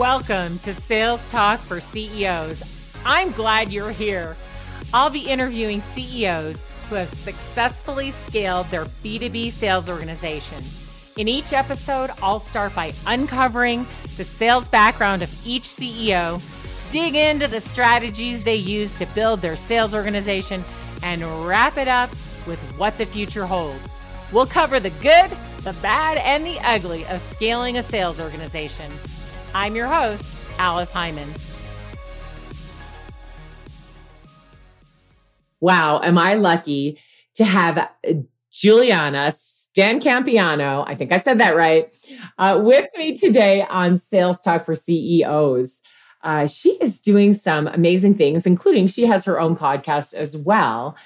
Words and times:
Welcome 0.00 0.58
to 0.60 0.72
Sales 0.72 1.26
Talk 1.26 1.60
for 1.60 1.78
CEOs. 1.78 2.62
I'm 3.04 3.32
glad 3.32 3.70
you're 3.70 3.90
here. 3.90 4.34
I'll 4.94 5.10
be 5.10 5.28
interviewing 5.28 5.82
CEOs 5.82 6.66
who 6.88 6.94
have 6.94 7.10
successfully 7.10 8.10
scaled 8.10 8.66
their 8.68 8.86
B2B 8.86 9.50
sales 9.50 9.90
organization. 9.90 10.64
In 11.18 11.28
each 11.28 11.52
episode, 11.52 12.12
I'll 12.22 12.40
start 12.40 12.74
by 12.74 12.94
uncovering 13.06 13.86
the 14.16 14.24
sales 14.24 14.68
background 14.68 15.20
of 15.20 15.46
each 15.46 15.64
CEO, 15.64 16.40
dig 16.90 17.14
into 17.14 17.46
the 17.46 17.60
strategies 17.60 18.42
they 18.42 18.56
use 18.56 18.94
to 18.94 19.06
build 19.14 19.40
their 19.40 19.54
sales 19.54 19.94
organization, 19.94 20.64
and 21.02 21.22
wrap 21.46 21.76
it 21.76 21.88
up 21.88 22.08
with 22.46 22.74
what 22.78 22.96
the 22.96 23.04
future 23.04 23.44
holds. 23.44 23.98
We'll 24.32 24.46
cover 24.46 24.80
the 24.80 24.96
good, 25.02 25.30
the 25.60 25.76
bad, 25.82 26.16
and 26.16 26.46
the 26.46 26.58
ugly 26.60 27.04
of 27.08 27.20
scaling 27.20 27.76
a 27.76 27.82
sales 27.82 28.18
organization. 28.18 28.90
I'm 29.54 29.74
your 29.74 29.88
host, 29.88 30.36
Alice 30.58 30.92
Heiman. 30.92 31.28
Wow, 35.60 36.00
am 36.02 36.18
I 36.18 36.34
lucky 36.34 36.98
to 37.34 37.44
have 37.44 37.78
uh, 37.78 37.88
Juliana 38.50 39.30
Stancampiano, 39.76 40.84
I 40.86 40.94
think 40.94 41.12
I 41.12 41.16
said 41.16 41.38
that 41.38 41.54
right, 41.54 41.94
uh, 42.38 42.60
with 42.62 42.88
me 42.96 43.16
today 43.16 43.64
on 43.68 43.96
Sales 43.96 44.40
Talk 44.40 44.64
for 44.64 44.74
CEOs. 44.74 45.80
Uh, 46.22 46.46
she 46.46 46.70
is 46.80 47.00
doing 47.00 47.32
some 47.32 47.66
amazing 47.68 48.14
things, 48.14 48.46
including 48.46 48.86
she 48.86 49.06
has 49.06 49.24
her 49.24 49.40
own 49.40 49.56
podcast 49.56 50.14
as 50.14 50.36
well. 50.36 50.96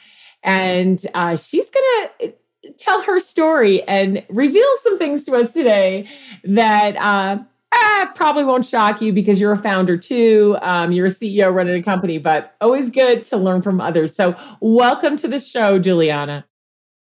And 0.43 1.05
uh, 1.15 1.37
she's 1.37 1.71
going 1.71 1.85
to 2.19 2.27
uh, 2.27 2.31
tell 2.79 3.03
her 3.03 3.21
story 3.21 3.83
and 3.83 4.25
reveal 4.29 4.67
some 4.83 4.99
things 4.99 5.25
to 5.25 5.37
us 5.37 5.53
today 5.53 6.09
that 6.45 6.97
ah, 7.73 8.13
probably 8.15 8.45
won't 8.45 8.65
shock 8.65 9.01
you 9.01 9.13
because 9.13 9.41
you're 9.41 9.53
a 9.53 9.57
founder 9.57 9.97
too. 9.97 10.57
Um, 10.63 10.93
you're 10.93 11.07
a 11.07 11.11
CEO 11.11 11.53
running 11.53 11.75
a 11.75 11.83
company, 11.83 12.19
but 12.19 12.55
always 12.61 12.91
good 12.91 13.23
to 13.25 13.37
learn 13.37 13.63
from 13.63 13.81
others. 13.81 14.15
So, 14.15 14.37
welcome 14.61 15.17
to 15.19 15.29
the 15.29 15.39
show, 15.39 15.79
Juliana. 15.79 16.47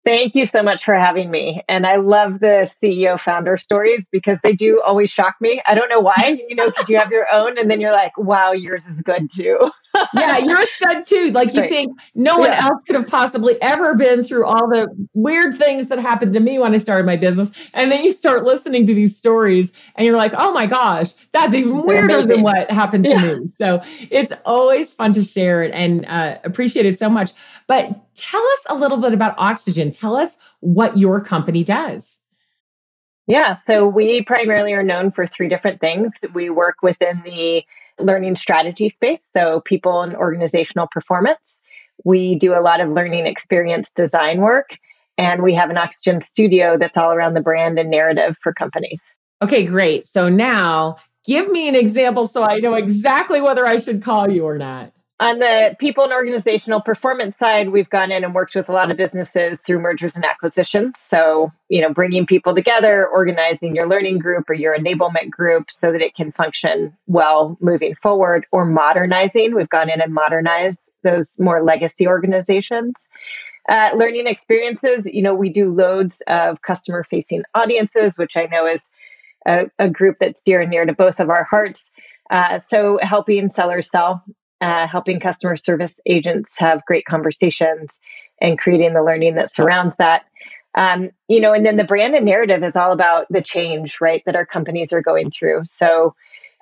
Thank 0.04 0.34
you 0.34 0.44
so 0.44 0.62
much 0.62 0.84
for 0.84 0.94
having 0.94 1.30
me. 1.30 1.62
And 1.66 1.86
I 1.86 1.96
love 1.96 2.40
the 2.40 2.70
CEO 2.82 3.18
founder 3.18 3.56
stories 3.56 4.06
because 4.12 4.38
they 4.44 4.52
do 4.52 4.82
always 4.84 5.10
shock 5.10 5.36
me. 5.40 5.62
I 5.66 5.74
don't 5.74 5.88
know 5.88 6.00
why, 6.00 6.38
you 6.48 6.54
know, 6.54 6.66
because 6.66 6.90
you 6.90 6.98
have 6.98 7.10
your 7.10 7.26
own 7.32 7.56
and 7.56 7.70
then 7.70 7.80
you're 7.80 7.92
like, 7.92 8.16
wow, 8.18 8.52
yours 8.52 8.86
is 8.86 8.96
good 8.96 9.30
too. 9.34 9.70
Yeah, 10.14 10.38
you're 10.38 10.60
a 10.60 10.66
stud 10.66 11.04
too. 11.04 11.30
Like 11.30 11.54
you 11.54 11.62
think 11.62 11.98
no 12.14 12.38
one 12.38 12.50
yeah. 12.50 12.64
else 12.64 12.82
could 12.84 12.96
have 12.96 13.08
possibly 13.08 13.60
ever 13.62 13.94
been 13.94 14.24
through 14.24 14.46
all 14.46 14.68
the 14.68 14.88
weird 15.14 15.54
things 15.54 15.88
that 15.88 15.98
happened 15.98 16.32
to 16.34 16.40
me 16.40 16.58
when 16.58 16.74
I 16.74 16.78
started 16.78 17.06
my 17.06 17.16
business. 17.16 17.52
And 17.72 17.90
then 17.90 18.02
you 18.02 18.12
start 18.12 18.44
listening 18.44 18.86
to 18.86 18.94
these 18.94 19.16
stories 19.16 19.72
and 19.96 20.06
you're 20.06 20.16
like, 20.16 20.32
oh 20.36 20.52
my 20.52 20.66
gosh, 20.66 21.12
that's 21.32 21.54
even 21.54 21.82
weirder 21.82 22.26
than 22.26 22.42
what 22.42 22.70
happened 22.70 23.04
to 23.04 23.10
yeah. 23.10 23.34
me. 23.34 23.46
So 23.46 23.82
it's 24.10 24.32
always 24.44 24.92
fun 24.92 25.12
to 25.14 25.22
share 25.22 25.62
it 25.62 25.72
and 25.72 26.04
uh, 26.06 26.38
appreciate 26.44 26.86
it 26.86 26.98
so 26.98 27.08
much. 27.08 27.32
But 27.66 28.14
tell 28.14 28.42
us 28.42 28.66
a 28.68 28.74
little 28.74 28.98
bit 28.98 29.12
about 29.12 29.34
Oxygen. 29.38 29.90
Tell 29.90 30.16
us 30.16 30.36
what 30.60 30.96
your 30.96 31.20
company 31.20 31.64
does. 31.64 32.20
Yeah, 33.26 33.54
so 33.66 33.86
we 33.86 34.22
primarily 34.22 34.74
are 34.74 34.82
known 34.82 35.10
for 35.10 35.26
three 35.26 35.48
different 35.48 35.80
things. 35.80 36.12
We 36.34 36.50
work 36.50 36.82
within 36.82 37.22
the 37.24 37.64
learning 38.00 38.36
strategy 38.36 38.88
space, 38.88 39.24
so 39.36 39.60
people 39.64 40.02
and 40.02 40.16
organizational 40.16 40.88
performance. 40.90 41.58
We 42.04 42.34
do 42.34 42.54
a 42.54 42.60
lot 42.60 42.80
of 42.80 42.90
learning 42.90 43.26
experience 43.26 43.90
design 43.94 44.40
work, 44.40 44.76
and 45.16 45.42
we 45.42 45.54
have 45.54 45.70
an 45.70 45.78
Oxygen 45.78 46.22
studio 46.22 46.76
that's 46.78 46.96
all 46.96 47.12
around 47.12 47.34
the 47.34 47.40
brand 47.40 47.78
and 47.78 47.90
narrative 47.90 48.36
for 48.42 48.52
companies. 48.52 49.00
Okay, 49.42 49.64
great. 49.64 50.04
So 50.04 50.28
now 50.28 50.96
give 51.26 51.50
me 51.50 51.68
an 51.68 51.76
example 51.76 52.27
so 52.27 52.42
I 52.42 52.58
know 52.58 52.74
exactly 52.74 53.40
whether 53.40 53.66
I 53.66 53.78
should 53.78 54.02
call 54.02 54.30
you 54.30 54.44
or 54.44 54.58
not. 54.58 54.92
On 55.20 55.39
the 55.39 55.77
people 55.79 56.02
and 56.02 56.13
organizational 56.13 56.80
performance 56.80 57.36
side, 57.36 57.69
we've 57.69 57.89
gone 57.89 58.11
in 58.11 58.25
and 58.25 58.35
worked 58.35 58.57
with 58.57 58.69
a 58.69 58.73
lot 58.73 58.91
of 58.91 58.97
businesses 58.97 59.58
through 59.64 59.79
mergers 59.79 60.17
and 60.17 60.25
acquisitions. 60.25 60.95
So, 61.07 61.52
you 61.69 61.83
know, 61.83 61.95
bringing 61.95 62.27
people 62.27 62.52
together, 62.52 63.07
organizing 63.07 63.77
your 63.77 63.89
learning 63.89 64.19
group 64.19 64.51
or 64.51 64.55
your 64.55 64.77
enablement 64.77 65.30
group 65.30 65.70
so 65.70 65.92
that 65.92 66.01
it 66.01 66.17
can 66.17 66.33
function 66.33 66.97
well 67.07 67.57
moving 67.61 67.95
forward, 67.95 68.45
or 68.51 68.64
modernizing. 68.64 69.55
We've 69.55 69.69
gone 69.69 69.89
in 69.89 70.01
and 70.01 70.13
modernized 70.13 70.83
those 71.05 71.33
more 71.39 71.63
legacy 71.63 72.08
organizations. 72.08 72.95
Uh, 73.69 73.91
learning 73.96 74.27
experiences, 74.27 75.05
you 75.05 75.23
know, 75.23 75.35
we 75.35 75.48
do 75.48 75.73
loads 75.73 76.20
of 76.27 76.61
customer 76.63 77.05
facing 77.08 77.45
audiences, 77.55 78.19
which 78.19 78.36
I 78.36 78.46
know 78.46 78.67
is 78.67 78.83
a, 79.46 79.67
a, 79.79 79.89
group 79.89 80.17
that's 80.20 80.42
dear 80.42 80.61
and 80.61 80.70
near 80.70 80.85
to 80.85 80.92
both 80.92 81.20
of 81.20 81.31
our 81.31 81.45
hearts. 81.45 81.85
Uh, 82.31 82.58
so, 82.69 82.98
helping 83.01 83.48
sellers 83.48 83.89
sell 83.89 84.23
uh, 84.60 84.86
helping 84.86 85.20
customer 85.20 85.56
service 85.56 85.96
agents 86.06 86.50
have 86.56 86.84
great 86.86 87.04
conversations 87.04 87.90
and 88.40 88.58
creating 88.58 88.94
the 88.94 89.02
learning 89.02 89.34
that 89.34 89.50
surrounds 89.50 89.96
that. 89.96 90.24
Um, 90.74 91.10
you 91.28 91.40
know, 91.40 91.52
and 91.52 91.64
then 91.64 91.76
the 91.76 91.84
brand 91.84 92.14
and 92.14 92.26
narrative 92.26 92.64
is 92.64 92.74
all 92.74 92.92
about 92.92 93.26
the 93.30 93.42
change, 93.42 93.98
right, 94.00 94.22
that 94.26 94.34
our 94.34 94.46
companies 94.46 94.92
are 94.92 95.02
going 95.02 95.30
through. 95.30 95.62
So, 95.76 96.14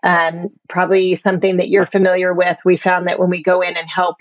um, 0.03 0.49
probably 0.69 1.15
something 1.15 1.59
that 1.59 1.69
you're 1.69 1.87
familiar 1.87 2.35
with. 2.35 2.59
We 2.65 2.77
found 2.77 3.07
that 3.07 3.19
when 3.19 3.31
we 3.31 3.43
go 3.43 3.63
in 3.63 3.77
and 3.77 3.89
help 3.89 4.17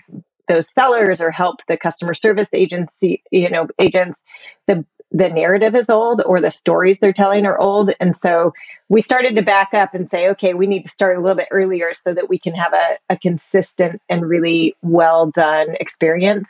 those 0.48 0.70
sellers 0.70 1.20
or 1.20 1.30
help 1.30 1.56
the 1.66 1.76
customer 1.76 2.14
service 2.14 2.48
agency, 2.52 3.22
you 3.30 3.50
know, 3.50 3.66
agents, 3.78 4.20
the 4.66 4.84
the 5.12 5.28
narrative 5.28 5.74
is 5.74 5.90
old 5.90 6.22
or 6.24 6.40
the 6.40 6.50
stories 6.50 6.98
they're 6.98 7.12
telling 7.12 7.44
are 7.44 7.58
old. 7.58 7.90
And 8.00 8.16
so 8.16 8.52
we 8.88 9.00
started 9.00 9.36
to 9.36 9.42
back 9.42 9.74
up 9.74 9.94
and 9.94 10.08
say, 10.10 10.28
okay, 10.30 10.54
we 10.54 10.66
need 10.66 10.84
to 10.84 10.88
start 10.88 11.16
a 11.16 11.20
little 11.20 11.36
bit 11.36 11.48
earlier 11.50 11.92
so 11.94 12.14
that 12.14 12.28
we 12.28 12.38
can 12.38 12.54
have 12.54 12.72
a, 12.72 12.98
a 13.10 13.18
consistent 13.18 14.00
and 14.08 14.26
really 14.26 14.74
well 14.82 15.30
done 15.30 15.76
experience 15.78 16.48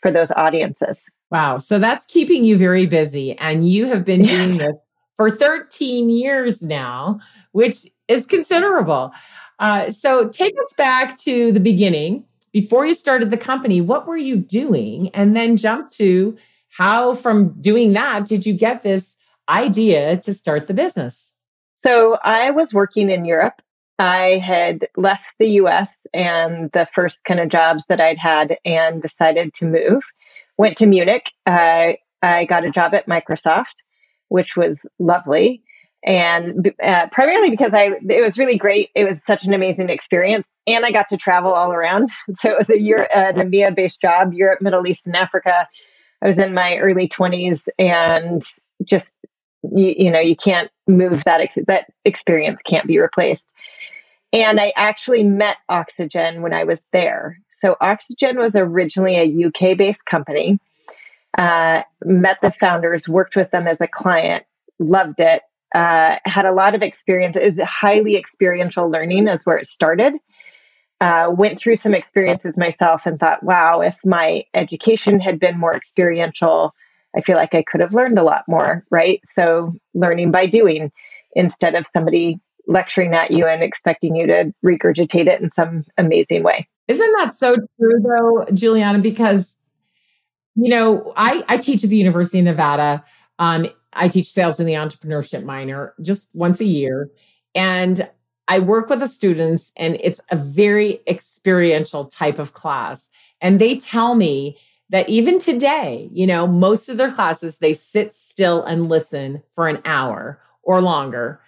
for 0.00 0.10
those 0.10 0.32
audiences. 0.32 0.98
Wow. 1.30 1.58
So 1.58 1.78
that's 1.78 2.06
keeping 2.06 2.44
you 2.44 2.56
very 2.56 2.86
busy. 2.86 3.36
And 3.38 3.68
you 3.68 3.86
have 3.86 4.04
been 4.04 4.24
yes. 4.24 4.48
doing 4.48 4.58
this 4.58 4.84
for 5.16 5.30
13 5.30 6.08
years 6.08 6.62
now, 6.62 7.20
which 7.52 7.86
is 8.06 8.24
considerable. 8.24 9.12
Uh, 9.58 9.90
so 9.90 10.28
take 10.28 10.54
us 10.64 10.72
back 10.78 11.18
to 11.18 11.52
the 11.52 11.60
beginning. 11.60 12.24
Before 12.52 12.86
you 12.86 12.94
started 12.94 13.28
the 13.28 13.36
company, 13.36 13.82
what 13.82 14.06
were 14.06 14.16
you 14.16 14.36
doing? 14.36 15.10
And 15.12 15.36
then 15.36 15.58
jump 15.58 15.90
to 15.92 16.38
how, 16.78 17.14
from 17.14 17.60
doing 17.60 17.92
that, 17.94 18.24
did 18.24 18.46
you 18.46 18.52
get 18.52 18.82
this 18.82 19.16
idea 19.48 20.16
to 20.18 20.32
start 20.32 20.68
the 20.68 20.74
business? 20.74 21.34
So 21.72 22.18
I 22.22 22.52
was 22.52 22.72
working 22.72 23.10
in 23.10 23.24
Europe. 23.24 23.60
I 23.98 24.40
had 24.46 24.86
left 24.96 25.26
the 25.40 25.48
US 25.62 25.90
and 26.14 26.70
the 26.70 26.86
first 26.94 27.24
kind 27.24 27.40
of 27.40 27.48
jobs 27.48 27.84
that 27.88 28.00
I'd 28.00 28.18
had 28.18 28.58
and 28.64 29.02
decided 29.02 29.54
to 29.54 29.64
move. 29.64 30.04
Went 30.56 30.76
to 30.76 30.86
Munich. 30.86 31.32
Uh, 31.44 31.94
I 32.22 32.44
got 32.44 32.64
a 32.64 32.70
job 32.70 32.94
at 32.94 33.08
Microsoft, 33.08 33.82
which 34.28 34.56
was 34.56 34.78
lovely. 35.00 35.64
And 36.04 36.72
uh, 36.80 37.08
primarily 37.10 37.50
because 37.50 37.74
I, 37.74 37.90
it 38.08 38.24
was 38.24 38.38
really 38.38 38.56
great. 38.56 38.90
It 38.94 39.04
was 39.04 39.20
such 39.26 39.44
an 39.44 39.52
amazing 39.52 39.88
experience, 39.88 40.48
and 40.64 40.86
I 40.86 40.92
got 40.92 41.08
to 41.08 41.16
travel 41.16 41.52
all 41.52 41.72
around. 41.72 42.08
So 42.38 42.50
it 42.50 42.56
was 42.56 42.70
a 42.70 42.80
year, 42.80 43.08
an 43.12 43.34
EMEA-based 43.34 44.00
job, 44.00 44.32
Europe, 44.32 44.62
Middle 44.62 44.86
East, 44.86 45.08
and 45.08 45.16
Africa, 45.16 45.66
I 46.22 46.26
was 46.26 46.38
in 46.38 46.54
my 46.54 46.76
early 46.78 47.08
20s 47.08 47.68
and 47.78 48.42
just 48.84 49.08
you, 49.62 49.94
you 49.96 50.10
know 50.10 50.20
you 50.20 50.36
can't 50.36 50.70
move 50.86 51.24
that 51.24 51.40
ex- 51.40 51.58
that 51.66 51.86
experience 52.04 52.60
can't 52.62 52.86
be 52.86 52.98
replaced. 52.98 53.48
And 54.32 54.60
I 54.60 54.72
actually 54.76 55.24
met 55.24 55.56
Oxygen 55.68 56.42
when 56.42 56.52
I 56.52 56.64
was 56.64 56.84
there. 56.92 57.38
So 57.54 57.76
Oxygen 57.80 58.38
was 58.38 58.54
originally 58.54 59.16
a 59.16 59.46
UK 59.46 59.76
based 59.76 60.04
company. 60.04 60.58
Uh, 61.36 61.82
met 62.04 62.38
the 62.42 62.52
founders, 62.52 63.08
worked 63.08 63.36
with 63.36 63.50
them 63.50 63.66
as 63.66 63.80
a 63.80 63.86
client, 63.86 64.44
loved 64.78 65.20
it. 65.20 65.42
Uh, 65.74 66.16
had 66.24 66.46
a 66.46 66.52
lot 66.52 66.74
of 66.74 66.82
experience. 66.82 67.36
It 67.36 67.44
was 67.44 67.60
highly 67.60 68.16
experiential 68.16 68.90
learning, 68.90 69.28
is 69.28 69.44
where 69.44 69.58
it 69.58 69.66
started 69.66 70.14
uh, 71.00 71.28
went 71.30 71.58
through 71.58 71.76
some 71.76 71.94
experiences 71.94 72.56
myself 72.56 73.02
and 73.04 73.20
thought, 73.20 73.42
wow, 73.42 73.80
if 73.80 73.96
my 74.04 74.44
education 74.54 75.20
had 75.20 75.38
been 75.38 75.58
more 75.58 75.74
experiential, 75.74 76.74
I 77.16 77.20
feel 77.20 77.36
like 77.36 77.54
I 77.54 77.62
could 77.62 77.80
have 77.80 77.94
learned 77.94 78.18
a 78.18 78.24
lot 78.24 78.44
more, 78.48 78.84
right? 78.90 79.20
So, 79.24 79.74
learning 79.94 80.30
by 80.30 80.46
doing 80.46 80.90
instead 81.34 81.74
of 81.74 81.86
somebody 81.86 82.40
lecturing 82.66 83.14
at 83.14 83.30
you 83.30 83.46
and 83.46 83.62
expecting 83.62 84.14
you 84.14 84.26
to 84.26 84.52
regurgitate 84.64 85.26
it 85.26 85.40
in 85.40 85.50
some 85.50 85.84
amazing 85.96 86.42
way. 86.42 86.68
Isn't 86.88 87.14
that 87.18 87.32
so 87.32 87.54
true, 87.54 88.02
though, 88.02 88.46
Juliana? 88.52 88.98
Because, 88.98 89.56
you 90.54 90.68
know, 90.68 91.12
I, 91.16 91.44
I 91.48 91.56
teach 91.58 91.84
at 91.84 91.90
the 91.90 91.96
University 91.96 92.38
of 92.40 92.44
Nevada. 92.44 93.04
Um, 93.38 93.68
I 93.92 94.08
teach 94.08 94.26
sales 94.26 94.60
in 94.60 94.66
the 94.66 94.74
entrepreneurship 94.74 95.44
minor 95.44 95.94
just 96.02 96.28
once 96.34 96.60
a 96.60 96.64
year. 96.64 97.10
And 97.54 98.08
I 98.48 98.58
work 98.58 98.88
with 98.88 99.00
the 99.00 99.06
students 99.08 99.70
and 99.76 99.96
it's 100.00 100.20
a 100.30 100.36
very 100.36 101.00
experiential 101.06 102.06
type 102.06 102.38
of 102.38 102.54
class. 102.54 103.10
And 103.40 103.60
they 103.60 103.76
tell 103.76 104.14
me 104.14 104.56
that 104.90 105.08
even 105.08 105.38
today, 105.38 106.08
you 106.12 106.26
know, 106.26 106.46
most 106.46 106.88
of 106.88 106.96
their 106.96 107.12
classes, 107.12 107.58
they 107.58 107.74
sit 107.74 108.12
still 108.12 108.64
and 108.64 108.88
listen 108.88 109.42
for 109.54 109.68
an 109.68 109.80
hour 109.84 110.40
or 110.62 110.80
longer. 110.80 111.40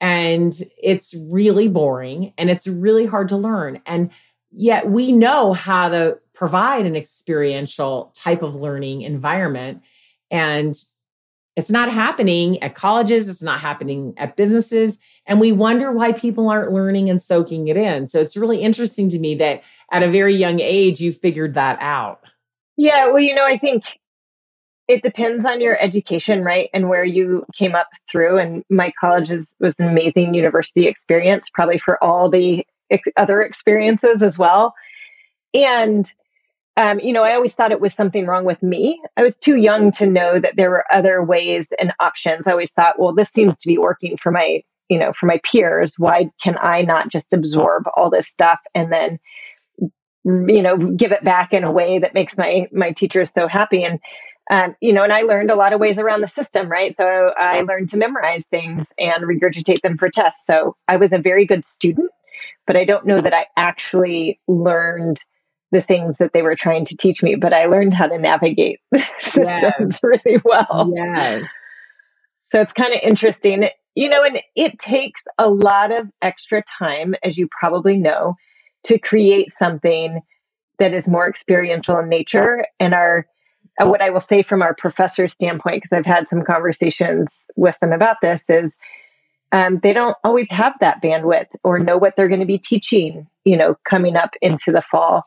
and 0.00 0.62
it's 0.82 1.14
really 1.30 1.68
boring 1.68 2.32
and 2.36 2.50
it's 2.50 2.66
really 2.66 3.06
hard 3.06 3.28
to 3.28 3.36
learn. 3.36 3.80
And 3.86 4.10
yet 4.52 4.90
we 4.90 5.12
know 5.12 5.52
how 5.52 5.88
to 5.88 6.18
provide 6.34 6.86
an 6.86 6.96
experiential 6.96 8.12
type 8.14 8.42
of 8.42 8.54
learning 8.54 9.02
environment. 9.02 9.82
And 10.30 10.74
it's 11.56 11.70
not 11.70 11.90
happening 11.90 12.62
at 12.62 12.74
colleges, 12.74 13.28
it's 13.28 13.42
not 13.42 13.60
happening 13.60 14.12
at 14.18 14.36
businesses. 14.36 14.98
And 15.26 15.40
we 15.40 15.52
wonder 15.52 15.90
why 15.90 16.12
people 16.12 16.50
aren't 16.50 16.72
learning 16.72 17.08
and 17.08 17.20
soaking 17.20 17.68
it 17.68 17.78
in. 17.78 18.06
So 18.06 18.20
it's 18.20 18.36
really 18.36 18.60
interesting 18.60 19.08
to 19.08 19.18
me 19.18 19.34
that 19.36 19.62
at 19.90 20.02
a 20.02 20.08
very 20.08 20.36
young 20.36 20.60
age, 20.60 21.00
you 21.00 21.12
figured 21.12 21.54
that 21.54 21.78
out. 21.80 22.20
Yeah, 22.76 23.06
well, 23.06 23.20
you 23.20 23.34
know, 23.34 23.44
I 23.44 23.56
think 23.56 23.84
it 24.86 25.02
depends 25.02 25.46
on 25.46 25.60
your 25.60 25.80
education, 25.80 26.44
right? 26.44 26.68
And 26.74 26.88
where 26.88 27.04
you 27.04 27.46
came 27.56 27.74
up 27.74 27.88
through. 28.10 28.38
And 28.38 28.62
my 28.68 28.92
college 29.00 29.30
is, 29.30 29.50
was 29.58 29.74
an 29.78 29.88
amazing 29.88 30.34
university 30.34 30.86
experience, 30.86 31.48
probably 31.52 31.78
for 31.78 32.02
all 32.04 32.28
the 32.30 32.64
ex- 32.90 33.08
other 33.16 33.40
experiences 33.40 34.22
as 34.22 34.38
well. 34.38 34.74
And, 35.54 36.06
um, 36.76 37.00
you 37.00 37.12
know, 37.12 37.22
I 37.22 37.34
always 37.34 37.54
thought 37.54 37.72
it 37.72 37.80
was 37.80 37.94
something 37.94 38.26
wrong 38.26 38.44
with 38.44 38.62
me. 38.62 39.00
I 39.16 39.22
was 39.22 39.38
too 39.38 39.56
young 39.56 39.92
to 39.92 40.06
know 40.06 40.38
that 40.38 40.56
there 40.56 40.70
were 40.70 40.84
other 40.92 41.22
ways 41.22 41.68
and 41.78 41.92
options. 42.00 42.46
I 42.46 42.50
always 42.50 42.72
thought, 42.72 42.98
well, 42.98 43.14
this 43.14 43.30
seems 43.34 43.56
to 43.56 43.68
be 43.68 43.78
working 43.78 44.16
for 44.16 44.30
my, 44.30 44.62
you 44.88 44.98
know, 44.98 45.12
for 45.12 45.26
my 45.26 45.40
peers. 45.42 45.94
Why 45.98 46.30
can 46.42 46.56
I 46.60 46.82
not 46.82 47.08
just 47.08 47.32
absorb 47.32 47.84
all 47.96 48.10
this 48.10 48.28
stuff 48.28 48.60
and 48.74 48.92
then 48.92 49.18
you 50.24 50.60
know 50.60 50.76
give 50.76 51.12
it 51.12 51.22
back 51.22 51.52
in 51.52 51.62
a 51.62 51.70
way 51.70 52.00
that 52.00 52.12
makes 52.12 52.36
my 52.36 52.66
my 52.72 52.90
teachers 52.90 53.30
so 53.30 53.46
happy 53.46 53.84
and 53.84 54.00
um, 54.50 54.76
you 54.80 54.92
know, 54.92 55.02
and 55.02 55.12
I 55.12 55.22
learned 55.22 55.50
a 55.50 55.56
lot 55.56 55.72
of 55.72 55.80
ways 55.80 55.98
around 55.98 56.20
the 56.20 56.28
system, 56.28 56.68
right? 56.68 56.94
So 56.94 57.04
I 57.36 57.62
learned 57.62 57.90
to 57.90 57.98
memorize 57.98 58.46
things 58.46 58.88
and 58.96 59.24
regurgitate 59.24 59.80
them 59.80 59.98
for 59.98 60.08
tests. 60.08 60.40
So 60.46 60.76
I 60.86 60.96
was 60.96 61.12
a 61.12 61.18
very 61.18 61.46
good 61.46 61.64
student, 61.64 62.10
but 62.64 62.76
I 62.76 62.84
don't 62.84 63.06
know 63.06 63.18
that 63.18 63.34
I 63.34 63.46
actually 63.56 64.40
learned 64.46 65.20
the 65.72 65.82
things 65.82 66.18
that 66.18 66.32
they 66.32 66.42
were 66.42 66.54
trying 66.54 66.84
to 66.86 66.96
teach 66.96 67.22
me, 67.22 67.34
but 67.34 67.52
I 67.52 67.66
learned 67.66 67.94
how 67.94 68.06
to 68.06 68.18
navigate 68.18 68.80
systems 69.20 70.00
yes. 70.00 70.00
really 70.02 70.40
well. 70.44 70.92
Yeah. 70.94 71.42
So 72.50 72.60
it's 72.60 72.72
kind 72.72 72.94
of 72.94 73.00
interesting, 73.02 73.68
you 73.94 74.08
know, 74.08 74.22
and 74.22 74.38
it 74.54 74.78
takes 74.78 75.24
a 75.38 75.48
lot 75.48 75.90
of 75.90 76.08
extra 76.22 76.62
time, 76.78 77.14
as 77.24 77.36
you 77.36 77.48
probably 77.48 77.96
know, 77.96 78.34
to 78.84 78.98
create 78.98 79.52
something 79.52 80.20
that 80.78 80.92
is 80.92 81.08
more 81.08 81.28
experiential 81.28 81.98
in 81.98 82.08
nature 82.08 82.66
and 82.78 82.94
our 82.94 83.26
uh, 83.78 83.86
what 83.86 84.00
I 84.00 84.10
will 84.10 84.20
say 84.20 84.42
from 84.42 84.62
our 84.62 84.74
professor 84.74 85.28
standpoint, 85.28 85.82
because 85.82 85.92
I've 85.92 86.06
had 86.06 86.28
some 86.28 86.42
conversations 86.42 87.28
with 87.56 87.76
them 87.80 87.92
about 87.92 88.16
this, 88.22 88.42
is 88.48 88.74
um, 89.52 89.80
they 89.82 89.92
don't 89.92 90.16
always 90.24 90.48
have 90.50 90.72
that 90.80 91.02
bandwidth 91.02 91.48
or 91.62 91.78
know 91.78 91.98
what 91.98 92.14
they're 92.16 92.28
going 92.28 92.40
to 92.40 92.46
be 92.46 92.58
teaching, 92.58 93.26
you 93.44 93.56
know, 93.56 93.76
coming 93.84 94.16
up 94.16 94.30
into 94.40 94.72
the 94.72 94.82
fall. 94.90 95.24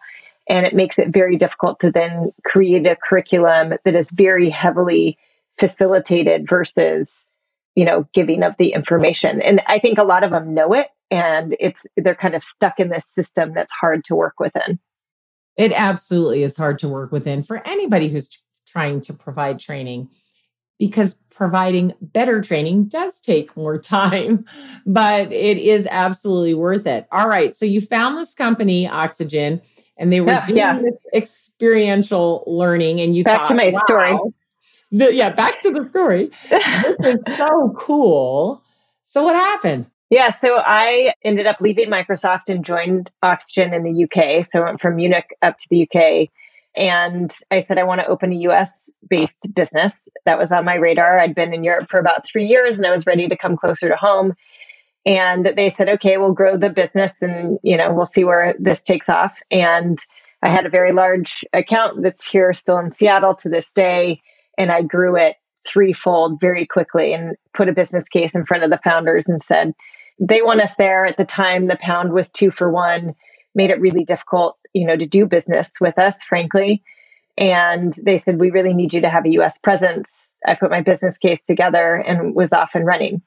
And 0.50 0.66
it 0.66 0.74
makes 0.74 0.98
it 0.98 1.10
very 1.10 1.38
difficult 1.38 1.80
to 1.82 1.92
then 1.92 2.34
create 2.44 2.88
a 2.88 2.96
curriculum 2.96 3.74
that 3.86 3.96
is 3.96 4.10
very 4.10 4.50
heavily 4.50 5.18
facilitated 5.60 6.50
versus, 6.50 7.14
you 7.76 7.86
know, 7.86 8.08
giving 8.14 8.44
of 8.44 8.58
the 8.58 8.74
information. 8.74 9.42
And 9.42 9.62
I 9.68 9.80
think 9.80 10.00
a 10.00 10.04
lot 10.04 10.24
of 10.24 10.32
them 10.32 10.54
know 10.54 10.74
it 10.74 10.88
and 11.12 11.56
it's 11.60 11.86
they're 11.98 12.16
kind 12.16 12.36
of 12.36 12.44
stuck 12.44 12.80
in 12.80 12.90
this 12.90 13.06
system 13.14 13.54
that's 13.54 13.74
hard 13.74 14.04
to 14.06 14.16
work 14.16 14.40
within. 14.40 14.80
It 15.58 15.72
absolutely 15.74 16.44
is 16.44 16.56
hard 16.56 16.80
to 16.80 16.88
work 16.88 17.12
within 17.12 17.42
for 17.44 17.66
anybody 17.68 18.10
who's 18.10 18.30
t- 18.30 18.40
trying 18.66 19.02
to 19.02 19.14
provide 19.14 19.60
training 19.60 20.10
because 20.78 21.20
providing 21.30 21.94
better 22.02 22.42
training 22.42 22.86
does 22.86 23.20
take 23.22 23.56
more 23.58 23.78
time, 23.82 24.46
but 24.86 25.32
it 25.32 25.58
is 25.58 25.88
absolutely 25.90 26.54
worth 26.54 26.88
it. 26.88 27.08
All 27.12 27.28
right. 27.28 27.56
So 27.56 27.66
you 27.66 27.82
found 27.82 28.18
this 28.18 28.34
company, 28.34 28.88
Oxygen, 28.88 29.62
and 30.00 30.12
they 30.12 30.22
were 30.22 30.32
yeah, 30.32 30.46
doing 30.46 30.58
yeah. 30.58 30.90
experiential 31.14 32.44
learning, 32.48 33.02
and 33.02 33.16
you 33.16 33.24
back 33.24 33.42
thought, 33.42 33.50
to 33.50 33.56
my 33.56 33.70
wow, 33.72 33.80
story. 33.80 34.18
The, 34.92 35.14
yeah, 35.14 35.30
back 35.30 35.62
to 35.62 35.72
the 35.72 35.88
story. 35.88 36.32
this 36.50 37.18
is 37.18 37.24
so 37.38 37.76
cool. 37.78 38.64
So 39.04 39.24
what 39.24 39.36
happened? 39.36 39.86
Yeah, 40.10 40.30
so 40.30 40.58
I 40.58 41.14
ended 41.24 41.46
up 41.46 41.58
leaving 41.62 41.90
Microsoft 41.90 42.50
and 42.50 42.66
joined 42.66 43.12
Oxygen 43.22 43.74
in 43.74 43.84
the 43.84 44.04
UK. 44.06 44.44
So 44.46 44.60
I 44.60 44.66
went 44.66 44.82
from 44.82 44.96
Munich 44.96 45.36
up 45.44 45.60
to 45.60 45.68
the 45.70 45.84
UK. 45.84 46.30
And 46.76 47.32
I 47.52 47.60
said, 47.60 47.78
I 47.78 47.84
want 47.84 48.02
to 48.02 48.08
open 48.08 48.32
a 48.32 48.38
US 48.38 48.72
based 49.08 49.54
business. 49.56 50.02
That 50.26 50.40
was 50.40 50.52
on 50.52 50.66
my 50.66 50.76
radar. 50.76 51.20
I'd 51.20 51.36
been 51.36 51.54
in 51.54 51.64
Europe 51.64 51.90
for 51.90 52.00
about 52.00 52.26
three 52.26 52.46
years 52.46 52.80
and 52.80 52.88
I 52.88 52.92
was 52.92 53.06
ready 53.06 53.28
to 53.28 53.38
come 53.38 53.56
closer 53.56 53.88
to 53.90 53.96
home. 53.96 54.34
And 55.10 55.50
they 55.56 55.72
said, 55.72 55.90
okay, 55.90 56.18
we'll 56.18 56.34
grow 56.34 56.56
the 56.56 56.70
business 56.70 57.14
and, 57.22 57.58
you 57.64 57.78
know, 57.78 57.92
we'll 57.92 58.06
see 58.06 58.24
where 58.24 58.54
this 58.60 58.84
takes 58.84 59.10
off. 59.10 59.36
And 59.50 59.98
I 60.44 60.50
had 60.50 60.68
a 60.68 60.70
very 60.70 60.94
large 60.94 61.44
account 61.52 62.04
that's 62.04 62.30
here 62.30 62.54
still 62.54 62.78
in 62.78 62.94
Seattle 62.94 63.34
to 63.38 63.50
this 63.50 63.68
day. 63.74 64.22
And 64.56 64.72
I 64.72 64.84
grew 64.84 65.16
it 65.16 65.38
threefold 65.68 66.40
very 66.40 66.68
quickly 66.68 67.14
and 67.14 67.36
put 67.56 67.68
a 67.68 67.74
business 67.74 68.04
case 68.04 68.36
in 68.36 68.46
front 68.46 68.64
of 68.64 68.70
the 68.70 68.80
founders 68.84 69.28
and 69.28 69.42
said, 69.42 69.74
they 70.20 70.44
want 70.44 70.62
us 70.62 70.76
there 70.76 71.06
at 71.06 71.18
the 71.18 71.26
time 71.26 71.68
the 71.68 71.78
pound 71.82 72.12
was 72.12 72.30
two 72.30 72.52
for 72.52 72.70
one 72.70 73.16
made 73.56 73.70
it 73.70 73.80
really 73.80 74.04
difficult 74.04 74.58
you 74.74 74.86
know 74.86 74.96
to 74.96 75.06
do 75.06 75.26
business 75.26 75.72
with 75.80 75.98
us 75.98 76.24
frankly 76.24 76.84
and 77.38 77.94
they 78.04 78.18
said 78.18 78.40
we 78.40 78.52
really 78.52 78.74
need 78.74 78.94
you 78.94 79.02
to 79.02 79.10
have 79.10 79.26
a 79.26 79.30
us 79.30 79.58
presence 79.60 80.10
i 80.46 80.54
put 80.56 80.70
my 80.70 80.82
business 80.82 81.18
case 81.18 81.44
together 81.44 81.96
and 81.96 82.36
was 82.36 82.52
off 82.52 82.72
and 82.74 82.86
running 82.86 83.22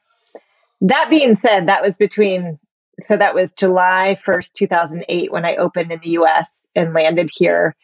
that 0.81 1.07
being 1.09 1.35
said 1.35 1.67
that 1.67 1.83
was 1.83 1.97
between 1.97 2.59
so 2.99 3.17
that 3.17 3.35
was 3.35 3.53
july 3.53 4.17
1st 4.25 4.53
2008 4.53 5.31
when 5.31 5.45
i 5.45 5.55
opened 5.55 5.91
in 5.91 5.99
the 6.03 6.11
us 6.11 6.49
and 6.75 6.93
landed 6.93 7.29
here 7.33 7.75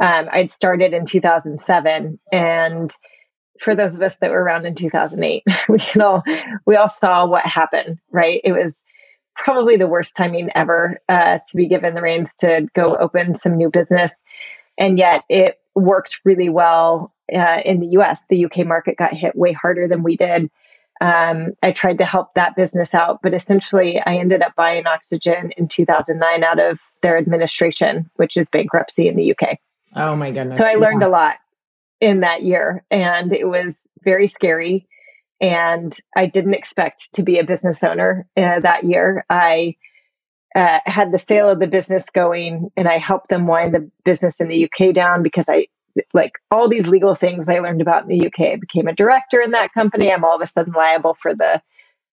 um, 0.00 0.28
i'd 0.32 0.50
started 0.50 0.92
in 0.92 1.06
2007 1.06 2.18
and 2.30 2.94
for 3.62 3.74
those 3.74 3.94
of 3.94 4.02
us 4.02 4.16
that 4.16 4.30
were 4.30 4.42
around 4.42 4.66
in 4.66 4.74
2008, 4.74 5.44
we 5.68 5.80
all 6.00 6.22
we 6.66 6.76
all 6.76 6.88
saw 6.88 7.26
what 7.26 7.46
happened, 7.46 7.98
right? 8.10 8.40
It 8.44 8.52
was 8.52 8.74
probably 9.36 9.76
the 9.76 9.86
worst 9.86 10.16
timing 10.16 10.50
ever 10.54 10.98
uh, 11.08 11.38
to 11.38 11.56
be 11.56 11.68
given 11.68 11.94
the 11.94 12.02
reins 12.02 12.34
to 12.40 12.66
go 12.74 12.96
open 12.96 13.38
some 13.38 13.56
new 13.56 13.70
business, 13.70 14.14
and 14.78 14.98
yet 14.98 15.24
it 15.28 15.58
worked 15.74 16.20
really 16.24 16.48
well 16.48 17.14
uh, 17.34 17.60
in 17.64 17.80
the 17.80 17.88
U.S. 17.92 18.24
The 18.28 18.44
UK 18.44 18.66
market 18.66 18.96
got 18.98 19.14
hit 19.14 19.36
way 19.36 19.52
harder 19.52 19.88
than 19.88 20.02
we 20.02 20.16
did. 20.16 20.50
Um, 21.02 21.54
I 21.62 21.72
tried 21.72 21.98
to 21.98 22.04
help 22.04 22.34
that 22.34 22.54
business 22.54 22.94
out, 22.94 23.18
but 23.22 23.34
essentially, 23.34 24.00
I 24.04 24.16
ended 24.16 24.40
up 24.40 24.54
buying 24.54 24.86
Oxygen 24.86 25.50
in 25.56 25.66
2009 25.66 26.44
out 26.44 26.60
of 26.60 26.78
their 27.02 27.18
administration, 27.18 28.08
which 28.14 28.36
is 28.36 28.48
bankruptcy 28.50 29.08
in 29.08 29.16
the 29.16 29.32
UK. 29.32 29.58
Oh 29.96 30.14
my 30.14 30.30
goodness! 30.30 30.58
So 30.58 30.64
I 30.64 30.74
learned 30.74 31.02
yeah. 31.02 31.08
a 31.08 31.10
lot 31.10 31.34
in 32.02 32.20
that 32.20 32.42
year 32.42 32.84
and 32.90 33.32
it 33.32 33.46
was 33.46 33.74
very 34.02 34.26
scary 34.26 34.88
and 35.40 35.96
i 36.16 36.26
didn't 36.26 36.54
expect 36.54 37.14
to 37.14 37.22
be 37.22 37.38
a 37.38 37.44
business 37.44 37.82
owner 37.84 38.26
uh, 38.36 38.58
that 38.58 38.82
year 38.82 39.24
i 39.30 39.76
uh, 40.54 40.80
had 40.84 41.12
the 41.12 41.24
sale 41.28 41.48
of 41.48 41.60
the 41.60 41.68
business 41.68 42.04
going 42.12 42.70
and 42.76 42.88
i 42.88 42.98
helped 42.98 43.28
them 43.28 43.46
wind 43.46 43.72
the 43.72 43.88
business 44.04 44.34
in 44.40 44.48
the 44.48 44.64
uk 44.64 44.92
down 44.92 45.22
because 45.22 45.48
i 45.48 45.64
like 46.14 46.32
all 46.50 46.68
these 46.68 46.86
legal 46.86 47.14
things 47.14 47.48
i 47.48 47.58
learned 47.58 47.80
about 47.80 48.02
in 48.02 48.08
the 48.08 48.26
uk 48.26 48.40
i 48.40 48.56
became 48.56 48.88
a 48.88 48.94
director 48.94 49.40
in 49.40 49.52
that 49.52 49.72
company 49.72 50.12
i'm 50.12 50.24
all 50.24 50.36
of 50.36 50.42
a 50.42 50.46
sudden 50.46 50.72
liable 50.72 51.14
for 51.14 51.34
the 51.34 51.60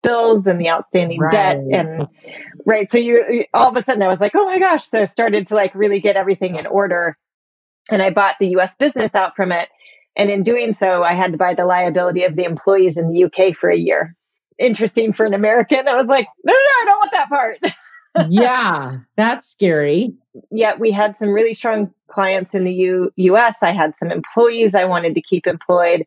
bills 0.04 0.46
and 0.46 0.62
the 0.62 0.70
outstanding 0.70 1.20
right. 1.20 1.32
debt 1.32 1.58
and 1.72 2.08
right 2.66 2.92
so 2.92 2.98
you 2.98 3.46
all 3.54 3.70
of 3.70 3.76
a 3.76 3.82
sudden 3.82 4.02
i 4.02 4.08
was 4.08 4.22
like 4.22 4.34
oh 4.36 4.46
my 4.46 4.60
gosh 4.60 4.86
so 4.86 5.02
i 5.02 5.06
started 5.06 5.48
to 5.48 5.56
like 5.56 5.74
really 5.76 6.00
get 6.00 6.16
everything 6.16 6.56
in 6.56 6.68
order 6.68 7.18
and 7.90 8.02
i 8.02 8.10
bought 8.10 8.36
the 8.40 8.48
us 8.48 8.76
business 8.76 9.16
out 9.16 9.36
from 9.36 9.52
it 9.52 9.70
and 10.18 10.32
in 10.32 10.42
doing 10.42 10.74
so, 10.74 11.04
I 11.04 11.14
had 11.14 11.32
to 11.32 11.38
buy 11.38 11.54
the 11.54 11.66
liability 11.66 12.24
of 12.24 12.36
the 12.36 12.44
employees 12.44 12.98
in 12.98 13.12
the 13.12 13.26
UK 13.26 13.56
for 13.56 13.70
a 13.70 13.78
year. 13.78 14.16
Interesting 14.58 15.14
for 15.14 15.28
an 15.28 15.36
American. 15.36 15.88
I 15.88 15.96
was 15.96 16.08
like, 16.08 16.28
no, 16.44 16.52
no, 16.52 16.58
no 16.58 16.82
I 16.82 16.86
don't 16.86 16.98
want 16.98 17.12
that 17.12 17.30
part. 17.30 17.60
yeah, 18.30 19.00
that's 19.16 19.48
scary. 19.48 20.14
Yeah, 20.52 20.76
we 20.78 20.92
had 20.92 21.18
some 21.20 21.30
really 21.30 21.54
strong 21.54 21.92
clients 22.08 22.54
in 22.54 22.64
the 22.64 22.74
U- 22.74 23.12
US. 23.16 23.58
I 23.62 23.72
had 23.72 23.96
some 23.98 24.12
employees 24.12 24.76
I 24.76 24.86
wanted 24.86 25.16
to 25.16 25.22
keep 25.22 25.48
employed. 25.48 26.06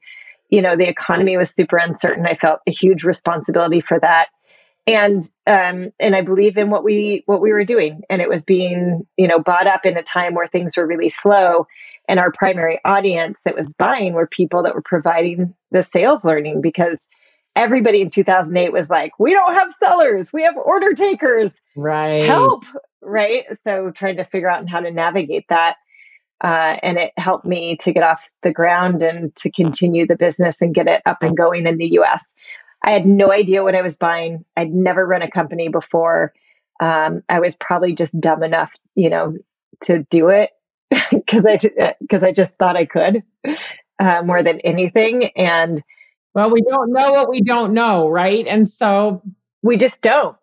You 0.48 0.62
know, 0.62 0.76
the 0.76 0.88
economy 0.88 1.36
was 1.36 1.50
super 1.50 1.76
uncertain. 1.76 2.26
I 2.26 2.34
felt 2.34 2.60
a 2.66 2.72
huge 2.72 3.04
responsibility 3.04 3.80
for 3.80 3.98
that 4.00 4.28
and 4.86 5.24
um, 5.46 5.92
and 6.00 6.16
I 6.16 6.22
believe 6.22 6.56
in 6.56 6.70
what 6.70 6.84
we 6.84 7.22
what 7.26 7.40
we 7.40 7.52
were 7.52 7.64
doing, 7.64 8.02
and 8.08 8.20
it 8.20 8.28
was 8.28 8.44
being 8.44 9.06
you 9.16 9.28
know 9.28 9.38
bought 9.38 9.66
up 9.66 9.84
in 9.84 9.96
a 9.96 10.02
time 10.02 10.34
where 10.34 10.46
things 10.46 10.76
were 10.76 10.86
really 10.86 11.08
slow, 11.08 11.66
and 12.08 12.18
our 12.18 12.32
primary 12.32 12.80
audience 12.84 13.38
that 13.44 13.54
was 13.54 13.68
buying 13.70 14.14
were 14.14 14.26
people 14.26 14.62
that 14.62 14.74
were 14.74 14.82
providing 14.82 15.54
the 15.70 15.82
sales 15.82 16.24
learning 16.24 16.60
because 16.60 17.00
everybody 17.56 18.00
in 18.00 18.10
2008 18.10 18.72
was 18.72 18.88
like, 18.88 19.18
we 19.18 19.32
don't 19.32 19.54
have 19.54 19.74
sellers, 19.82 20.32
we 20.32 20.42
have 20.42 20.56
order 20.56 20.94
takers, 20.94 21.52
right? 21.76 22.24
Help, 22.26 22.64
right? 23.02 23.44
So 23.64 23.90
trying 23.90 24.16
to 24.16 24.24
figure 24.24 24.50
out 24.50 24.68
how 24.68 24.80
to 24.80 24.90
navigate 24.90 25.46
that. 25.48 25.76
Uh, 26.42 26.76
and 26.82 26.96
it 26.96 27.12
helped 27.18 27.44
me 27.44 27.76
to 27.76 27.92
get 27.92 28.02
off 28.02 28.22
the 28.42 28.50
ground 28.50 29.02
and 29.02 29.34
to 29.36 29.50
continue 29.50 30.06
the 30.06 30.16
business 30.16 30.56
and 30.62 30.74
get 30.74 30.86
it 30.86 31.02
up 31.04 31.22
and 31.22 31.36
going 31.36 31.66
in 31.66 31.76
the 31.76 31.98
US. 31.98 32.26
I 32.82 32.92
had 32.92 33.04
no 33.04 33.30
idea 33.30 33.62
what 33.62 33.74
I 33.74 33.82
was 33.82 33.98
buying. 33.98 34.44
I'd 34.56 34.72
never 34.72 35.06
run 35.06 35.20
a 35.20 35.30
company 35.30 35.68
before. 35.68 36.32
Um, 36.80 37.22
I 37.28 37.40
was 37.40 37.56
probably 37.56 37.94
just 37.94 38.18
dumb 38.18 38.42
enough, 38.42 38.72
you 38.94 39.10
know, 39.10 39.36
to 39.82 40.06
do 40.10 40.28
it 40.30 40.50
because 41.10 41.44
I 41.46 41.94
because 42.00 42.22
I 42.22 42.32
just 42.32 42.54
thought 42.54 42.76
I 42.76 42.86
could 42.86 43.22
uh, 43.98 44.22
more 44.22 44.42
than 44.42 44.60
anything. 44.60 45.26
And 45.36 45.82
well, 46.34 46.50
we 46.50 46.60
don't 46.60 46.92
know 46.92 47.12
what 47.12 47.28
we 47.28 47.40
don't 47.40 47.74
know, 47.74 48.08
right? 48.08 48.46
And 48.46 48.68
so 48.68 49.22
we 49.62 49.76
just 49.76 50.02
don't. 50.02 50.36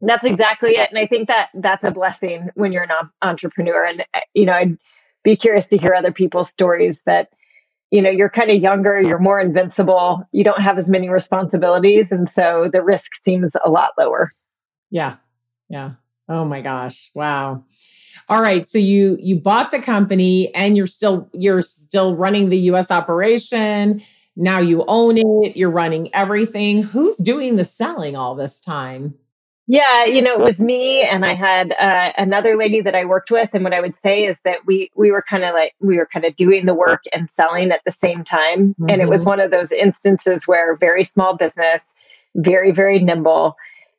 That's 0.00 0.24
exactly 0.24 0.72
it. 0.72 0.88
And 0.88 0.98
I 0.98 1.06
think 1.06 1.28
that 1.28 1.50
that's 1.54 1.84
a 1.84 1.90
blessing 1.90 2.48
when 2.54 2.72
you're 2.72 2.84
an 2.84 3.10
entrepreneur. 3.20 3.84
And 3.84 4.04
uh, 4.14 4.20
you 4.34 4.46
know, 4.46 4.52
I'd 4.52 4.78
be 5.24 5.36
curious 5.36 5.66
to 5.68 5.78
hear 5.78 5.94
other 5.94 6.12
people's 6.12 6.50
stories 6.50 7.02
that 7.06 7.30
you 7.90 8.00
know 8.00 8.10
you're 8.10 8.30
kind 8.30 8.50
of 8.50 8.62
younger 8.62 9.00
you're 9.00 9.18
more 9.18 9.40
invincible 9.40 10.22
you 10.32 10.44
don't 10.44 10.62
have 10.62 10.78
as 10.78 10.88
many 10.88 11.08
responsibilities 11.08 12.12
and 12.12 12.28
so 12.30 12.70
the 12.72 12.82
risk 12.82 13.14
seems 13.24 13.56
a 13.64 13.68
lot 13.68 13.90
lower 13.98 14.32
yeah 14.90 15.16
yeah 15.68 15.92
oh 16.28 16.44
my 16.44 16.60
gosh 16.60 17.10
wow 17.14 17.64
all 18.28 18.40
right 18.40 18.68
so 18.68 18.78
you 18.78 19.16
you 19.20 19.36
bought 19.36 19.70
the 19.70 19.80
company 19.80 20.54
and 20.54 20.76
you're 20.76 20.86
still 20.86 21.28
you're 21.32 21.62
still 21.62 22.16
running 22.16 22.48
the 22.48 22.58
us 22.58 22.90
operation 22.90 24.00
now 24.36 24.58
you 24.58 24.84
own 24.86 25.16
it 25.18 25.56
you're 25.56 25.70
running 25.70 26.14
everything 26.14 26.82
who's 26.82 27.16
doing 27.16 27.56
the 27.56 27.64
selling 27.64 28.16
all 28.16 28.34
this 28.34 28.60
time 28.60 29.14
yeah, 29.72 30.04
you 30.04 30.20
know, 30.20 30.34
it 30.34 30.42
was 30.42 30.58
me 30.58 31.02
and 31.02 31.24
I 31.24 31.32
had 31.32 31.70
uh, 31.78 32.12
another 32.18 32.56
lady 32.56 32.80
that 32.80 32.96
I 32.96 33.04
worked 33.04 33.30
with, 33.30 33.50
and 33.52 33.62
what 33.62 33.72
I 33.72 33.80
would 33.80 33.94
say 34.02 34.24
is 34.24 34.36
that 34.44 34.66
we 34.66 34.90
we 34.96 35.12
were 35.12 35.22
kind 35.22 35.44
of 35.44 35.54
like 35.54 35.76
we 35.78 35.96
were 35.96 36.08
kind 36.12 36.24
of 36.24 36.34
doing 36.34 36.66
the 36.66 36.74
work 36.74 37.04
and 37.12 37.30
selling 37.30 37.70
at 37.70 37.80
the 37.86 37.92
same 37.92 38.24
time, 38.24 38.70
mm-hmm. 38.70 38.86
and 38.88 39.00
it 39.00 39.08
was 39.08 39.20
mm-hmm. 39.20 39.28
one 39.28 39.38
of 39.38 39.52
those 39.52 39.70
instances 39.70 40.42
where 40.48 40.74
very 40.74 41.04
small 41.04 41.36
business, 41.36 41.84
very 42.34 42.72
very 42.72 42.98
nimble, 42.98 43.54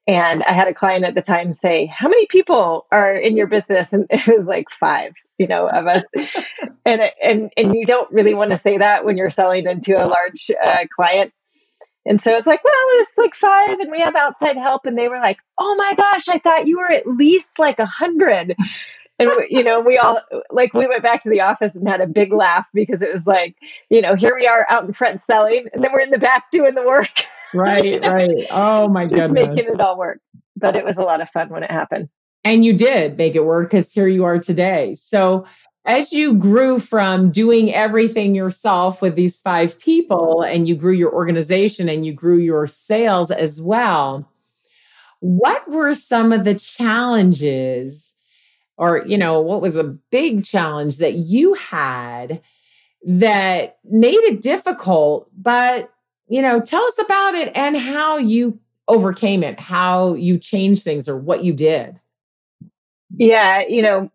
and 0.07 0.43
I 0.43 0.51
had 0.51 0.67
a 0.67 0.73
client 0.73 1.05
at 1.05 1.15
the 1.15 1.21
time 1.21 1.53
say, 1.53 1.85
"How 1.85 2.09
many 2.09 2.25
people 2.25 2.85
are 2.91 3.15
in 3.15 3.37
your 3.37 3.47
business?" 3.47 3.93
And 3.93 4.07
it 4.09 4.27
was 4.27 4.47
like 4.47 4.67
five, 4.77 5.13
you 5.41 5.47
know, 5.47 5.67
of 5.67 5.87
us, 5.87 6.03
and 6.85 7.01
and 7.21 7.51
and 7.57 7.75
you 7.75 7.85
don't 7.85 8.11
really 8.11 8.33
want 8.33 8.51
to 8.51 8.57
say 8.57 8.77
that 8.77 9.05
when 9.05 9.17
you're 9.17 9.31
selling 9.31 9.65
into 9.65 9.95
a 9.95 10.05
large 10.05 10.51
uh, 10.65 10.85
client 10.95 11.33
and 12.05 12.21
so 12.21 12.35
it's 12.35 12.47
like, 12.47 12.63
well, 12.63 12.73
it's 12.93 13.17
like 13.17 13.35
five, 13.35 13.79
and 13.79 13.91
we 13.91 13.99
have 13.99 14.15
outside 14.15 14.57
help. 14.57 14.85
And 14.85 14.97
they 14.97 15.07
were 15.07 15.19
like, 15.19 15.37
oh 15.59 15.75
my 15.75 15.93
gosh, 15.95 16.27
I 16.29 16.39
thought 16.39 16.67
you 16.67 16.77
were 16.77 16.91
at 16.91 17.05
least 17.05 17.59
like 17.59 17.79
a 17.79 17.85
hundred. 17.85 18.55
And 19.19 19.29
you 19.49 19.63
know, 19.63 19.81
we 19.81 19.99
all 19.99 20.19
like 20.49 20.73
we 20.73 20.87
went 20.87 21.03
back 21.03 21.21
to 21.21 21.29
the 21.29 21.41
office 21.41 21.75
and 21.75 21.87
had 21.87 22.01
a 22.01 22.07
big 22.07 22.33
laugh 22.33 22.65
because 22.73 23.03
it 23.03 23.13
was 23.13 23.27
like, 23.27 23.55
you 23.89 24.01
know, 24.01 24.15
here 24.15 24.33
we 24.35 24.47
are 24.47 24.65
out 24.69 24.83
in 24.83 24.93
front 24.93 25.21
selling, 25.21 25.67
and 25.73 25.83
then 25.83 25.91
we're 25.93 25.99
in 25.99 26.09
the 26.09 26.17
back 26.17 26.49
doing 26.51 26.73
the 26.73 26.83
work. 26.83 27.25
Right, 27.53 27.85
you 27.85 27.99
know? 27.99 28.13
right. 28.13 28.47
Oh 28.49 28.87
my 28.87 29.05
Just 29.07 29.33
goodness, 29.33 29.47
making 29.47 29.71
it 29.71 29.81
all 29.81 29.97
work. 29.97 30.19
But 30.57 30.75
it 30.75 30.83
was 30.83 30.97
a 30.97 31.03
lot 31.03 31.21
of 31.21 31.29
fun 31.29 31.49
when 31.49 31.63
it 31.63 31.69
happened. 31.69 32.09
And 32.43 32.65
you 32.65 32.73
did 32.73 33.17
make 33.17 33.35
it 33.35 33.45
work 33.45 33.69
because 33.69 33.91
here 33.93 34.07
you 34.07 34.23
are 34.23 34.39
today. 34.39 34.93
So 34.93 35.45
as 35.85 36.13
you 36.13 36.33
grew 36.33 36.79
from 36.79 37.31
doing 37.31 37.73
everything 37.73 38.35
yourself 38.35 39.01
with 39.01 39.15
these 39.15 39.39
five 39.39 39.79
people 39.79 40.41
and 40.41 40.67
you 40.67 40.75
grew 40.75 40.93
your 40.93 41.13
organization 41.13 41.89
and 41.89 42.05
you 42.05 42.13
grew 42.13 42.37
your 42.37 42.67
sales 42.67 43.31
as 43.31 43.61
well, 43.61 44.27
what 45.21 45.69
were 45.69 45.93
some 45.93 46.31
of 46.31 46.43
the 46.43 46.55
challenges 46.55 48.17
or 48.77 49.05
you 49.05 49.17
know 49.17 49.39
what 49.39 49.61
was 49.61 49.77
a 49.77 49.83
big 49.83 50.43
challenge 50.43 50.97
that 50.97 51.13
you 51.13 51.53
had 51.53 52.41
that 53.05 53.77
made 53.85 54.19
it 54.23 54.41
difficult 54.41 55.29
but 55.37 55.91
you 56.27 56.41
know 56.41 56.59
tell 56.59 56.83
us 56.83 56.99
about 56.99 57.35
it 57.35 57.51
and 57.55 57.77
how 57.77 58.17
you 58.17 58.59
overcame 58.87 59.43
it 59.43 59.59
how 59.59 60.15
you 60.15 60.39
changed 60.39 60.83
things 60.83 61.07
or 61.07 61.17
what 61.17 61.43
you 61.43 61.53
did 61.53 62.00
yeah 63.21 63.61
you 63.67 63.81
know 63.81 64.09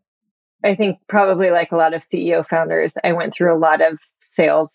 I 0.64 0.74
think 0.74 0.98
probably 1.08 1.50
like 1.50 1.72
a 1.72 1.76
lot 1.76 1.94
of 1.94 2.02
CEO 2.02 2.46
founders, 2.46 2.94
I 3.04 3.12
went 3.12 3.34
through 3.34 3.54
a 3.54 3.58
lot 3.58 3.80
of 3.80 4.00
sales 4.20 4.72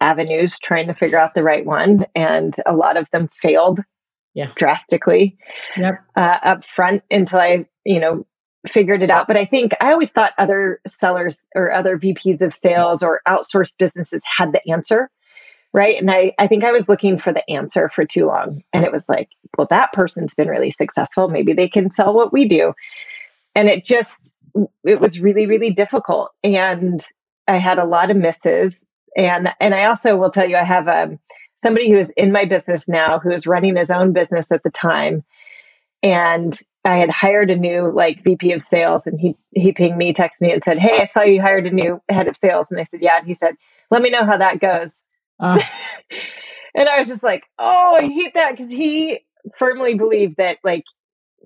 avenues 0.00 0.58
trying 0.58 0.88
to 0.88 0.94
figure 0.94 1.18
out 1.18 1.34
the 1.34 1.42
right 1.42 1.64
one, 1.64 2.00
and 2.14 2.54
a 2.66 2.74
lot 2.74 2.96
of 2.96 3.10
them 3.10 3.28
failed 3.28 3.80
yeah. 4.34 4.50
drastically 4.56 5.36
yep. 5.76 6.00
uh, 6.16 6.38
up 6.42 6.64
front 6.64 7.02
until 7.10 7.38
I, 7.38 7.66
you 7.84 8.00
know, 8.00 8.26
figured 8.68 9.02
it 9.02 9.10
out. 9.10 9.26
But 9.26 9.36
I 9.36 9.44
think 9.44 9.72
I 9.80 9.92
always 9.92 10.10
thought 10.10 10.32
other 10.38 10.80
sellers 10.86 11.40
or 11.54 11.72
other 11.72 11.98
VPs 11.98 12.40
of 12.40 12.54
sales 12.54 13.02
or 13.02 13.20
outsourced 13.26 13.78
businesses 13.78 14.22
had 14.24 14.52
the 14.52 14.70
answer. 14.70 15.10
Right. 15.74 15.98
And 15.98 16.10
I, 16.10 16.34
I 16.38 16.48
think 16.48 16.64
I 16.64 16.72
was 16.72 16.88
looking 16.88 17.18
for 17.18 17.32
the 17.32 17.48
answer 17.50 17.88
for 17.94 18.04
too 18.04 18.26
long. 18.26 18.62
And 18.74 18.84
it 18.84 18.92
was 18.92 19.08
like, 19.08 19.30
well, 19.56 19.66
that 19.70 19.92
person's 19.94 20.34
been 20.34 20.48
really 20.48 20.70
successful. 20.70 21.28
Maybe 21.28 21.54
they 21.54 21.68
can 21.68 21.90
sell 21.90 22.12
what 22.12 22.30
we 22.30 22.46
do. 22.46 22.74
And 23.54 23.68
it 23.68 23.84
just 23.84 24.10
it 24.84 25.00
was 25.00 25.20
really 25.20 25.46
really 25.46 25.70
difficult. 25.70 26.30
And 26.44 27.04
i 27.48 27.58
had 27.58 27.78
a 27.78 27.84
lot 27.84 28.10
of 28.10 28.16
misses. 28.16 28.84
And 29.16 29.48
and 29.60 29.74
i 29.74 29.86
also 29.86 30.16
will 30.16 30.30
tell 30.30 30.48
you 30.48 30.56
i 30.56 30.64
have 30.64 30.88
um, 30.88 31.18
somebody 31.62 31.90
who 31.90 31.98
is 31.98 32.10
in 32.16 32.32
my 32.32 32.44
business 32.44 32.88
now 32.88 33.18
who 33.18 33.30
is 33.30 33.46
running 33.46 33.76
his 33.76 33.90
own 33.90 34.12
business 34.12 34.46
at 34.50 34.62
the 34.62 34.70
time. 34.70 35.24
And 36.02 36.58
i 36.84 36.98
had 36.98 37.10
hired 37.10 37.50
a 37.50 37.56
new 37.56 37.92
like 37.92 38.22
vp 38.24 38.52
of 38.52 38.62
sales. 38.62 39.06
And 39.06 39.18
he 39.20 39.36
he 39.52 39.72
pinged 39.72 39.96
me 39.96 40.12
texted 40.12 40.42
me 40.42 40.52
and 40.52 40.62
said 40.64 40.78
hey 40.78 41.00
i 41.00 41.04
saw 41.04 41.22
you 41.22 41.40
hired 41.40 41.66
a 41.66 41.70
new 41.70 42.00
head 42.08 42.28
of 42.28 42.36
sales. 42.36 42.66
And 42.70 42.80
i 42.80 42.84
said 42.84 43.00
yeah. 43.02 43.18
And 43.18 43.26
he 43.26 43.34
said 43.34 43.54
let 43.90 44.02
me 44.02 44.10
know 44.10 44.24
how 44.24 44.38
that 44.38 44.60
goes. 44.60 44.94
Uh. 45.40 45.60
and 46.74 46.88
i 46.88 46.98
was 47.00 47.08
just 47.08 47.22
like 47.22 47.44
oh 47.58 47.96
i 47.96 48.02
hate 48.02 48.34
that. 48.34 48.52
Because 48.56 48.72
he 48.72 49.20
firmly 49.58 49.94
believed 49.94 50.36
that 50.38 50.58
like 50.64 50.84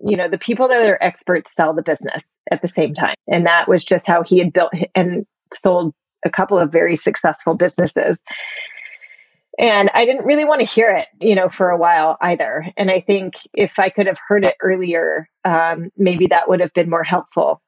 you 0.05 0.17
know 0.17 0.29
the 0.29 0.39
people 0.39 0.69
that 0.69 0.87
are 0.89 1.03
experts 1.03 1.55
sell 1.55 1.73
the 1.75 1.83
business 1.83 2.25
at 2.51 2.63
the 2.63 2.69
same 2.69 2.95
time. 2.95 3.15
And 3.27 3.47
that 3.47 3.69
was 3.69 3.85
just 3.85 4.07
how 4.07 4.23
he 4.23 4.39
had 4.39 4.53
built 4.53 4.73
and 4.95 5.27
sold 5.55 5.95
a 6.25 6.31
couple 6.31 6.59
of 6.59 6.73
very 6.73 6.97
successful 6.97 7.55
businesses. 7.55 8.23
And 9.59 9.91
i 9.95 10.05
didn't 10.05 10.27
really 10.27 10.45
want 10.45 10.61
to 10.61 10.67
hear 10.67 10.91
it 10.91 11.09
you 11.21 11.35
know 11.35 11.49
for 11.49 11.71
a 11.71 11.79
while 11.79 12.17
either. 12.21 12.67
And 12.77 12.91
i 12.91 13.01
think 13.01 13.35
if 13.55 13.79
i 13.79 13.89
could 13.89 14.07
have 14.07 14.19
heard 14.29 14.45
it 14.45 14.57
earlier 14.63 15.29
um, 15.45 15.91
maybe 15.97 16.27
that 16.29 16.49
would 16.49 16.61
have 16.61 16.73
been 16.75 16.91
more 16.91 17.05
helpful. 17.05 17.63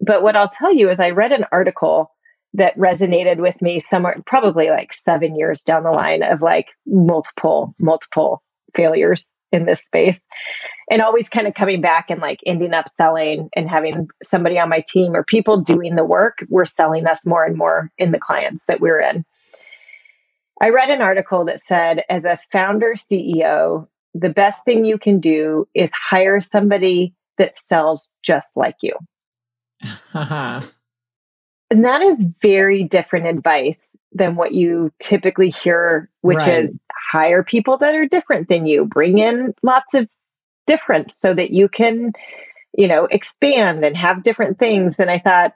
But 0.00 0.22
what 0.22 0.36
i'll 0.36 0.50
tell 0.50 0.74
you 0.74 0.90
is 0.90 1.00
i 1.00 1.10
read 1.10 1.32
an 1.32 1.44
article 1.52 2.12
that 2.54 2.76
resonated 2.76 3.38
with 3.38 3.60
me 3.62 3.78
somewhere 3.78 4.16
probably 4.26 4.70
like 4.70 4.92
seven 4.92 5.36
years 5.36 5.62
down 5.62 5.84
the 5.84 5.90
line 5.90 6.22
of 6.22 6.42
like 6.42 6.66
multiple 6.84 7.74
multiple 7.78 8.42
failures 8.74 9.30
in 9.52 9.66
this 9.66 9.80
space 9.80 10.20
and 10.90 11.02
always 11.02 11.28
kind 11.28 11.46
of 11.46 11.54
coming 11.54 11.80
back 11.80 12.10
and 12.10 12.20
like 12.20 12.40
ending 12.46 12.74
up 12.74 12.86
selling 12.96 13.48
and 13.54 13.68
having 13.68 14.08
somebody 14.22 14.58
on 14.58 14.68
my 14.68 14.82
team 14.86 15.14
or 15.14 15.24
people 15.24 15.60
doing 15.60 15.94
the 15.94 16.04
work 16.04 16.44
were 16.48 16.66
selling 16.66 17.06
us 17.06 17.24
more 17.26 17.44
and 17.44 17.56
more 17.56 17.90
in 17.98 18.12
the 18.12 18.18
clients 18.18 18.64
that 18.66 18.80
we're 18.80 19.00
in. 19.00 19.24
I 20.62 20.70
read 20.70 20.90
an 20.90 21.00
article 21.00 21.46
that 21.46 21.64
said, 21.66 22.04
as 22.10 22.24
a 22.24 22.38
founder 22.52 22.94
CEO, 22.94 23.88
the 24.14 24.28
best 24.28 24.64
thing 24.64 24.84
you 24.84 24.98
can 24.98 25.20
do 25.20 25.66
is 25.74 25.90
hire 25.92 26.40
somebody 26.40 27.14
that 27.38 27.54
sells 27.68 28.10
just 28.22 28.50
like 28.54 28.76
you. 28.82 28.92
and 30.12 30.64
that 31.70 32.02
is 32.02 32.16
very 32.42 32.84
different 32.84 33.26
advice 33.26 33.80
than 34.12 34.36
what 34.36 34.52
you 34.52 34.92
typically 34.98 35.50
hear, 35.50 36.10
which 36.20 36.38
right. 36.38 36.64
is 36.64 36.78
hire 37.12 37.42
people 37.42 37.78
that 37.78 37.94
are 37.94 38.06
different 38.06 38.48
than 38.48 38.66
you, 38.66 38.84
bring 38.84 39.18
in 39.18 39.54
lots 39.62 39.94
of 39.94 40.08
difference 40.66 41.14
so 41.20 41.32
that 41.32 41.50
you 41.50 41.68
can, 41.68 42.12
you 42.76 42.88
know, 42.88 43.06
expand 43.10 43.84
and 43.84 43.96
have 43.96 44.22
different 44.22 44.58
things. 44.58 44.98
And 44.98 45.10
I 45.10 45.18
thought 45.18 45.54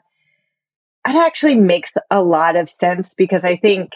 that 1.04 1.16
actually 1.16 1.56
makes 1.56 1.94
a 2.10 2.22
lot 2.22 2.56
of 2.56 2.70
sense 2.70 3.10
because 3.16 3.44
I 3.44 3.56
think 3.56 3.92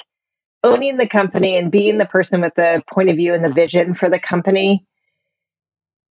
owning 0.64 0.96
the 0.96 1.06
company 1.06 1.56
and 1.56 1.70
being 1.70 1.98
the 1.98 2.04
person 2.04 2.40
with 2.40 2.54
the 2.54 2.82
point 2.92 3.10
of 3.10 3.16
view 3.16 3.34
and 3.34 3.44
the 3.44 3.52
vision 3.52 3.94
for 3.94 4.10
the 4.10 4.18
company 4.18 4.84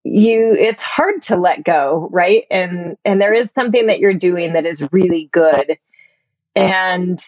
you 0.03 0.55
it's 0.57 0.83
hard 0.83 1.21
to 1.21 1.35
let 1.35 1.63
go 1.63 2.07
right 2.11 2.45
and 2.49 2.97
and 3.03 3.19
there 3.19 3.33
is 3.33 3.49
something 3.53 3.87
that 3.87 3.99
you're 3.99 4.13
doing 4.13 4.53
that 4.53 4.65
is 4.65 4.87
really 4.91 5.29
good 5.31 5.77
and 6.55 7.19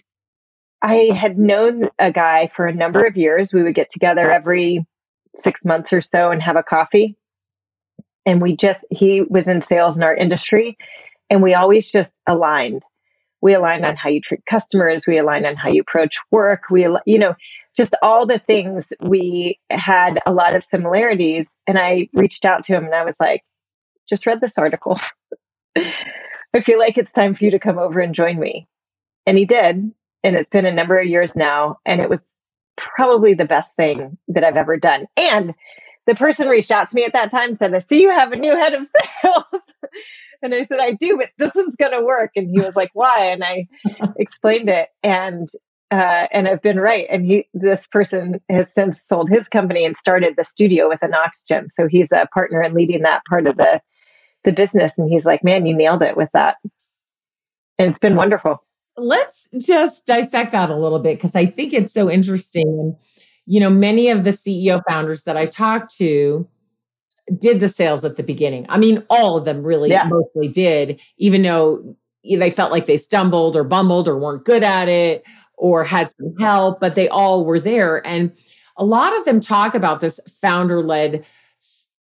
I 0.81 1.09
had 1.13 1.38
known 1.38 1.83
a 1.98 2.12
guy 2.12 2.51
for 2.55 2.65
a 2.65 2.74
number 2.74 3.05
of 3.05 3.17
years. 3.17 3.53
We 3.53 3.63
would 3.63 3.75
get 3.75 3.89
together 3.89 4.31
every 4.31 4.86
six 5.36 5.65
months 5.65 5.93
or 5.93 6.01
so 6.01 6.31
and 6.31 6.41
have 6.41 6.55
a 6.55 6.63
coffee. 6.63 7.17
And 8.25 8.41
we 8.41 8.55
just, 8.55 8.79
he 8.89 9.21
was 9.21 9.48
in 9.48 9.62
sales 9.62 9.98
in 9.98 10.03
our 10.03 10.15
industry, 10.15 10.77
and 11.29 11.41
we 11.41 11.53
always 11.53 11.89
just 11.89 12.13
aligned. 12.27 12.83
We 13.41 13.53
aligned 13.53 13.86
on 13.86 13.95
how 13.95 14.09
you 14.09 14.21
treat 14.21 14.45
customers. 14.45 15.07
We 15.07 15.17
aligned 15.17 15.45
on 15.45 15.55
how 15.55 15.69
you 15.69 15.81
approach 15.81 16.17
work. 16.29 16.63
We, 16.69 16.88
you 17.05 17.17
know, 17.17 17.36
just 17.75 17.95
all 18.01 18.25
the 18.25 18.39
things 18.39 18.86
we 19.01 19.59
had 19.69 20.19
a 20.25 20.33
lot 20.33 20.55
of 20.55 20.63
similarities. 20.63 21.48
And 21.65 21.77
I 21.77 22.09
reached 22.13 22.43
out 22.43 22.65
to 22.65 22.75
him 22.75 22.86
and 22.86 22.93
I 22.93 23.05
was 23.05 23.15
like, 23.19 23.43
just 24.09 24.25
read 24.25 24.41
this 24.41 24.57
article. 24.57 25.00
I 25.77 26.62
feel 26.62 26.79
like 26.79 26.98
it's 26.98 27.13
time 27.13 27.36
for 27.36 27.45
you 27.45 27.51
to 27.51 27.59
come 27.59 27.77
over 27.77 28.01
and 28.01 28.13
join 28.13 28.38
me. 28.38 28.67
And 29.25 29.38
he 29.38 29.45
did 29.45 29.93
and 30.23 30.35
it's 30.35 30.49
been 30.49 30.65
a 30.65 30.73
number 30.73 30.97
of 30.97 31.07
years 31.07 31.35
now 31.35 31.77
and 31.85 32.01
it 32.01 32.09
was 32.09 32.25
probably 32.77 33.33
the 33.33 33.45
best 33.45 33.71
thing 33.75 34.17
that 34.27 34.43
I've 34.43 34.57
ever 34.57 34.77
done. 34.77 35.05
And 35.17 35.53
the 36.07 36.15
person 36.15 36.47
reached 36.47 36.71
out 36.71 36.88
to 36.89 36.95
me 36.95 37.05
at 37.05 37.13
that 37.13 37.31
time 37.31 37.57
said, 37.57 37.73
I 37.73 37.79
see 37.79 38.01
you 38.01 38.09
have 38.09 38.31
a 38.31 38.38
new 38.38 38.55
head 38.55 38.73
of 38.73 38.88
sales. 39.21 39.61
and 40.41 40.53
I 40.53 40.65
said, 40.65 40.79
I 40.79 40.93
do, 40.93 41.17
but 41.17 41.29
this 41.38 41.53
one's 41.55 41.75
going 41.75 41.91
to 41.91 42.03
work. 42.03 42.31
And 42.35 42.49
he 42.49 42.59
was 42.59 42.75
like, 42.75 42.91
why? 42.93 43.25
And 43.25 43.43
I 43.43 43.67
explained 44.17 44.69
it. 44.69 44.89
And 45.03 45.49
uh, 45.91 46.27
and 46.31 46.47
I've 46.47 46.61
been 46.61 46.79
right. 46.79 47.07
And 47.09 47.25
he, 47.25 47.47
this 47.55 47.88
person 47.88 48.39
has 48.47 48.67
since 48.75 49.01
sold 49.09 49.27
his 49.27 49.47
company 49.47 49.85
and 49.85 49.97
started 49.97 50.35
the 50.38 50.43
studio 50.43 50.88
with 50.88 51.01
an 51.01 51.15
oxygen. 51.15 51.69
So 51.71 51.88
he's 51.88 52.11
a 52.11 52.27
partner 52.31 52.61
in 52.61 52.75
leading 52.75 53.01
that 53.01 53.23
part 53.27 53.47
of 53.47 53.57
the 53.57 53.81
the 54.43 54.51
business. 54.51 54.93
And 54.97 55.09
he's 55.09 55.25
like, 55.25 55.43
man, 55.43 55.65
you 55.65 55.75
nailed 55.75 56.03
it 56.03 56.15
with 56.15 56.29
that. 56.33 56.57
And 57.79 57.89
it's 57.89 57.99
been 57.99 58.15
wonderful. 58.15 58.63
Let's 59.00 59.50
just 59.60 60.06
dissect 60.06 60.51
that 60.51 60.70
a 60.70 60.75
little 60.75 61.00
bit 61.00 61.18
because 61.18 61.36
I 61.36 61.46
think 61.46 61.74
it's 61.74 61.94
so 61.94 62.10
interesting. 62.10 62.68
And, 62.68 62.96
you 63.46 63.60
know, 63.60 63.70
many 63.70 64.10
of 64.10 64.24
the 64.24 64.32
CEO 64.32 64.82
founders 64.88 65.24
that 65.24 65.38
I 65.38 65.46
talked 65.46 65.96
to 65.98 66.48
did 67.38 67.60
the 67.60 67.70
sales 67.70 68.03
at 68.06 68.18
the 68.18 68.24
beginning. 68.24 68.65
I 68.70 68.77
mean, 68.77 69.03
all 69.10 69.38
of 69.38 69.46
them 69.46 69.63
really 69.63 69.89
yeah. 69.89 70.08
mostly 70.08 70.48
did, 70.48 71.00
even 71.18 71.44
though 71.44 71.96
they 72.24 72.51
felt 72.51 72.72
like 72.72 72.86
they 72.86 72.98
stumbled 72.98 73.56
or 73.56 73.63
bumbled 73.63 74.08
or 74.08 74.18
weren't 74.18 74.46
good 74.46 74.63
at 74.63 74.89
it 74.89 75.25
or 75.58 75.84
had 75.84 76.10
some 76.10 76.36
help, 76.39 76.79
but 76.79 76.96
they 76.96 77.08
all 77.10 77.46
were 77.46 77.60
there. 77.60 78.06
And 78.06 78.32
a 78.77 78.86
lot 78.86 79.15
of 79.18 79.25
them 79.25 79.39
talk 79.39 79.75
about 79.75 80.01
this 80.01 80.20
founder 80.41 80.82
led 80.82 81.25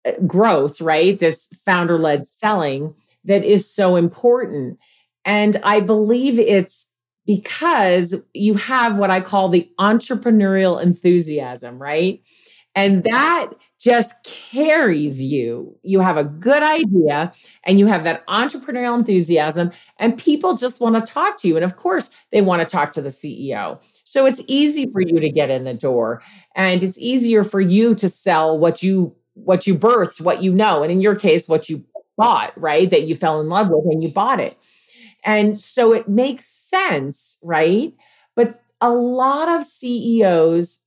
uh, 0.05 0.13
growth, 0.27 0.81
right? 0.81 1.19
This 1.19 1.49
founder 1.65 1.99
led 1.99 2.27
selling 2.27 2.95
that 3.25 3.45
is 3.45 3.69
so 3.69 3.97
important. 3.97 4.79
And 5.25 5.61
I 5.65 5.81
believe 5.81 6.39
it's 6.39 6.86
because 7.27 8.15
you 8.35 8.55
have 8.55 8.97
what 8.97 9.11
I 9.11 9.21
call 9.21 9.49
the 9.49 9.69
entrepreneurial 9.79 10.81
enthusiasm, 10.81 11.79
right? 11.79 12.23
And 12.75 13.05
that 13.05 13.51
just 13.81 14.15
carries 14.23 15.23
you. 15.23 15.77
You 15.83 16.01
have 16.01 16.17
a 16.17 16.25
good 16.25 16.63
idea 16.63 17.33
and 17.65 17.79
you 17.79 17.87
have 17.87 18.05
that 18.05 18.27
entrepreneurial 18.27 18.97
enthusiasm, 18.97 19.73
and 19.99 20.19
people 20.19 20.57
just 20.57 20.81
want 20.81 20.95
to 20.95 21.13
talk 21.13 21.39
to 21.39 21.49
you. 21.49 21.57
And 21.57 21.65
of 21.65 21.77
course, 21.77 22.11
they 22.33 22.43
want 22.43 22.61
to 22.61 22.67
talk 22.67 22.93
to 22.93 23.03
the 23.03 23.09
CEO. 23.09 23.79
So 24.05 24.25
it's 24.25 24.41
easy 24.47 24.87
for 24.93 25.01
you 25.01 25.19
to 25.19 25.31
get 25.31 25.51
in 25.51 25.65
the 25.65 25.75
door 25.75 26.23
and 26.55 26.83
it's 26.83 26.99
easier 26.99 27.43
for 27.43 27.61
you 27.61 27.95
to 27.97 28.09
sell 28.09 28.57
what 28.57 28.83
you 28.83 29.15
what 29.35 29.67
you 29.67 29.75
birthed, 29.75 30.21
what 30.21 30.43
you 30.43 30.55
know, 30.55 30.83
and 30.83 30.93
in 30.93 31.01
your 31.01 31.17
case 31.17 31.49
what 31.49 31.69
you 31.69 31.85
bought, 32.17 32.59
right? 32.59 32.89
That 32.89 33.03
you 33.03 33.17
fell 33.17 33.41
in 33.41 33.49
love 33.49 33.69
with 33.69 33.85
and 33.93 34.03
you 34.03 34.11
bought 34.11 34.41
it. 34.41 34.57
And 35.27 35.61
so 35.61 35.93
it 35.93 36.09
makes 36.09 36.47
sense, 36.47 37.39
right? 37.43 37.93
But 38.37 38.63
a 38.81 38.91
lot 38.91 39.49
of 39.49 39.67
CEOs 39.67 40.81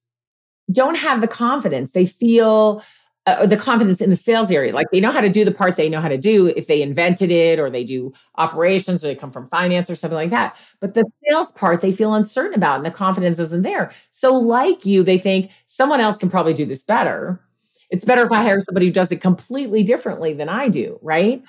don't 0.72 0.96
have 0.96 1.22
the 1.22 1.28
confidence. 1.28 1.92
They 1.92 2.06
feel 2.06 2.82
uh, 3.26 3.46
the 3.46 3.58
confidence 3.58 4.02
in 4.02 4.10
the 4.10 4.16
sales 4.16 4.50
area. 4.50 4.74
Like 4.74 4.88
they 4.92 5.02
know 5.02 5.12
how 5.12 5.22
to 5.22 5.30
do 5.30 5.44
the 5.44 5.52
part 5.52 5.76
they 5.76 5.90
know 5.90 6.00
how 6.00 6.08
to 6.08 6.18
do 6.18 6.48
if 6.48 6.68
they 6.68 6.82
invented 6.82 7.32
it 7.32 7.60
or 7.60 7.70
they 7.70 7.84
do 7.84 8.14
operations 8.36 9.04
or 9.04 9.08
they 9.08 9.16
come 9.16 9.32
from 9.32 9.46
finance 9.46 9.90
or 9.90 9.96
something 9.96 10.16
like 10.16 10.30
that. 10.30 10.56
But 10.80 10.94
the 10.94 11.04
sales 11.28 11.52
part 11.52 11.82
they 11.82 11.92
feel 11.92 12.14
uncertain 12.14 12.56
about 12.56 12.78
and 12.78 12.86
the 12.86 12.92
confidence 12.92 13.40
isn't 13.40 13.64
there. 13.64 13.92
So, 14.10 14.34
like 14.34 14.86
you, 14.86 15.04
they 15.04 15.18
think 15.18 15.52
someone 15.66 16.00
else 16.00 16.18
can 16.18 16.30
probably 16.30 16.54
do 16.54 16.66
this 16.66 16.82
better. 16.82 17.42
It's 17.90 18.06
better 18.06 18.24
if 18.24 18.32
I 18.32 18.42
hire 18.44 18.60
somebody 18.60 18.86
who 18.86 18.92
does 18.94 19.12
it 19.12 19.20
completely 19.20 19.84
differently 19.84 20.34
than 20.34 20.48
I 20.48 20.70
do, 20.70 21.00
right? 21.02 21.44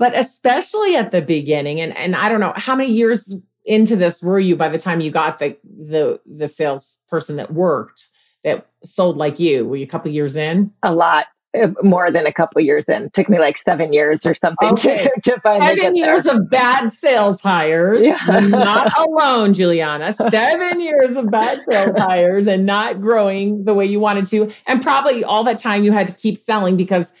But 0.00 0.16
especially 0.18 0.96
at 0.96 1.10
the 1.10 1.20
beginning, 1.20 1.78
and, 1.78 1.94
and 1.94 2.16
I 2.16 2.30
don't 2.30 2.40
know 2.40 2.54
how 2.56 2.74
many 2.74 2.90
years 2.90 3.34
into 3.66 3.96
this 3.96 4.22
were 4.22 4.40
you 4.40 4.56
by 4.56 4.70
the 4.70 4.78
time 4.78 5.02
you 5.02 5.10
got 5.10 5.38
the 5.38 5.58
the 5.62 6.18
the 6.24 6.48
salesperson 6.48 7.36
that 7.36 7.52
worked 7.52 8.08
that 8.42 8.66
sold 8.82 9.18
like 9.18 9.38
you? 9.38 9.68
Were 9.68 9.76
you 9.76 9.84
a 9.84 9.88
couple 9.88 10.10
years 10.10 10.36
in? 10.36 10.72
A 10.82 10.94
lot 10.94 11.26
uh, 11.52 11.68
more 11.82 12.10
than 12.10 12.24
a 12.24 12.32
couple 12.32 12.62
years 12.62 12.88
in. 12.88 13.02
It 13.02 13.12
took 13.12 13.28
me 13.28 13.38
like 13.38 13.58
seven 13.58 13.92
years 13.92 14.24
or 14.24 14.34
something 14.34 14.70
okay. 14.70 15.10
to, 15.16 15.20
to 15.32 15.40
finally 15.42 15.76
seven 15.76 15.96
years 15.96 16.22
there. 16.22 16.36
of 16.36 16.48
bad 16.48 16.90
sales 16.90 17.42
hires. 17.42 18.02
Yeah. 18.02 18.16
not 18.40 18.90
alone, 18.98 19.52
Juliana. 19.52 20.12
Seven 20.30 20.80
years 20.80 21.14
of 21.16 21.30
bad 21.30 21.60
sales 21.68 21.94
hires 21.98 22.46
and 22.46 22.64
not 22.64 23.02
growing 23.02 23.64
the 23.64 23.74
way 23.74 23.84
you 23.84 24.00
wanted 24.00 24.24
to, 24.28 24.50
and 24.66 24.80
probably 24.80 25.24
all 25.24 25.44
that 25.44 25.58
time 25.58 25.84
you 25.84 25.92
had 25.92 26.06
to 26.06 26.14
keep 26.14 26.38
selling 26.38 26.78
because 26.78 27.12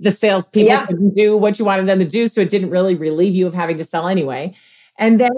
the 0.00 0.10
salespeople 0.10 0.68
yeah. 0.68 0.84
couldn't 0.86 1.14
do 1.14 1.36
what 1.36 1.58
you 1.58 1.64
wanted 1.64 1.86
them 1.86 2.00
to 2.00 2.04
do, 2.04 2.26
so 2.26 2.40
it 2.40 2.48
didn't 2.48 2.70
really 2.70 2.94
relieve 2.94 3.34
you 3.34 3.46
of 3.46 3.54
having 3.54 3.78
to 3.78 3.84
sell 3.84 4.08
anyway. 4.08 4.54
And 4.98 5.20
then 5.20 5.30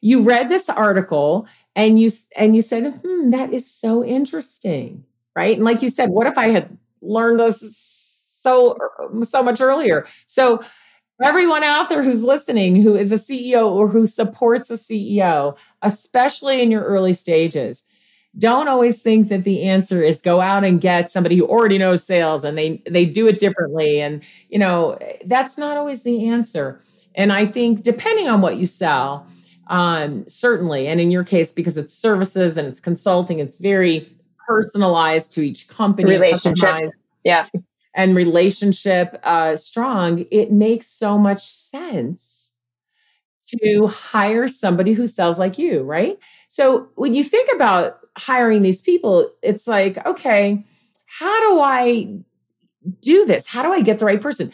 you 0.00 0.20
read 0.20 0.48
this 0.48 0.68
article 0.68 1.46
and 1.74 2.00
you 2.00 2.10
and 2.36 2.54
you 2.54 2.62
said 2.62 2.92
hmm 3.04 3.30
that 3.30 3.52
is 3.52 3.68
so 3.70 4.04
interesting 4.04 5.04
right 5.34 5.56
and 5.56 5.64
like 5.64 5.82
you 5.82 5.88
said 5.88 6.10
what 6.10 6.26
if 6.26 6.36
i 6.36 6.48
had 6.48 6.76
learned 7.00 7.40
this 7.40 7.60
so 8.40 8.76
so 9.22 9.42
much 9.42 9.60
earlier 9.60 10.06
so 10.26 10.60
everyone 11.22 11.62
out 11.62 11.88
there 11.88 12.02
who's 12.02 12.24
listening 12.24 12.76
who 12.76 12.96
is 12.96 13.12
a 13.12 13.16
ceo 13.16 13.70
or 13.70 13.88
who 13.88 14.06
supports 14.06 14.70
a 14.70 14.74
ceo 14.74 15.56
especially 15.82 16.60
in 16.60 16.70
your 16.70 16.82
early 16.82 17.12
stages 17.12 17.84
don't 18.38 18.68
always 18.68 19.02
think 19.02 19.28
that 19.28 19.44
the 19.44 19.62
answer 19.62 20.02
is 20.02 20.22
go 20.22 20.40
out 20.40 20.64
and 20.64 20.80
get 20.80 21.10
somebody 21.10 21.36
who 21.36 21.46
already 21.46 21.76
knows 21.76 22.02
sales 22.02 22.44
and 22.44 22.56
they 22.56 22.82
they 22.88 23.04
do 23.04 23.26
it 23.26 23.38
differently 23.38 24.00
and 24.00 24.22
you 24.48 24.58
know 24.58 24.98
that's 25.26 25.58
not 25.58 25.76
always 25.76 26.02
the 26.02 26.26
answer 26.28 26.80
and 27.14 27.30
i 27.30 27.44
think 27.44 27.82
depending 27.82 28.28
on 28.28 28.40
what 28.40 28.56
you 28.56 28.64
sell 28.64 29.26
um, 29.72 30.28
certainly. 30.28 30.86
And 30.86 31.00
in 31.00 31.10
your 31.10 31.24
case, 31.24 31.50
because 31.50 31.78
it's 31.78 31.94
services 31.94 32.58
and 32.58 32.68
it's 32.68 32.78
consulting, 32.78 33.38
it's 33.38 33.58
very 33.58 34.14
personalized 34.46 35.32
to 35.32 35.40
each 35.40 35.66
company. 35.68 36.10
Relationships. 36.10 36.90
Yeah. 37.24 37.46
And 37.94 38.14
relationship 38.14 39.18
uh, 39.22 39.56
strong, 39.56 40.26
it 40.30 40.52
makes 40.52 40.86
so 40.86 41.18
much 41.18 41.44
sense 41.44 42.58
to 43.48 43.86
hire 43.86 44.48
somebody 44.48 44.92
who 44.94 45.06
sells 45.06 45.38
like 45.38 45.58
you, 45.58 45.82
right? 45.82 46.18
So 46.48 46.88
when 46.94 47.14
you 47.14 47.22
think 47.22 47.48
about 47.54 47.98
hiring 48.16 48.62
these 48.62 48.80
people, 48.80 49.30
it's 49.42 49.66
like, 49.66 50.04
okay, 50.06 50.64
how 51.06 51.50
do 51.50 51.60
I 51.60 52.14
do 53.00 53.24
this? 53.24 53.46
How 53.46 53.62
do 53.62 53.72
I 53.72 53.80
get 53.80 53.98
the 53.98 54.04
right 54.04 54.20
person? 54.20 54.52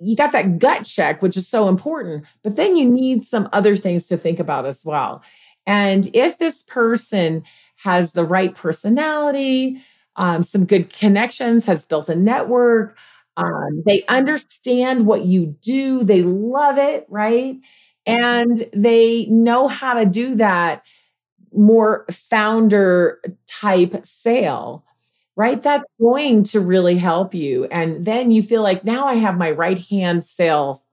you 0.00 0.16
got 0.16 0.32
that 0.32 0.58
gut 0.58 0.84
check, 0.84 1.22
which 1.22 1.36
is 1.36 1.48
so 1.48 1.68
important, 1.68 2.24
but 2.42 2.56
then 2.56 2.76
you 2.76 2.88
need 2.88 3.24
some 3.24 3.48
other 3.52 3.76
things 3.76 4.06
to 4.08 4.16
think 4.16 4.38
about 4.38 4.66
as 4.66 4.84
well. 4.84 5.22
And 5.66 6.08
if 6.14 6.38
this 6.38 6.62
person 6.62 7.42
has 7.82 8.12
the 8.12 8.24
right 8.24 8.54
personality, 8.54 9.82
um, 10.16 10.42
some 10.42 10.64
good 10.64 10.92
connections, 10.92 11.64
has 11.64 11.84
built 11.84 12.08
a 12.08 12.16
network, 12.16 12.96
um, 13.36 13.82
they 13.84 14.04
understand 14.08 15.06
what 15.06 15.24
you 15.24 15.56
do, 15.60 16.04
they 16.04 16.22
love 16.22 16.78
it, 16.78 17.06
right? 17.08 17.56
And 18.06 18.62
they 18.72 19.26
know 19.26 19.68
how 19.68 19.94
to 19.94 20.06
do 20.06 20.36
that 20.36 20.82
more 21.56 22.06
founder 22.10 23.20
type 23.46 24.04
sale 24.04 24.84
right? 25.36 25.58
Mm-hmm. 25.58 25.62
That's 25.62 25.84
going 26.00 26.42
to 26.44 26.60
really 26.60 26.96
help 26.96 27.34
you. 27.34 27.66
And 27.66 28.04
then 28.04 28.30
you 28.30 28.42
feel 28.42 28.62
like 28.62 28.84
now 28.84 29.06
I 29.06 29.14
have 29.14 29.36
my 29.36 29.50
right 29.50 29.78
hand 29.78 30.24
sales, 30.24 30.84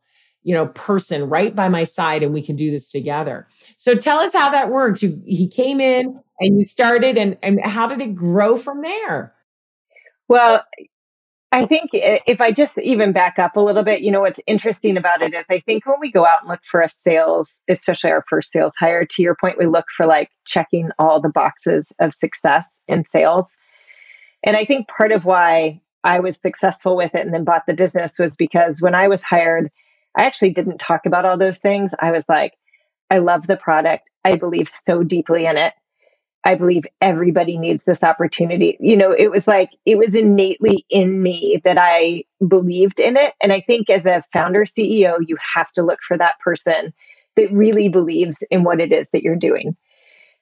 you 0.43 0.53
know, 0.53 0.67
person 0.67 1.29
right 1.29 1.55
by 1.55 1.69
my 1.69 1.83
side 1.83 2.21
and 2.21 2.33
we 2.33 2.41
can 2.41 2.55
do 2.55 2.69
this 2.69 2.89
together. 2.91 3.47
So 3.75 3.95
tell 3.95 4.19
us 4.19 4.33
how 4.33 4.49
that 4.49 4.69
worked 4.69 5.01
You 5.01 5.21
he 5.25 5.47
came 5.47 5.79
in 5.79 6.19
and 6.39 6.55
you 6.57 6.63
started 6.63 7.17
and 7.17 7.37
and 7.41 7.65
how 7.65 7.87
did 7.87 8.01
it 8.01 8.13
grow 8.15 8.57
from 8.57 8.81
there? 8.81 9.33
Well, 10.27 10.63
I 11.53 11.67
think 11.67 11.91
if 11.93 12.41
I 12.41 12.51
just 12.51 12.79
even 12.79 13.11
back 13.11 13.37
up 13.37 13.55
a 13.55 13.61
little 13.61 13.83
bit, 13.83 14.01
you 14.01 14.11
know, 14.11 14.21
what's 14.21 14.39
interesting 14.47 14.97
about 14.97 15.21
it 15.21 15.35
is 15.35 15.45
I 15.51 15.59
think 15.59 15.85
when 15.85 15.99
we 16.01 16.11
go 16.11 16.25
out 16.25 16.41
and 16.41 16.49
look 16.49 16.61
for 16.63 16.81
a 16.81 16.89
sales, 16.89 17.53
especially 17.69 18.09
our 18.09 18.25
first 18.27 18.51
sales 18.51 18.73
hire, 18.77 19.05
to 19.05 19.21
your 19.21 19.35
point, 19.39 19.59
we 19.59 19.67
look 19.67 19.85
for 19.95 20.07
like 20.07 20.31
checking 20.45 20.89
all 20.97 21.21
the 21.21 21.29
boxes 21.29 21.85
of 21.99 22.15
success 22.15 22.71
in 22.87 23.05
sales. 23.05 23.45
And 24.43 24.57
I 24.57 24.65
think 24.65 24.87
part 24.87 25.11
of 25.11 25.25
why 25.25 25.81
I 26.03 26.21
was 26.21 26.39
successful 26.39 26.95
with 26.95 27.13
it 27.13 27.23
and 27.23 27.31
then 27.31 27.43
bought 27.43 27.67
the 27.67 27.75
business 27.75 28.17
was 28.17 28.35
because 28.35 28.81
when 28.81 28.95
I 28.95 29.07
was 29.07 29.21
hired, 29.21 29.69
I 30.17 30.23
actually 30.23 30.53
didn't 30.53 30.79
talk 30.79 31.05
about 31.05 31.25
all 31.25 31.37
those 31.37 31.59
things. 31.59 31.93
I 31.99 32.13
was 32.13 32.25
like, 32.27 32.55
I 33.11 33.19
love 33.19 33.45
the 33.45 33.57
product. 33.57 34.09
I 34.25 34.37
believe 34.37 34.69
so 34.69 35.03
deeply 35.03 35.45
in 35.45 35.57
it. 35.57 35.73
I 36.45 36.55
believe 36.55 36.83
everybody 36.99 37.57
needs 37.57 37.83
this 37.83 38.03
opportunity. 38.03 38.77
You 38.79 38.97
know, 38.97 39.11
it 39.11 39.31
was 39.31 39.47
like, 39.47 39.69
it 39.85 39.97
was 39.97 40.13
innately 40.13 40.85
in 40.89 41.21
me 41.21 41.61
that 41.63 41.77
I 41.77 42.25
believed 42.45 42.99
in 42.99 43.15
it. 43.15 43.33
And 43.41 43.53
I 43.53 43.61
think 43.61 43.89
as 43.89 44.05
a 44.05 44.23
founder 44.33 44.65
CEO, 44.65 45.17
you 45.25 45.37
have 45.55 45.71
to 45.73 45.83
look 45.83 45.99
for 46.05 46.17
that 46.17 46.39
person 46.39 46.93
that 47.37 47.51
really 47.51 47.87
believes 47.87 48.37
in 48.51 48.63
what 48.63 48.81
it 48.81 48.91
is 48.91 49.09
that 49.11 49.23
you're 49.23 49.35
doing. 49.35 49.77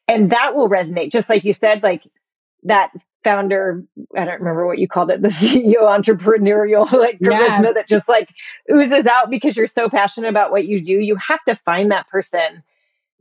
And 0.07 0.31
that 0.31 0.55
will 0.55 0.69
resonate, 0.69 1.11
just 1.11 1.29
like 1.29 1.43
you 1.43 1.53
said, 1.53 1.83
like 1.83 2.03
that 2.63 2.91
founder 3.23 3.83
i 4.15 4.25
don't 4.25 4.39
remember 4.39 4.65
what 4.65 4.79
you 4.79 4.87
called 4.87 5.11
it 5.11 5.21
the 5.21 5.27
ceo 5.29 5.81
entrepreneurial 5.81 6.91
like 6.91 7.19
charisma 7.19 7.63
yeah. 7.65 7.73
that 7.73 7.87
just 7.87 8.07
like 8.09 8.29
oozes 8.71 9.05
out 9.05 9.29
because 9.29 9.55
you're 9.55 9.67
so 9.67 9.89
passionate 9.89 10.29
about 10.29 10.51
what 10.51 10.65
you 10.65 10.83
do 10.83 10.93
you 10.93 11.15
have 11.15 11.43
to 11.47 11.55
find 11.63 11.91
that 11.91 12.07
person 12.09 12.63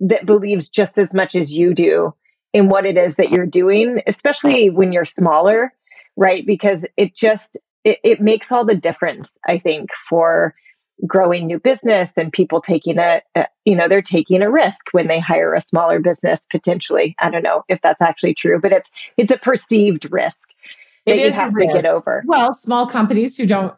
that 0.00 0.24
believes 0.24 0.70
just 0.70 0.98
as 0.98 1.08
much 1.12 1.34
as 1.34 1.54
you 1.54 1.74
do 1.74 2.14
in 2.52 2.68
what 2.68 2.86
it 2.86 2.96
is 2.96 3.16
that 3.16 3.30
you're 3.30 3.46
doing, 3.46 4.02
especially 4.06 4.70
when 4.70 4.92
you're 4.92 5.04
smaller, 5.04 5.72
right? 6.16 6.44
Because 6.44 6.84
it 6.96 7.14
just 7.14 7.46
it, 7.84 7.98
it 8.04 8.20
makes 8.20 8.52
all 8.52 8.64
the 8.64 8.74
difference, 8.74 9.32
I 9.46 9.58
think, 9.58 9.90
for 10.08 10.54
growing 11.06 11.46
new 11.46 11.58
business 11.58 12.12
and 12.16 12.32
people 12.32 12.60
taking 12.60 12.98
a, 12.98 13.22
a, 13.34 13.46
you 13.64 13.74
know 13.74 13.88
they're 13.88 14.02
taking 14.02 14.42
a 14.42 14.50
risk 14.50 14.78
when 14.92 15.06
they 15.06 15.18
hire 15.18 15.54
a 15.54 15.60
smaller 15.60 15.98
business 15.98 16.42
potentially 16.50 17.14
i 17.20 17.30
don't 17.30 17.42
know 17.42 17.64
if 17.68 17.80
that's 17.80 18.02
actually 18.02 18.34
true 18.34 18.60
but 18.60 18.72
it's 18.72 18.90
it's 19.16 19.32
a 19.32 19.38
perceived 19.38 20.10
risk 20.10 20.42
that 21.06 21.18
you 21.18 21.32
have 21.32 21.54
to 21.54 21.66
get 21.66 21.86
over 21.86 22.22
well 22.26 22.52
small 22.52 22.86
companies 22.86 23.36
who 23.36 23.46
don't 23.46 23.74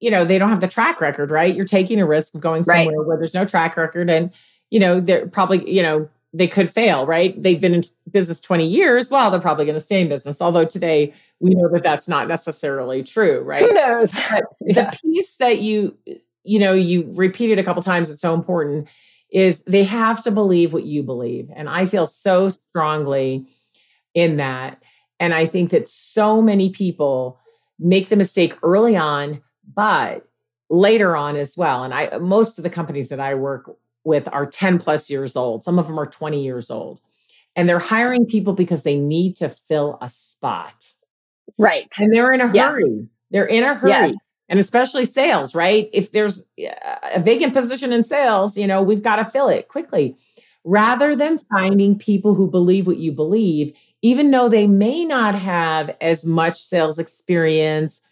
you 0.00 0.10
know 0.10 0.24
they 0.24 0.38
don't 0.38 0.50
have 0.50 0.60
the 0.60 0.68
track 0.68 1.00
record 1.00 1.30
right 1.30 1.54
you're 1.54 1.64
taking 1.64 2.00
a 2.00 2.06
risk 2.06 2.34
of 2.34 2.40
going 2.40 2.62
somewhere 2.62 2.98
right. 2.98 3.06
where 3.06 3.16
there's 3.16 3.34
no 3.34 3.44
track 3.44 3.76
record 3.76 4.10
and 4.10 4.32
you 4.70 4.80
know 4.80 5.00
they're 5.00 5.28
probably 5.28 5.70
you 5.70 5.82
know 5.82 6.08
they 6.34 6.48
could 6.48 6.68
fail, 6.68 7.06
right? 7.06 7.40
They've 7.40 7.60
been 7.60 7.74
in 7.74 7.84
business 8.10 8.40
20 8.40 8.66
years. 8.66 9.08
Well, 9.08 9.30
they're 9.30 9.40
probably 9.40 9.64
going 9.64 9.78
to 9.78 9.84
stay 9.84 10.00
in 10.00 10.08
business. 10.08 10.42
Although 10.42 10.64
today 10.64 11.14
we 11.38 11.50
know 11.54 11.68
that 11.72 11.84
that's 11.84 12.08
not 12.08 12.26
necessarily 12.26 13.04
true, 13.04 13.40
right? 13.40 13.64
Who 13.64 13.72
knows? 13.72 14.10
yeah. 14.60 14.90
The 14.90 14.98
piece 15.00 15.36
that 15.36 15.60
you, 15.60 15.96
you 16.42 16.58
know, 16.58 16.74
you 16.74 17.08
repeated 17.14 17.60
a 17.60 17.62
couple 17.62 17.82
times, 17.82 18.10
it's 18.10 18.20
so 18.20 18.34
important, 18.34 18.88
is 19.30 19.62
they 19.62 19.84
have 19.84 20.24
to 20.24 20.32
believe 20.32 20.72
what 20.72 20.84
you 20.84 21.04
believe. 21.04 21.50
And 21.54 21.68
I 21.68 21.86
feel 21.86 22.06
so 22.06 22.48
strongly 22.48 23.46
in 24.12 24.38
that. 24.38 24.82
And 25.20 25.32
I 25.32 25.46
think 25.46 25.70
that 25.70 25.88
so 25.88 26.42
many 26.42 26.70
people 26.70 27.38
make 27.78 28.08
the 28.08 28.16
mistake 28.16 28.58
early 28.64 28.96
on, 28.96 29.40
but 29.72 30.26
later 30.68 31.14
on 31.14 31.36
as 31.36 31.56
well. 31.56 31.84
And 31.84 31.94
I, 31.94 32.18
most 32.18 32.58
of 32.58 32.64
the 32.64 32.70
companies 32.70 33.08
that 33.10 33.20
I 33.20 33.34
work 33.34 33.76
with 34.04 34.28
are 34.32 34.46
10 34.46 34.78
plus 34.78 35.10
years 35.10 35.34
old. 35.34 35.64
Some 35.64 35.78
of 35.78 35.86
them 35.86 35.98
are 35.98 36.06
20 36.06 36.42
years 36.42 36.70
old. 36.70 37.00
And 37.56 37.68
they're 37.68 37.78
hiring 37.78 38.26
people 38.26 38.52
because 38.52 38.82
they 38.82 38.98
need 38.98 39.36
to 39.36 39.48
fill 39.48 39.98
a 40.00 40.10
spot. 40.10 40.92
Right. 41.58 41.92
And 41.98 42.12
they're 42.12 42.32
in 42.32 42.40
a 42.40 42.48
hurry. 42.48 42.84
Yes. 42.84 43.06
They're 43.30 43.46
in 43.46 43.64
a 43.64 43.74
hurry. 43.74 43.90
Yes. 43.90 44.14
And 44.48 44.60
especially 44.60 45.04
sales, 45.04 45.54
right? 45.54 45.88
If 45.92 46.12
there's 46.12 46.46
uh, 46.60 46.96
a 47.14 47.20
vacant 47.20 47.54
position 47.54 47.92
in 47.92 48.02
sales, 48.02 48.58
you 48.58 48.66
know, 48.66 48.82
we've 48.82 49.02
got 49.02 49.16
to 49.16 49.24
fill 49.24 49.48
it 49.48 49.68
quickly. 49.68 50.16
Rather 50.64 51.14
than 51.14 51.38
finding 51.38 51.98
people 51.98 52.34
who 52.34 52.50
believe 52.50 52.86
what 52.86 52.98
you 52.98 53.12
believe, 53.12 53.72
even 54.02 54.30
though 54.30 54.48
they 54.48 54.66
may 54.66 55.04
not 55.04 55.34
have 55.34 55.96
as 56.00 56.26
much 56.26 56.56
sales 56.56 56.98
experience 56.98 58.02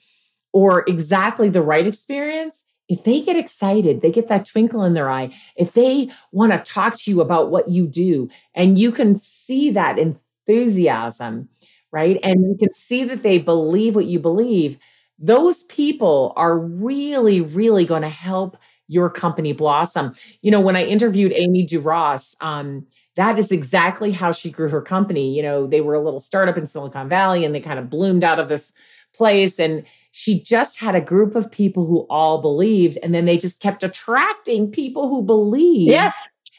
or 0.52 0.84
exactly 0.88 1.48
the 1.48 1.62
right 1.62 1.86
experience, 1.86 2.64
if 2.92 3.04
they 3.04 3.22
get 3.22 3.36
excited, 3.36 4.02
they 4.02 4.10
get 4.10 4.28
that 4.28 4.44
twinkle 4.44 4.84
in 4.84 4.92
their 4.92 5.10
eye, 5.10 5.34
if 5.56 5.72
they 5.72 6.10
want 6.30 6.52
to 6.52 6.58
talk 6.58 6.94
to 6.98 7.10
you 7.10 7.22
about 7.22 7.50
what 7.50 7.70
you 7.70 7.86
do, 7.86 8.28
and 8.54 8.78
you 8.78 8.92
can 8.92 9.16
see 9.16 9.70
that 9.70 9.98
enthusiasm, 9.98 11.48
right? 11.90 12.20
And 12.22 12.42
you 12.42 12.56
can 12.58 12.70
see 12.70 13.04
that 13.04 13.22
they 13.22 13.38
believe 13.38 13.94
what 13.94 14.04
you 14.04 14.18
believe, 14.18 14.78
those 15.18 15.62
people 15.64 16.34
are 16.36 16.58
really, 16.58 17.40
really 17.40 17.86
going 17.86 18.02
to 18.02 18.10
help 18.10 18.58
your 18.88 19.08
company 19.08 19.54
blossom. 19.54 20.14
You 20.42 20.50
know, 20.50 20.60
when 20.60 20.76
I 20.76 20.84
interviewed 20.84 21.32
Amy 21.32 21.64
Duras, 21.64 22.36
um, 22.42 22.86
that 23.16 23.38
is 23.38 23.50
exactly 23.52 24.10
how 24.10 24.32
she 24.32 24.50
grew 24.50 24.68
her 24.68 24.82
company. 24.82 25.34
You 25.34 25.42
know, 25.42 25.66
they 25.66 25.80
were 25.80 25.94
a 25.94 26.00
little 26.02 26.20
startup 26.20 26.58
in 26.58 26.66
Silicon 26.66 27.08
Valley 27.08 27.46
and 27.46 27.54
they 27.54 27.60
kind 27.60 27.78
of 27.78 27.88
bloomed 27.88 28.22
out 28.22 28.38
of 28.38 28.50
this 28.50 28.72
place. 29.14 29.58
And 29.58 29.84
she 30.12 30.40
just 30.40 30.78
had 30.78 30.94
a 30.94 31.00
group 31.00 31.34
of 31.34 31.50
people 31.50 31.86
who 31.86 32.06
all 32.08 32.40
believed, 32.40 32.98
and 33.02 33.14
then 33.14 33.24
they 33.24 33.38
just 33.38 33.60
kept 33.60 33.82
attracting 33.82 34.70
people 34.70 35.08
who 35.08 35.22
believe. 35.22 35.88
Yes. 35.88 36.14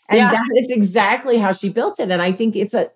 And 0.09 0.17
yeah. 0.17 0.31
that 0.31 0.49
is 0.57 0.69
exactly 0.69 1.37
how 1.37 1.51
she 1.51 1.69
built 1.69 1.99
it. 1.99 2.11
And 2.11 2.21
I 2.21 2.31
think 2.31 2.55
it's 2.55 2.73
a 2.73 2.91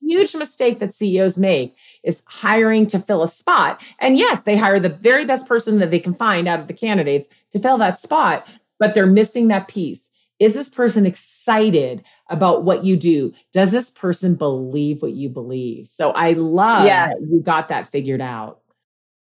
huge 0.00 0.34
mistake 0.34 0.78
that 0.78 0.94
CEOs 0.94 1.38
make 1.38 1.76
is 2.02 2.22
hiring 2.26 2.86
to 2.88 2.98
fill 2.98 3.22
a 3.22 3.28
spot. 3.28 3.82
And 4.00 4.18
yes, 4.18 4.42
they 4.42 4.56
hire 4.56 4.80
the 4.80 4.88
very 4.88 5.24
best 5.24 5.46
person 5.46 5.78
that 5.78 5.90
they 5.90 6.00
can 6.00 6.14
find 6.14 6.48
out 6.48 6.58
of 6.58 6.66
the 6.66 6.74
candidates 6.74 7.28
to 7.52 7.58
fill 7.58 7.78
that 7.78 8.00
spot, 8.00 8.48
but 8.78 8.94
they're 8.94 9.06
missing 9.06 9.48
that 9.48 9.68
piece. 9.68 10.10
Is 10.38 10.54
this 10.54 10.68
person 10.68 11.04
excited 11.04 12.02
about 12.30 12.64
what 12.64 12.84
you 12.84 12.96
do? 12.96 13.32
Does 13.52 13.72
this 13.72 13.90
person 13.90 14.36
believe 14.36 15.02
what 15.02 15.12
you 15.12 15.28
believe? 15.28 15.88
So 15.88 16.12
I 16.12 16.32
love 16.32 16.84
yeah. 16.84 17.08
that 17.08 17.20
you 17.20 17.42
got 17.42 17.68
that 17.68 17.90
figured 17.90 18.20
out. 18.20 18.60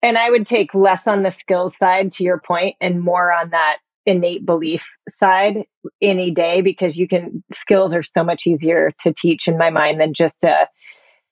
And 0.04 0.18
I 0.18 0.28
would 0.28 0.46
take 0.46 0.74
less 0.74 1.06
on 1.06 1.22
the 1.22 1.30
skills 1.30 1.78
side 1.78 2.12
to 2.12 2.24
your 2.24 2.38
point 2.38 2.76
and 2.78 3.00
more 3.00 3.32
on 3.32 3.50
that 3.50 3.78
innate 4.04 4.44
belief 4.44 4.84
side 5.08 5.64
any 6.02 6.30
day 6.30 6.60
because 6.60 6.94
you 6.98 7.08
can 7.08 7.42
skills 7.54 7.94
are 7.94 8.02
so 8.02 8.22
much 8.22 8.46
easier 8.46 8.90
to 9.00 9.14
teach 9.14 9.48
in 9.48 9.56
my 9.56 9.70
mind 9.70 9.98
than 9.98 10.12
just 10.12 10.44
a 10.44 10.68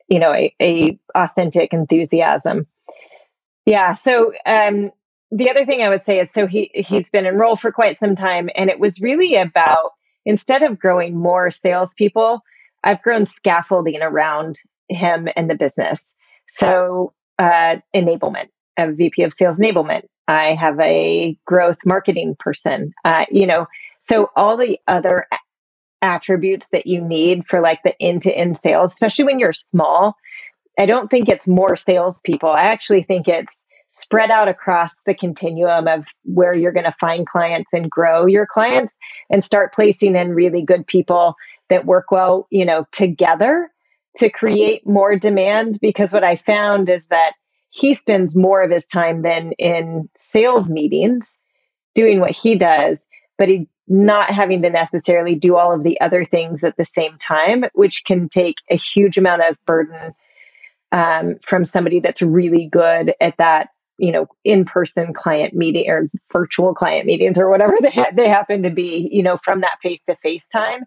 you 0.08 0.18
know 0.18 0.32
a, 0.32 0.54
a 0.60 0.98
authentic 1.14 1.74
enthusiasm. 1.74 2.66
Yeah 3.66 3.92
so 3.92 4.32
um 4.46 4.90
the 5.30 5.50
other 5.50 5.66
thing 5.66 5.82
i 5.82 5.90
would 5.90 6.06
say 6.06 6.20
is 6.20 6.30
so 6.34 6.46
he 6.46 6.70
he's 6.74 7.10
been 7.10 7.26
enrolled 7.26 7.60
for 7.60 7.72
quite 7.72 7.98
some 7.98 8.16
time 8.16 8.48
and 8.54 8.70
it 8.70 8.80
was 8.80 9.02
really 9.02 9.34
about 9.36 9.92
instead 10.24 10.62
of 10.62 10.78
growing 10.78 11.14
more 11.14 11.50
salespeople 11.50 12.40
i've 12.82 13.02
grown 13.02 13.26
scaffolding 13.26 14.00
around 14.00 14.58
him 14.88 15.28
and 15.36 15.48
the 15.48 15.54
business. 15.54 16.06
So 16.48 17.12
uh, 17.38 17.76
enablement 17.94 18.48
a 18.76 18.92
VP 18.92 19.22
of 19.22 19.34
sales 19.34 19.58
enablement. 19.58 20.02
I 20.28 20.54
have 20.54 20.78
a 20.80 21.36
growth 21.44 21.78
marketing 21.84 22.36
person. 22.38 22.92
Uh, 23.04 23.24
you 23.30 23.46
know, 23.46 23.66
so 24.00 24.30
all 24.36 24.56
the 24.56 24.78
other 24.86 25.26
attributes 26.00 26.68
that 26.72 26.86
you 26.86 27.00
need 27.00 27.46
for 27.46 27.60
like 27.60 27.80
the 27.84 27.94
end 28.00 28.22
to 28.22 28.32
end 28.32 28.58
sales, 28.58 28.92
especially 28.92 29.26
when 29.26 29.38
you're 29.38 29.52
small. 29.52 30.16
I 30.78 30.86
don't 30.86 31.10
think 31.10 31.28
it's 31.28 31.46
more 31.46 31.76
salespeople. 31.76 32.50
I 32.50 32.64
actually 32.64 33.02
think 33.02 33.28
it's 33.28 33.52
spread 33.90 34.30
out 34.30 34.48
across 34.48 34.94
the 35.04 35.14
continuum 35.14 35.86
of 35.86 36.06
where 36.24 36.54
you're 36.54 36.72
going 36.72 36.84
to 36.84 36.96
find 36.98 37.26
clients 37.26 37.72
and 37.72 37.90
grow 37.90 38.26
your 38.26 38.46
clients 38.46 38.96
and 39.30 39.44
start 39.44 39.74
placing 39.74 40.16
in 40.16 40.30
really 40.30 40.62
good 40.62 40.86
people 40.86 41.34
that 41.68 41.84
work 41.84 42.10
well, 42.10 42.46
you 42.50 42.64
know, 42.64 42.86
together 42.90 43.70
to 44.16 44.30
create 44.30 44.86
more 44.86 45.16
demand. 45.16 45.78
Because 45.80 46.12
what 46.12 46.24
I 46.24 46.36
found 46.36 46.88
is 46.88 47.06
that 47.08 47.32
he 47.72 47.94
spends 47.94 48.36
more 48.36 48.62
of 48.62 48.70
his 48.70 48.84
time 48.84 49.22
than 49.22 49.52
in 49.52 50.08
sales 50.14 50.68
meetings 50.68 51.26
doing 51.94 52.20
what 52.20 52.30
he 52.30 52.54
does, 52.54 53.06
but 53.38 53.48
he 53.48 53.66
not 53.88 54.30
having 54.30 54.60
to 54.62 54.70
necessarily 54.70 55.34
do 55.34 55.56
all 55.56 55.72
of 55.74 55.82
the 55.82 55.98
other 56.02 56.22
things 56.24 56.64
at 56.64 56.76
the 56.76 56.84
same 56.84 57.16
time, 57.18 57.64
which 57.72 58.04
can 58.04 58.28
take 58.28 58.56
a 58.70 58.76
huge 58.76 59.16
amount 59.16 59.42
of 59.42 59.56
burden 59.64 60.12
um, 60.92 61.36
from 61.42 61.64
somebody 61.64 61.98
that's 61.98 62.20
really 62.20 62.66
good 62.70 63.14
at 63.22 63.38
that, 63.38 63.70
you 63.96 64.12
know, 64.12 64.26
in-person 64.44 65.14
client 65.14 65.54
meeting 65.54 65.88
or 65.88 66.10
virtual 66.30 66.74
client 66.74 67.06
meetings 67.06 67.38
or 67.38 67.48
whatever 67.48 67.74
they, 67.82 67.90
ha- 67.90 68.12
they 68.14 68.28
happen 68.28 68.64
to 68.64 68.70
be, 68.70 69.08
you 69.10 69.22
know, 69.22 69.38
from 69.38 69.62
that 69.62 69.78
face-to-face 69.82 70.46
time 70.48 70.84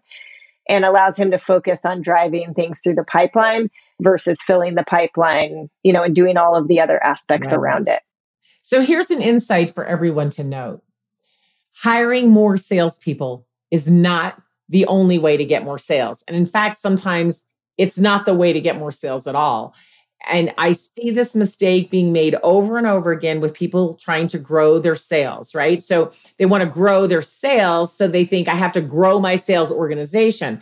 and 0.68 0.84
allows 0.84 1.16
him 1.16 1.32
to 1.32 1.38
focus 1.38 1.80
on 1.84 2.00
driving 2.00 2.54
things 2.54 2.80
through 2.80 2.94
the 2.94 3.04
pipeline 3.04 3.70
versus 4.02 4.38
filling 4.46 4.74
the 4.74 4.84
pipeline, 4.84 5.68
you 5.82 5.92
know, 5.92 6.02
and 6.02 6.14
doing 6.14 6.36
all 6.36 6.56
of 6.56 6.68
the 6.68 6.80
other 6.80 7.02
aspects 7.02 7.48
right. 7.48 7.56
around 7.56 7.88
it. 7.88 8.02
So 8.62 8.80
here's 8.80 9.10
an 9.10 9.22
insight 9.22 9.70
for 9.70 9.84
everyone 9.84 10.30
to 10.30 10.44
note. 10.44 10.82
Hiring 11.74 12.30
more 12.30 12.56
salespeople 12.56 13.46
is 13.70 13.90
not 13.90 14.42
the 14.68 14.86
only 14.86 15.18
way 15.18 15.36
to 15.36 15.44
get 15.44 15.64
more 15.64 15.78
sales. 15.78 16.24
And 16.26 16.36
in 16.36 16.46
fact, 16.46 16.76
sometimes 16.76 17.44
it's 17.78 17.98
not 17.98 18.26
the 18.26 18.34
way 18.34 18.52
to 18.52 18.60
get 18.60 18.78
more 18.78 18.92
sales 18.92 19.26
at 19.26 19.34
all. 19.34 19.74
And 20.28 20.52
I 20.58 20.72
see 20.72 21.10
this 21.10 21.36
mistake 21.36 21.90
being 21.90 22.12
made 22.12 22.34
over 22.42 22.78
and 22.78 22.86
over 22.86 23.12
again 23.12 23.40
with 23.40 23.54
people 23.54 23.94
trying 23.94 24.26
to 24.28 24.38
grow 24.38 24.78
their 24.78 24.96
sales, 24.96 25.54
right? 25.54 25.82
So 25.82 26.10
they 26.38 26.46
want 26.46 26.64
to 26.64 26.68
grow 26.68 27.06
their 27.06 27.22
sales. 27.22 27.96
So 27.96 28.08
they 28.08 28.24
think 28.24 28.48
I 28.48 28.54
have 28.54 28.72
to 28.72 28.80
grow 28.80 29.20
my 29.20 29.36
sales 29.36 29.70
organization. 29.70 30.60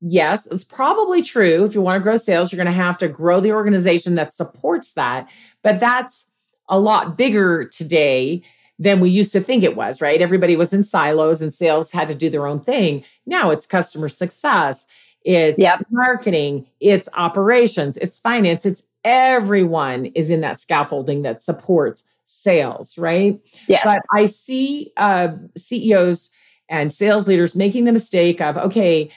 Yes, 0.00 0.46
it's 0.46 0.64
probably 0.64 1.22
true. 1.22 1.64
If 1.64 1.74
you 1.74 1.80
want 1.80 2.00
to 2.00 2.02
grow 2.02 2.16
sales, 2.16 2.50
you're 2.50 2.56
going 2.56 2.66
to 2.66 2.72
have 2.72 2.98
to 2.98 3.08
grow 3.08 3.40
the 3.40 3.52
organization 3.52 4.14
that 4.14 4.32
supports 4.32 4.94
that. 4.94 5.28
But 5.62 5.78
that's 5.78 6.26
a 6.68 6.78
lot 6.78 7.18
bigger 7.18 7.66
today 7.66 8.42
than 8.78 9.00
we 9.00 9.10
used 9.10 9.32
to 9.32 9.40
think 9.40 9.62
it 9.62 9.76
was, 9.76 10.00
right? 10.00 10.22
Everybody 10.22 10.56
was 10.56 10.72
in 10.72 10.84
silos 10.84 11.42
and 11.42 11.52
sales 11.52 11.90
had 11.90 12.08
to 12.08 12.14
do 12.14 12.30
their 12.30 12.46
own 12.46 12.60
thing. 12.60 13.04
Now 13.26 13.50
it's 13.50 13.66
customer 13.66 14.08
success 14.08 14.86
it's 15.24 15.58
yep. 15.58 15.84
marketing, 15.90 16.66
it's 16.80 17.08
operations, 17.14 17.96
it's 17.98 18.18
finance, 18.18 18.64
it's 18.64 18.82
everyone 19.04 20.06
is 20.06 20.30
in 20.30 20.40
that 20.40 20.60
scaffolding 20.60 21.22
that 21.22 21.42
supports 21.42 22.04
sales, 22.24 22.96
right? 22.96 23.38
Yeah. 23.66 23.80
But 23.84 24.00
I 24.14 24.26
see 24.26 24.92
uh, 24.96 25.28
CEOs 25.56 26.30
and 26.68 26.92
sales 26.92 27.28
leaders 27.28 27.56
making 27.56 27.84
the 27.84 27.92
mistake 27.92 28.40
of, 28.40 28.56
okay, 28.56 29.10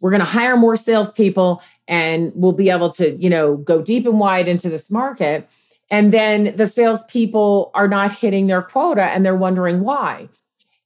we're 0.00 0.10
going 0.10 0.20
to 0.20 0.26
hire 0.26 0.56
more 0.56 0.76
salespeople 0.76 1.62
and 1.88 2.32
we'll 2.34 2.52
be 2.52 2.70
able 2.70 2.90
to, 2.92 3.16
you 3.16 3.30
know, 3.30 3.56
go 3.56 3.82
deep 3.82 4.06
and 4.06 4.18
wide 4.18 4.48
into 4.48 4.68
this 4.68 4.90
market. 4.90 5.48
And 5.90 6.12
then 6.12 6.54
the 6.56 6.66
salespeople 6.66 7.70
are 7.74 7.88
not 7.88 8.12
hitting 8.12 8.46
their 8.46 8.62
quota 8.62 9.04
and 9.04 9.24
they're 9.24 9.36
wondering 9.36 9.80
why. 9.80 10.28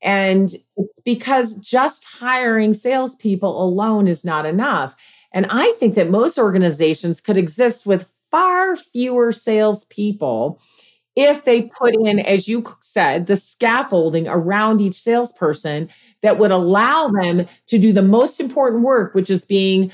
And 0.03 0.55
it's 0.77 1.01
because 1.05 1.57
just 1.57 2.05
hiring 2.05 2.73
salespeople 2.73 3.62
alone 3.62 4.09
is 4.09 4.25
not 4.25 4.46
enough. 4.46 4.96
And 5.33 5.46
I 5.51 5.73
think 5.79 5.94
that 5.94 6.11
most 6.11 6.38
organizations 6.38 7.20
could 7.20 7.37
exist 7.37 7.87
with 7.87 8.12
far 8.31 8.77
fewer 8.77 9.33
salespeople 9.33 10.61
if 11.20 11.44
they 11.44 11.62
put 11.62 11.94
in, 11.94 12.18
as 12.18 12.48
you 12.48 12.64
said, 12.80 13.26
the 13.26 13.37
scaffolding 13.37 14.26
around 14.26 14.80
each 14.80 14.94
salesperson 14.94 15.88
that 16.22 16.38
would 16.38 16.50
allow 16.50 17.09
them 17.09 17.46
to 17.66 17.78
do 17.78 17.92
the 17.92 18.02
most 18.02 18.40
important 18.40 18.83
work, 18.83 19.14
which 19.14 19.28
is 19.28 19.44
being 19.44 19.92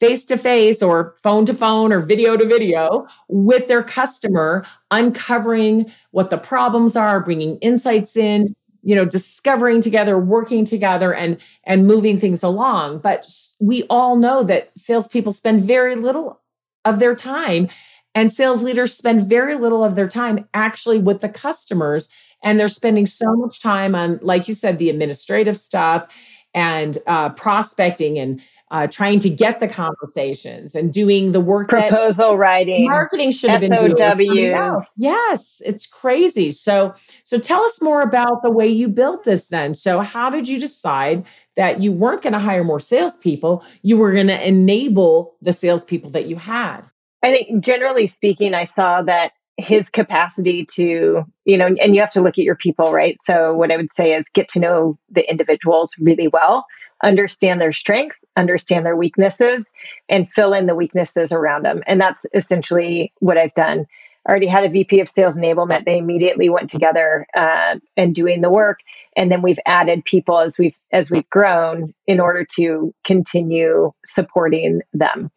face 0.00 0.24
to 0.24 0.38
face 0.38 0.82
or 0.82 1.14
phone 1.22 1.44
to 1.44 1.52
phone 1.52 1.92
or 1.92 2.00
video 2.00 2.38
to 2.38 2.46
video 2.46 3.06
with 3.28 3.68
their 3.68 3.82
customer, 3.82 4.64
uncovering 4.90 5.92
what 6.10 6.30
the 6.30 6.38
problems 6.38 6.96
are, 6.96 7.20
bringing 7.20 7.58
insights 7.58 8.16
in, 8.16 8.54
you 8.82 8.96
know, 8.96 9.04
discovering 9.04 9.82
together, 9.82 10.18
working 10.18 10.64
together, 10.64 11.12
and 11.12 11.36
and 11.64 11.86
moving 11.86 12.18
things 12.18 12.42
along. 12.42 12.98
But 12.98 13.30
we 13.60 13.84
all 13.90 14.16
know 14.16 14.42
that 14.44 14.70
salespeople 14.76 15.32
spend 15.32 15.60
very 15.60 15.96
little 15.96 16.40
of 16.84 16.98
their 16.98 17.14
time 17.14 17.68
and 18.14 18.32
sales 18.32 18.62
leaders 18.62 18.94
spend 18.94 19.28
very 19.28 19.56
little 19.56 19.84
of 19.84 19.94
their 19.94 20.08
time 20.08 20.46
actually 20.54 20.98
with 20.98 21.20
the 21.20 21.28
customers. 21.28 22.08
And 22.42 22.58
they're 22.58 22.68
spending 22.68 23.06
so 23.06 23.34
much 23.36 23.60
time 23.60 23.94
on, 23.94 24.18
like 24.20 24.48
you 24.48 24.54
said, 24.54 24.78
the 24.78 24.90
administrative 24.90 25.56
stuff 25.56 26.08
and 26.54 26.98
uh, 27.06 27.30
prospecting 27.30 28.18
and 28.18 28.40
uh, 28.70 28.86
trying 28.86 29.18
to 29.20 29.28
get 29.28 29.60
the 29.60 29.68
conversations 29.68 30.74
and 30.74 30.92
doing 30.92 31.32
the 31.32 31.40
work 31.40 31.68
proposal 31.68 32.38
writing. 32.38 32.86
marketing 32.86 33.30
should 33.30 33.50
have 33.50 33.60
been 33.60 33.70
SOWs. 33.70 34.86
yes 34.96 35.60
it's 35.66 35.86
crazy. 35.86 36.50
So 36.50 36.94
so 37.22 37.38
tell 37.38 37.62
us 37.64 37.82
more 37.82 38.00
about 38.00 38.42
the 38.42 38.50
way 38.50 38.66
you 38.66 38.88
built 38.88 39.24
this 39.24 39.48
then. 39.48 39.74
So 39.74 40.00
how 40.00 40.30
did 40.30 40.48
you 40.48 40.58
decide 40.58 41.26
that 41.54 41.82
you 41.82 41.92
weren't 41.92 42.22
going 42.22 42.32
to 42.32 42.38
hire 42.38 42.64
more 42.64 42.80
salespeople? 42.80 43.62
You 43.82 43.98
were 43.98 44.12
going 44.12 44.28
to 44.28 44.46
enable 44.48 45.36
the 45.42 45.52
salespeople 45.52 46.10
that 46.12 46.26
you 46.26 46.36
had 46.36 46.82
I 47.22 47.32
think 47.32 47.64
generally 47.64 48.06
speaking, 48.06 48.54
I 48.54 48.64
saw 48.64 49.02
that 49.02 49.32
his 49.58 49.90
capacity 49.90 50.66
to, 50.74 51.24
you 51.44 51.58
know, 51.58 51.66
and 51.66 51.94
you 51.94 52.00
have 52.00 52.10
to 52.10 52.22
look 52.22 52.38
at 52.38 52.44
your 52.44 52.56
people, 52.56 52.92
right? 52.92 53.16
So, 53.24 53.54
what 53.54 53.70
I 53.70 53.76
would 53.76 53.92
say 53.92 54.14
is 54.14 54.28
get 54.34 54.48
to 54.50 54.60
know 54.60 54.98
the 55.10 55.28
individuals 55.30 55.94
really 56.00 56.28
well, 56.28 56.64
understand 57.02 57.60
their 57.60 57.72
strengths, 57.72 58.20
understand 58.36 58.86
their 58.86 58.96
weaknesses, 58.96 59.64
and 60.08 60.30
fill 60.30 60.52
in 60.52 60.66
the 60.66 60.74
weaknesses 60.74 61.32
around 61.32 61.64
them. 61.64 61.82
And 61.86 62.00
that's 62.00 62.24
essentially 62.34 63.12
what 63.20 63.36
I've 63.36 63.54
done. 63.54 63.86
I 64.26 64.30
already 64.30 64.46
had 64.46 64.64
a 64.64 64.70
VP 64.70 65.00
of 65.00 65.08
sales 65.08 65.36
enablement. 65.36 65.84
They 65.84 65.98
immediately 65.98 66.48
went 66.48 66.70
together 66.70 67.26
uh, 67.36 67.76
and 67.96 68.14
doing 68.14 68.40
the 68.40 68.50
work, 68.50 68.78
and 69.16 69.30
then 69.30 69.42
we've 69.42 69.58
added 69.66 70.04
people 70.04 70.38
as 70.38 70.58
we've 70.58 70.76
as 70.92 71.10
we've 71.10 71.28
grown 71.28 71.92
in 72.06 72.20
order 72.20 72.46
to 72.56 72.94
continue 73.04 73.92
supporting 74.04 74.80
them. 74.92 75.30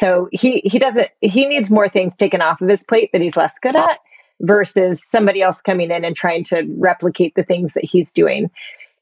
So 0.00 0.28
he 0.32 0.62
he 0.64 0.78
doesn't 0.78 1.08
he 1.20 1.46
needs 1.46 1.70
more 1.70 1.88
things 1.88 2.16
taken 2.16 2.40
off 2.40 2.60
of 2.60 2.68
his 2.68 2.84
plate 2.84 3.10
that 3.12 3.20
he's 3.20 3.36
less 3.36 3.54
good 3.60 3.76
at 3.76 3.98
versus 4.40 5.00
somebody 5.12 5.42
else 5.42 5.60
coming 5.60 5.90
in 5.90 6.04
and 6.04 6.16
trying 6.16 6.44
to 6.44 6.64
replicate 6.78 7.34
the 7.36 7.44
things 7.44 7.74
that 7.74 7.84
he's 7.84 8.12
doing. 8.12 8.50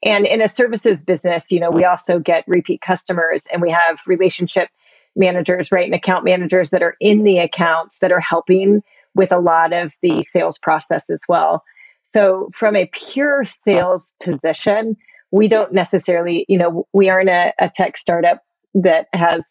And 0.05 0.27
in 0.27 0.41
a 0.41 0.47
services 0.47 1.03
business, 1.03 1.51
you 1.51 1.59
know, 1.59 1.71
we 1.71 1.85
also 1.85 2.19
get 2.19 2.43
repeat 2.47 2.81
customers 2.81 3.43
and 3.51 3.61
we 3.61 3.71
have 3.71 3.99
relationship 4.05 4.69
managers, 5.15 5.71
right? 5.71 5.85
And 5.85 5.95
account 5.95 6.25
managers 6.25 6.71
that 6.71 6.83
are 6.83 6.95
in 6.99 7.23
the 7.23 7.39
accounts 7.39 7.97
that 8.01 8.11
are 8.11 8.19
helping 8.19 8.83
with 9.15 9.31
a 9.31 9.39
lot 9.39 9.73
of 9.73 9.93
the 10.01 10.23
sales 10.23 10.57
process 10.59 11.09
as 11.09 11.21
well. 11.27 11.63
So 12.03 12.49
from 12.53 12.75
a 12.75 12.89
pure 12.91 13.45
sales 13.45 14.11
position, 14.21 14.97
we 15.31 15.47
don't 15.47 15.71
necessarily, 15.71 16.45
you 16.47 16.57
know, 16.57 16.87
we 16.93 17.09
aren't 17.09 17.29
a, 17.29 17.53
a 17.59 17.71
tech 17.73 17.97
startup 17.97 18.43
that 18.75 19.07
has 19.13 19.41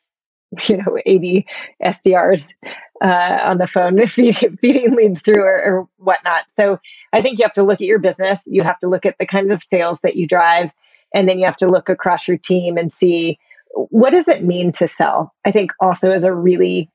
you 0.69 0.77
know 0.77 0.99
80 1.05 1.47
SDRs 1.83 2.47
uh, 3.03 3.39
on 3.45 3.59
the 3.59 3.67
phone 3.67 4.07
feeding, 4.07 4.57
feeding 4.61 4.95
leads 4.95 5.21
through 5.21 5.43
or, 5.43 5.65
or, 5.65 5.89
whatnot. 5.97 6.45
So 6.57 6.79
I 7.13 7.21
think 7.21 7.39
you 7.39 7.45
have 7.45 7.55
to 7.55 7.65
look 7.65 7.81
at 7.81 7.87
your 7.87 7.99
business. 7.99 8.41
You 8.47 8.63
have 8.63 8.79
to 8.79 8.89
look 8.89 9.07
at 9.07 9.17
the 9.19 9.27
kinds 9.27 9.51
of 9.51 9.63
sales 9.65 10.01
that 10.03 10.17
you 10.17 10.27
drive, 10.27 10.71
and 11.15 11.29
then 11.29 11.39
you 11.39 11.47
have 11.47 11.57
to 11.57 11.69
look 11.69 11.89
across 11.89 12.29
your 12.29 12.39
team 12.39 12.77
and 12.77 12.93
see 12.93 13.39
what 13.75 14.11
does 14.11 14.29
it 14.29 14.45
mean 14.45 14.73
to 14.73 14.89
sell. 14.89 15.35
I 15.45 15.51
think 15.51 15.73
also 15.81 16.13
is 16.13 16.25
a 16.25 16.33
really 16.33 16.91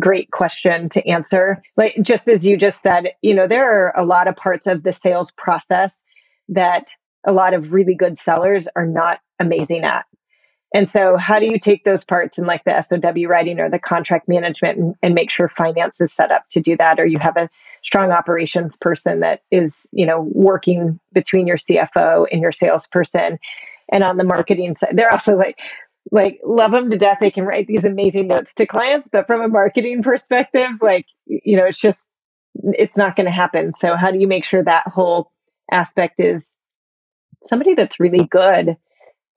great 0.00 0.30
question 0.30 0.88
to 0.90 1.06
answer. 1.06 1.62
Like 1.76 1.96
just 2.02 2.28
as 2.28 2.46
you 2.46 2.56
just 2.56 2.82
said, 2.82 3.10
you 3.22 3.34
know 3.34 3.46
there 3.46 3.86
are 3.86 3.92
a 3.96 4.04
lot 4.04 4.28
of 4.28 4.36
parts 4.36 4.66
of 4.66 4.82
the 4.82 4.92
sales 4.92 5.32
process 5.32 5.94
that 6.48 6.88
a 7.26 7.32
lot 7.32 7.54
of 7.54 7.72
really 7.72 7.94
good 7.94 8.18
sellers 8.18 8.68
are 8.74 8.86
not 8.86 9.20
amazing 9.38 9.84
at 9.84 10.04
and 10.74 10.90
so, 10.90 11.16
how 11.16 11.38
do 11.38 11.46
you 11.46 11.60
take 11.60 11.84
those 11.84 12.04
parts 12.04 12.36
in 12.36 12.46
like 12.46 12.64
the 12.64 12.82
SOW 12.82 13.28
writing 13.28 13.60
or 13.60 13.70
the 13.70 13.78
contract 13.78 14.28
management 14.28 14.76
and, 14.76 14.94
and, 15.02 15.14
make 15.14 15.30
sure 15.30 15.48
finance 15.48 16.00
is 16.00 16.12
set 16.12 16.32
up 16.32 16.48
to 16.50 16.60
do 16.60 16.76
that, 16.76 16.98
or 16.98 17.06
you 17.06 17.20
have 17.20 17.36
a 17.36 17.48
strong 17.84 18.10
operations 18.10 18.76
person 18.76 19.20
that 19.20 19.42
is, 19.52 19.72
you 19.92 20.04
know, 20.04 20.28
working 20.32 20.98
between 21.12 21.46
your 21.46 21.58
CFO 21.58 22.26
and 22.30 22.42
your 22.42 22.50
salesperson, 22.50 23.38
and 23.92 24.02
on 24.02 24.16
the 24.16 24.24
marketing 24.24 24.74
side, 24.74 24.94
they're 24.94 25.12
also 25.12 25.36
like, 25.36 25.60
like 26.10 26.40
love 26.44 26.72
them 26.72 26.90
to 26.90 26.98
death. 26.98 27.18
They 27.20 27.30
can 27.30 27.44
write 27.44 27.68
these 27.68 27.84
amazing 27.84 28.26
notes 28.26 28.52
to 28.54 28.66
clients, 28.66 29.08
but 29.12 29.28
from 29.28 29.42
a 29.42 29.48
marketing 29.48 30.02
perspective, 30.02 30.70
like 30.82 31.06
you 31.26 31.56
know, 31.56 31.66
it's 31.66 31.78
just 31.78 32.00
it's 32.56 32.96
not 32.96 33.14
going 33.14 33.26
to 33.26 33.32
happen. 33.32 33.74
So, 33.78 33.94
how 33.94 34.10
do 34.10 34.18
you 34.18 34.26
make 34.26 34.44
sure 34.44 34.64
that 34.64 34.88
whole 34.88 35.30
aspect 35.70 36.18
is 36.18 36.44
somebody 37.44 37.74
that's 37.74 38.00
really 38.00 38.26
good 38.26 38.76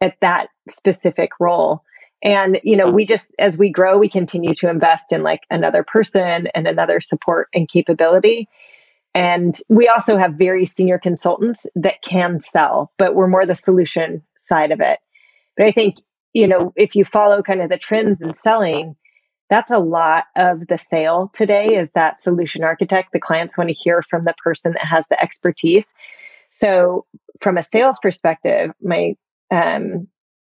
at 0.01 0.15
that 0.21 0.47
specific 0.69 1.31
role. 1.39 1.83
And 2.23 2.59
you 2.63 2.77
know 2.77 2.89
we 2.91 3.05
just 3.05 3.27
as 3.37 3.57
we 3.57 3.71
grow 3.71 3.97
we 3.97 4.09
continue 4.09 4.53
to 4.55 4.69
invest 4.69 5.11
in 5.11 5.21
like 5.21 5.41
another 5.51 5.83
person 5.83 6.47
and 6.53 6.67
another 6.67 6.99
support 6.99 7.47
and 7.53 7.69
capability. 7.69 8.49
And 9.13 9.55
we 9.69 9.87
also 9.87 10.17
have 10.17 10.33
very 10.33 10.65
senior 10.65 10.99
consultants 10.99 11.59
that 11.75 12.01
can 12.01 12.39
sell 12.39 12.91
but 12.97 13.13
we're 13.13 13.27
more 13.27 13.45
the 13.45 13.55
solution 13.55 14.23
side 14.37 14.71
of 14.71 14.81
it. 14.81 14.99
But 15.55 15.67
i 15.67 15.71
think 15.71 15.97
you 16.33 16.47
know 16.47 16.73
if 16.75 16.95
you 16.95 17.05
follow 17.05 17.43
kind 17.43 17.61
of 17.61 17.69
the 17.69 17.77
trends 17.77 18.19
in 18.19 18.33
selling 18.43 18.95
that's 19.49 19.71
a 19.71 19.77
lot 19.77 20.25
of 20.35 20.67
the 20.67 20.77
sale 20.77 21.31
today 21.33 21.67
is 21.67 21.87
that 21.95 22.21
solution 22.21 22.65
architect. 22.65 23.13
The 23.13 23.19
clients 23.19 23.57
want 23.57 23.69
to 23.69 23.73
hear 23.73 24.01
from 24.01 24.25
the 24.25 24.33
person 24.43 24.73
that 24.73 24.85
has 24.85 25.07
the 25.07 25.21
expertise. 25.21 25.87
So 26.49 27.05
from 27.39 27.57
a 27.57 27.63
sales 27.63 27.97
perspective 28.01 28.71
my 28.81 29.15
um, 29.51 30.07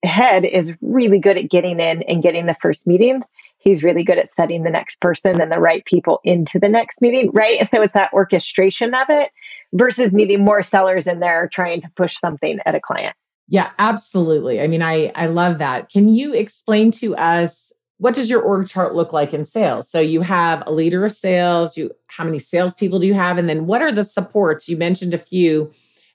head 0.05 0.44
is 0.44 0.72
really 0.81 1.18
good 1.18 1.37
at 1.37 1.51
getting 1.51 1.81
in 1.81 2.03
and 2.03 2.22
getting 2.22 2.46
the 2.46 2.57
first 2.61 2.87
meetings. 2.87 3.24
He's 3.59 3.83
really 3.83 4.05
good 4.05 4.18
at 4.18 4.31
setting 4.31 4.62
the 4.62 4.70
next 4.70 5.01
person 5.01 5.40
and 5.40 5.51
the 5.51 5.59
right 5.59 5.85
people 5.85 6.20
into 6.22 6.59
the 6.59 6.68
next 6.68 7.01
meeting, 7.01 7.31
right? 7.33 7.66
So 7.66 7.83
it's 7.83 7.94
that 7.94 8.12
orchestration 8.12 8.94
of 8.94 9.07
it 9.09 9.31
versus 9.72 10.12
needing 10.12 10.44
more 10.44 10.62
sellers 10.62 11.07
in 11.07 11.18
there 11.18 11.48
trying 11.53 11.81
to 11.83 11.90
push 11.96 12.16
something 12.16 12.61
at 12.64 12.74
a 12.74 12.81
client. 12.81 13.16
Yeah, 13.48 13.70
absolutely. 13.79 14.61
I 14.61 14.66
mean, 14.66 14.83
I 14.83 15.11
I 15.14 15.27
love 15.27 15.59
that. 15.59 15.88
Can 15.88 16.09
you 16.09 16.35
explain 16.35 16.90
to 16.92 17.16
us 17.16 17.72
what 17.96 18.14
does 18.14 18.31
your 18.31 18.42
org 18.42 18.68
chart 18.68 18.94
look 18.94 19.12
like 19.12 19.35
in 19.35 19.44
sales? 19.44 19.90
So 19.90 20.01
you 20.01 20.20
have 20.20 20.62
a 20.66 20.72
leader 20.72 21.05
of 21.05 21.12
sales. 21.12 21.77
You 21.77 21.90
how 22.07 22.24
many 22.24 22.38
salespeople 22.38 23.01
do 23.01 23.07
you 23.07 23.14
have, 23.14 23.38
and 23.38 23.48
then 23.48 23.66
what 23.66 23.83
are 23.83 23.90
the 23.90 24.05
supports? 24.05 24.68
You 24.68 24.77
mentioned 24.77 25.14
a 25.14 25.18
few 25.18 25.72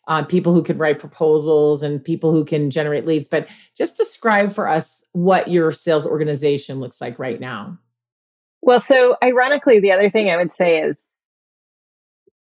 uh, 0.07 0.23
people 0.23 0.53
who 0.53 0.63
can 0.63 0.77
write 0.77 0.99
proposals 0.99 1.83
and 1.83 2.03
people 2.03 2.31
who 2.31 2.43
can 2.43 2.69
generate 2.69 3.05
leads. 3.05 3.27
But 3.27 3.47
just 3.77 3.97
describe 3.97 4.51
for 4.51 4.67
us 4.67 5.03
what 5.13 5.47
your 5.47 5.71
sales 5.71 6.05
organization 6.05 6.79
looks 6.79 6.99
like 6.99 7.19
right 7.19 7.39
now. 7.39 7.77
Well, 8.61 8.79
so 8.79 9.17
ironically, 9.23 9.79
the 9.79 9.91
other 9.91 10.09
thing 10.09 10.29
I 10.29 10.37
would 10.37 10.55
say 10.55 10.81
is 10.81 10.97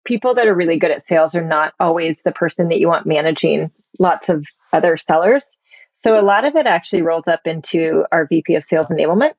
people 0.05 0.35
that 0.35 0.47
are 0.47 0.55
really 0.55 0.79
good 0.79 0.91
at 0.91 1.05
sales 1.05 1.35
are 1.35 1.43
not 1.43 1.73
always 1.79 2.21
the 2.21 2.31
person 2.31 2.69
that 2.69 2.79
you 2.79 2.87
want 2.87 3.05
managing 3.05 3.71
lots 3.99 4.29
of 4.29 4.45
other 4.71 4.97
sellers. 4.97 5.49
So 5.93 6.19
a 6.19 6.23
lot 6.23 6.45
of 6.45 6.55
it 6.55 6.65
actually 6.65 7.01
rolls 7.01 7.27
up 7.27 7.41
into 7.45 8.05
our 8.11 8.27
VP 8.27 8.55
of 8.55 8.65
sales 8.65 8.87
enablement 8.87 9.33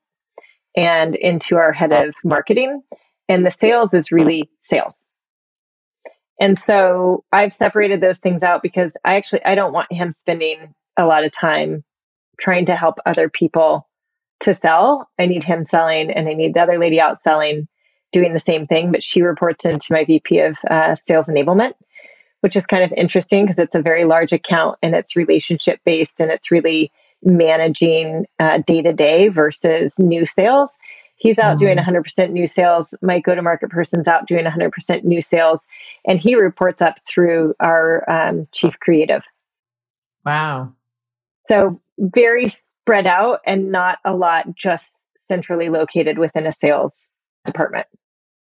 and 0.77 1.15
into 1.15 1.57
our 1.57 1.73
head 1.73 1.93
of 1.93 2.15
marketing. 2.25 2.83
And 3.29 3.45
the 3.45 3.51
sales 3.51 3.93
is 3.93 4.13
really 4.13 4.51
sales. 4.61 5.01
And 6.41 6.59
so 6.59 7.25
I've 7.33 7.53
separated 7.53 8.01
those 8.01 8.19
things 8.19 8.43
out 8.43 8.63
because 8.63 8.97
I 9.05 9.17
actually 9.17 9.45
I 9.45 9.55
don't 9.55 9.73
want 9.73 9.93
him 9.93 10.13
spending 10.13 10.75
a 10.97 11.07
lot 11.07 11.25
of 11.25 11.33
time 11.33 11.85
trying 12.39 12.67
to 12.67 12.77
help 12.77 12.99
other 13.07 13.29
people 13.29 13.89
to 14.41 14.55
sell. 14.55 15.09
I 15.19 15.27
need 15.27 15.45
him 15.45 15.65
selling 15.65 16.11
and 16.11 16.29
I 16.29 16.35
need 16.35 16.55
the 16.55 16.61
other 16.61 16.79
lady 16.79 17.01
out 17.01 17.21
selling 17.21 17.69
doing 18.13 18.33
the 18.33 18.41
same 18.41 18.67
thing, 18.67 18.93
but 18.93 19.03
she 19.03 19.23
reports 19.23 19.65
into 19.65 19.93
my 19.93 20.05
VP 20.05 20.41
of 20.41 20.57
uh, 20.69 20.95
sales 20.95 21.27
enablement, 21.27 21.73
which 22.41 22.57
is 22.57 22.67
kind 22.67 22.85
of 22.85 22.93
interesting 22.97 23.45
because 23.45 23.59
it's 23.59 23.75
a 23.75 23.83
very 23.83 24.05
large 24.05 24.33
account 24.33 24.79
and 24.83 24.95
it's 24.95 25.17
relationship 25.17 25.81
based 25.85 26.21
and 26.21 26.31
it's 26.31 26.51
really 26.51 26.93
managing 27.23 28.27
day 28.67 28.83
to 28.83 28.93
day 28.93 29.29
versus 29.29 29.95
new 29.99 30.27
sales. 30.27 30.73
He's 31.25 31.39
out 31.39 31.59
doing 31.59 31.79
100% 31.79 32.33
new 32.33 32.47
sales. 32.47 32.93
My 33.01 33.19
go 33.19 33.35
to 33.35 33.41
market 33.41 33.71
person's 33.71 34.07
out 34.07 34.27
doing 34.27 34.45
100% 34.45 35.05
new 35.05 35.23
sales. 35.23 35.59
And 36.07 36.21
he 36.21 36.35
reports 36.35 36.83
up 36.83 36.99
through 37.09 37.55
our 37.61 38.05
um, 38.11 38.47
chief 38.53 38.79
creative. 38.79 39.25
Wow. 40.27 40.75
So, 41.41 41.81
very 41.99 42.49
spread 42.51 43.07
out 43.07 43.41
and 43.47 43.73
not 43.73 44.01
a 44.05 44.15
lot 44.15 44.55
just 44.55 44.91
centrally 45.27 45.71
located 45.71 46.19
within 46.19 46.47
a 46.47 46.53
sales 46.53 46.95
department. 47.47 47.87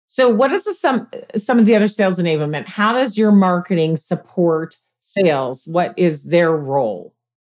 So, 0.05 0.27
what 0.27 0.51
is 0.51 0.65
the, 0.65 0.73
some 0.73 1.07
some 1.37 1.59
of 1.59 1.65
the 1.65 1.77
other 1.77 1.87
sales 1.87 2.19
enablement? 2.19 2.67
How 2.67 2.91
does 2.91 3.17
your 3.17 3.31
marketing 3.31 3.95
support 3.95 4.75
sales? 4.99 5.63
What 5.65 5.97
is 5.97 6.25
their 6.25 6.51
role? 6.51 7.14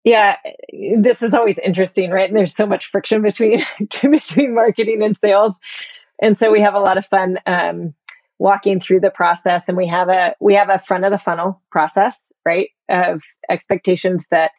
Yeah, 0.08 0.36
this 0.72 1.22
is 1.22 1.34
always 1.34 1.58
interesting, 1.58 2.10
right? 2.10 2.28
And 2.28 2.38
there's 2.38 2.56
so 2.56 2.66
much 2.66 2.90
friction 2.90 3.20
between 3.20 3.60
between 4.02 4.54
marketing 4.54 5.02
and 5.02 5.16
sales, 5.18 5.52
and 6.22 6.38
so 6.38 6.50
we 6.50 6.62
have 6.62 6.74
a 6.74 6.80
lot 6.80 6.96
of 6.96 7.06
fun 7.06 7.38
um, 7.46 7.94
walking 8.38 8.80
through 8.80 9.00
the 9.00 9.10
process. 9.10 9.64
And 9.68 9.76
we 9.76 9.86
have 9.88 10.08
a 10.08 10.34
we 10.40 10.54
have 10.54 10.70
a 10.70 10.82
front 10.86 11.04
of 11.04 11.10
the 11.10 11.18
funnel 11.18 11.60
process, 11.70 12.18
right, 12.46 12.70
of 12.88 13.22
expectations 13.50 14.26
that 14.30 14.52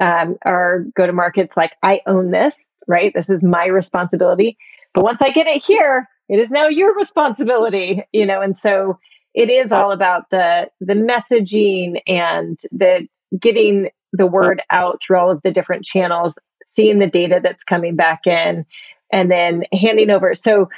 um, 0.00 0.36
our 0.44 0.80
go 0.96 1.06
to 1.06 1.12
markets 1.12 1.56
like 1.56 1.72
I 1.84 2.00
own 2.06 2.32
this, 2.32 2.56
right? 2.88 3.12
This 3.14 3.30
is 3.30 3.44
my 3.44 3.66
responsibility. 3.66 4.58
But 4.92 5.04
once 5.04 5.18
I 5.20 5.30
get 5.30 5.46
it 5.46 5.62
here, 5.62 6.08
it 6.28 6.40
is 6.40 6.50
now 6.50 6.66
your 6.66 6.96
responsibility, 6.96 8.02
you 8.12 8.26
know. 8.26 8.40
And 8.40 8.56
so 8.56 8.98
it 9.34 9.50
is 9.50 9.70
all 9.70 9.92
about 9.92 10.30
the 10.30 10.68
the 10.80 10.94
messaging 10.94 12.00
and 12.08 12.58
the 12.72 13.06
getting 13.38 13.90
the 14.12 14.26
word 14.26 14.62
out 14.70 15.00
through 15.00 15.18
all 15.18 15.30
of 15.30 15.42
the 15.42 15.50
different 15.50 15.84
channels, 15.84 16.38
seeing 16.64 16.98
the 16.98 17.06
data 17.06 17.40
that's 17.42 17.64
coming 17.64 17.96
back 17.96 18.26
in, 18.26 18.64
and 19.12 19.30
then 19.30 19.64
handing 19.72 20.10
over. 20.10 20.34
So 20.34 20.68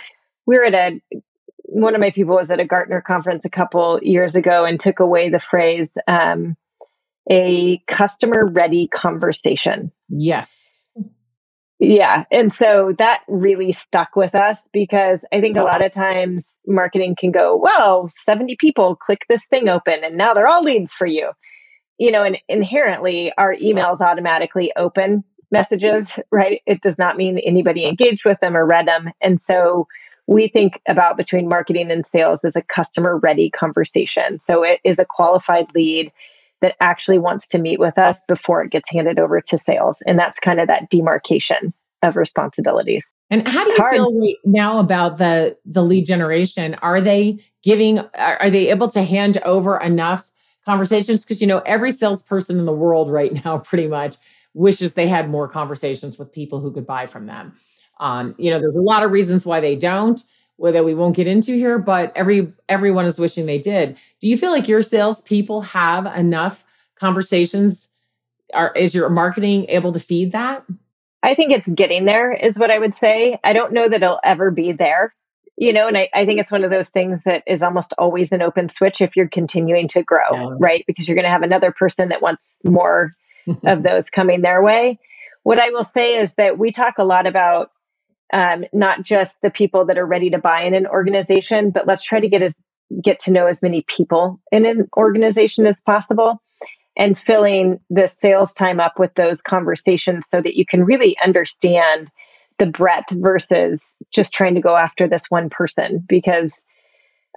we 0.47 0.57
are 0.57 0.65
at 0.65 0.75
a 0.75 1.01
one 1.65 1.95
of 1.95 2.01
my 2.01 2.11
people 2.11 2.35
was 2.35 2.51
at 2.51 2.61
a 2.61 2.67
Gartner 2.67 3.01
conference 3.01 3.45
a 3.47 3.51
couple 3.51 3.99
years 4.03 4.35
ago 4.35 4.65
and 4.67 4.79
took 4.79 5.01
away 5.01 5.31
the 5.31 5.41
phrase 5.41 5.91
um, 6.07 6.55
a 7.31 7.79
customer 7.89 8.47
ready 8.47 8.89
conversation. 8.89 9.91
Yes. 10.09 10.91
Yeah. 11.79 12.25
And 12.31 12.53
so 12.53 12.95
that 12.99 13.23
really 13.27 13.73
stuck 13.73 14.15
with 14.15 14.35
us 14.35 14.61
because 14.73 15.21
I 15.33 15.41
think 15.41 15.57
a 15.57 15.63
lot 15.63 15.85
of 15.85 15.93
times 15.93 16.45
marketing 16.67 17.17
can 17.19 17.33
go, 17.33 17.57
well, 17.57 18.11
70 18.25 18.57
people 18.61 18.95
click 18.95 19.23
this 19.29 19.45
thing 19.47 19.69
open 19.69 20.05
and 20.05 20.17
now 20.17 20.35
they're 20.35 20.47
all 20.47 20.63
leads 20.63 20.93
for 20.93 21.07
you 21.07 21.31
you 22.03 22.11
know, 22.11 22.25
and 22.25 22.37
inherently 22.49 23.33
our 23.39 23.55
emails 23.55 24.01
automatically 24.01 24.73
open 24.77 25.23
messages, 25.53 26.19
right? 26.33 26.61
It 26.67 26.81
does 26.83 26.99
not 26.99 27.17
mean 27.17 27.39
anybody 27.39 27.87
engaged 27.87 28.25
with 28.25 28.41
them 28.41 28.57
or 28.57 28.67
read 28.67 28.89
them. 28.89 29.13
And 29.21 29.41
so 29.41 29.87
we 30.27 30.49
think 30.49 30.81
about 30.89 31.17
between 31.17 31.49
marketing 31.49 31.93
and 31.93 32.05
sales 32.05 32.45
as 32.45 32.57
a 32.57 32.63
customer 32.63 33.19
ready 33.19 33.51
conversation. 33.51 34.41
So 34.41 34.65
it 34.65 34.81
is 34.83 34.99
a 34.99 35.05
qualified 35.09 35.67
lead 35.77 36.11
that 36.61 36.75
actually 36.81 37.21
wants 37.21 37.47
to 37.49 37.61
meet 37.61 37.79
with 37.79 37.97
us 37.99 38.17
before 38.27 38.65
it 38.65 38.73
gets 38.73 38.91
handed 38.91 39.21
over 39.21 39.41
to 39.41 39.57
sales. 39.57 39.99
And 40.05 40.19
that's 40.19 40.41
kind 40.41 40.59
of 40.59 40.67
that 40.67 40.91
demarcation 40.91 41.73
of 42.03 42.17
responsibilities. 42.17 43.07
And 43.31 43.47
how 43.47 43.63
do 43.63 43.71
you 43.71 43.91
feel 43.93 44.21
right 44.21 44.35
now 44.45 44.81
about 44.81 45.19
the 45.19 45.57
the 45.65 45.83
lead 45.83 46.07
generation? 46.07 46.75
Are 46.83 47.01
they 47.01 47.39
giving 47.63 48.01
are 48.17 48.51
they 48.51 48.71
able 48.71 48.91
to 48.91 49.05
hand 49.05 49.39
over 49.45 49.79
enough 49.79 50.32
conversations 50.65 51.25
because 51.25 51.41
you 51.41 51.47
know 51.47 51.59
every 51.67 51.91
salesperson 51.91 52.59
in 52.59 52.65
the 52.65 52.73
world 52.73 53.11
right 53.11 53.33
now 53.45 53.59
pretty 53.59 53.89
much 53.89 54.17
wishes 54.55 54.95
they 54.95 55.09
had 55.09 55.31
more 55.31 55.49
conversations 55.49 56.19
with 56.19 56.33
people 56.33 56.61
who 56.61 56.73
could 56.73 56.87
buy 56.87 57.07
from 57.07 57.27
them. 57.27 57.55
Um, 58.01 58.35
you 58.39 58.51
know 58.51 58.59
there's 58.59 58.77
a 58.77 58.83
lot 58.83 59.03
of 59.03 59.11
reasons 59.11 59.47
why 59.47 59.61
they 59.61 59.77
don't 59.77 60.21
that 60.59 60.85
we 60.85 60.95
won't 60.95 61.17
get 61.17 61.27
into 61.27 61.55
here 61.55 61.77
but 61.77 62.13
every 62.15 62.53
everyone 62.69 63.05
is 63.05 63.19
wishing 63.19 63.47
they 63.47 63.59
did. 63.59 63.97
Do 64.21 64.29
you 64.29 64.39
feel 64.39 64.51
like 64.51 64.69
your 64.69 64.83
salespeople 64.83 65.63
have 65.63 66.07
enough 66.17 66.65
conversations? 66.95 67.89
Are 68.55 68.73
is 68.75 68.95
your 68.95 69.09
marketing 69.09 69.67
able 69.69 69.93
to 69.93 70.01
feed 70.01 70.33
that? 70.33 70.65
I 71.25 71.35
think 71.35 71.53
it's 71.53 71.69
getting 71.73 72.05
there 72.05 72.33
is 72.33 72.59
what 72.59 72.71
i 72.71 72.79
would 72.79 72.97
say. 72.97 73.39
I 73.45 73.53
don't 73.53 73.73
know 73.73 73.89
that 73.89 74.03
it'll 74.03 74.21
ever 74.25 74.51
be 74.51 74.73
there 74.73 75.15
you 75.63 75.73
know 75.73 75.87
and 75.87 75.97
I, 75.97 76.09
I 76.13 76.27
think 76.27 76.41
it's 76.41 76.51
one 76.51 76.65
of 76.65 76.73
those 76.73 76.89
things 76.89 77.21
that 77.25 77.45
is 77.47 77.63
almost 77.63 77.95
always 77.97 78.33
an 78.33 78.43
open 78.43 78.69
switch 78.69 79.01
if 79.01 79.15
you're 79.15 79.29
continuing 79.29 79.87
to 79.89 80.03
grow 80.03 80.33
yeah. 80.33 80.57
right 80.59 80.85
because 80.89 81.07
you're 81.07 81.15
going 81.15 81.25
to 81.25 81.31
have 81.31 81.43
another 81.43 81.71
person 81.71 82.09
that 82.09 82.21
wants 82.21 82.45
more 82.65 83.15
of 83.65 83.85
those 83.85 84.11
coming 84.11 84.43
their 84.43 84.61
way 84.61 84.99
what 85.45 85.61
i 85.61 85.71
will 85.71 85.85
say 85.85 86.15
is 86.15 86.35
that 86.35 86.59
we 86.59 86.73
talk 86.73 86.99
a 86.99 87.05
lot 87.05 87.27
about 87.27 87.71
um, 88.35 88.65
not 88.73 89.03
just 89.03 89.37
the 89.43 89.51
people 89.51 89.85
that 89.87 89.99
are 89.99 90.07
ready 90.07 90.31
to 90.31 90.39
buy 90.39 90.63
in 90.63 90.75
an 90.75 90.87
organization 90.87 91.71
but 91.71 91.87
let's 91.87 92.03
try 92.03 92.19
to 92.19 92.29
get 92.29 92.43
as 92.43 92.55
get 93.03 93.21
to 93.21 93.31
know 93.31 93.47
as 93.47 93.63
many 93.63 93.85
people 93.87 94.41
in 94.51 94.67
an 94.67 94.89
organization 94.97 95.67
as 95.67 95.81
possible 95.87 96.43
and 96.97 97.19
filling 97.19 97.79
the 97.89 98.13
sales 98.21 98.53
time 98.53 98.81
up 98.81 98.99
with 98.99 99.15
those 99.15 99.41
conversations 99.41 100.27
so 100.29 100.43
that 100.43 100.57
you 100.57 100.67
can 100.67 100.85
really 100.85 101.17
understand 101.25 102.11
the 102.63 102.71
breadth 102.71 103.11
versus 103.11 103.83
just 104.13 104.33
trying 104.33 104.55
to 104.55 104.61
go 104.61 104.77
after 104.77 105.09
this 105.09 105.25
one 105.29 105.51
person 105.51 106.05
because 106.09 106.61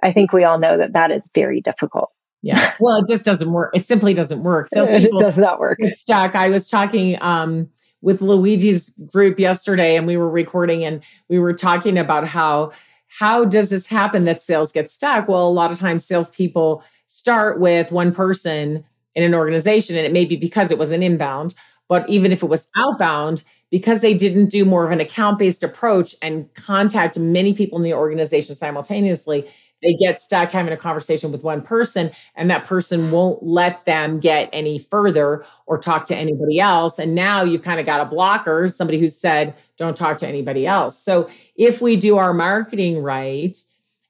I 0.00 0.12
think 0.12 0.32
we 0.32 0.44
all 0.44 0.56
know 0.56 0.78
that 0.78 0.92
that 0.92 1.10
is 1.10 1.28
very 1.34 1.60
difficult. 1.60 2.12
Yeah. 2.42 2.74
Well, 2.80 2.98
it 2.98 3.06
just 3.08 3.24
doesn't 3.24 3.50
work. 3.50 3.72
It 3.74 3.84
simply 3.84 4.14
doesn't 4.14 4.44
work. 4.44 4.68
it 4.70 5.10
does 5.18 5.36
not 5.36 5.58
work. 5.58 5.78
It's 5.80 5.98
stuck. 5.98 6.36
I 6.36 6.48
was 6.48 6.70
talking 6.70 7.20
um, 7.20 7.68
with 8.02 8.22
Luigi's 8.22 8.90
group 8.90 9.40
yesterday 9.40 9.96
and 9.96 10.06
we 10.06 10.16
were 10.16 10.30
recording 10.30 10.84
and 10.84 11.02
we 11.28 11.40
were 11.40 11.54
talking 11.54 11.98
about 11.98 12.28
how 12.28 12.70
how 13.08 13.44
does 13.44 13.70
this 13.70 13.86
happen 13.86 14.26
that 14.26 14.42
sales 14.42 14.70
get 14.70 14.88
stuck? 14.90 15.26
Well, 15.26 15.48
a 15.48 15.50
lot 15.50 15.72
of 15.72 15.80
times 15.80 16.04
salespeople 16.04 16.84
start 17.06 17.58
with 17.58 17.90
one 17.90 18.14
person 18.14 18.84
in 19.16 19.24
an 19.24 19.34
organization 19.34 19.96
and 19.96 20.06
it 20.06 20.12
may 20.12 20.24
be 20.24 20.36
because 20.36 20.70
it 20.70 20.78
was 20.78 20.92
an 20.92 21.02
inbound, 21.02 21.54
but 21.88 22.08
even 22.08 22.30
if 22.30 22.44
it 22.44 22.48
was 22.48 22.68
outbound, 22.76 23.42
because 23.70 24.00
they 24.00 24.14
didn't 24.14 24.48
do 24.48 24.64
more 24.64 24.84
of 24.84 24.90
an 24.90 25.00
account 25.00 25.38
based 25.38 25.62
approach 25.62 26.14
and 26.22 26.52
contact 26.54 27.18
many 27.18 27.54
people 27.54 27.78
in 27.78 27.84
the 27.84 27.94
organization 27.94 28.54
simultaneously, 28.54 29.48
they 29.82 29.94
get 29.94 30.20
stuck 30.20 30.50
having 30.50 30.72
a 30.72 30.76
conversation 30.76 31.30
with 31.30 31.44
one 31.44 31.60
person 31.60 32.10
and 32.34 32.50
that 32.50 32.64
person 32.64 33.10
won't 33.10 33.42
let 33.42 33.84
them 33.84 34.18
get 34.18 34.48
any 34.52 34.78
further 34.78 35.44
or 35.66 35.78
talk 35.78 36.06
to 36.06 36.16
anybody 36.16 36.58
else. 36.60 36.98
And 36.98 37.14
now 37.14 37.42
you've 37.42 37.62
kind 37.62 37.78
of 37.78 37.86
got 37.86 38.00
a 38.00 38.06
blocker 38.06 38.68
somebody 38.68 38.98
who 38.98 39.08
said 39.08 39.54
don't 39.76 39.96
talk 39.96 40.18
to 40.18 40.26
anybody 40.26 40.66
else. 40.66 40.98
So 40.98 41.28
if 41.56 41.82
we 41.82 41.96
do 41.96 42.16
our 42.16 42.32
marketing 42.32 43.02
right 43.02 43.56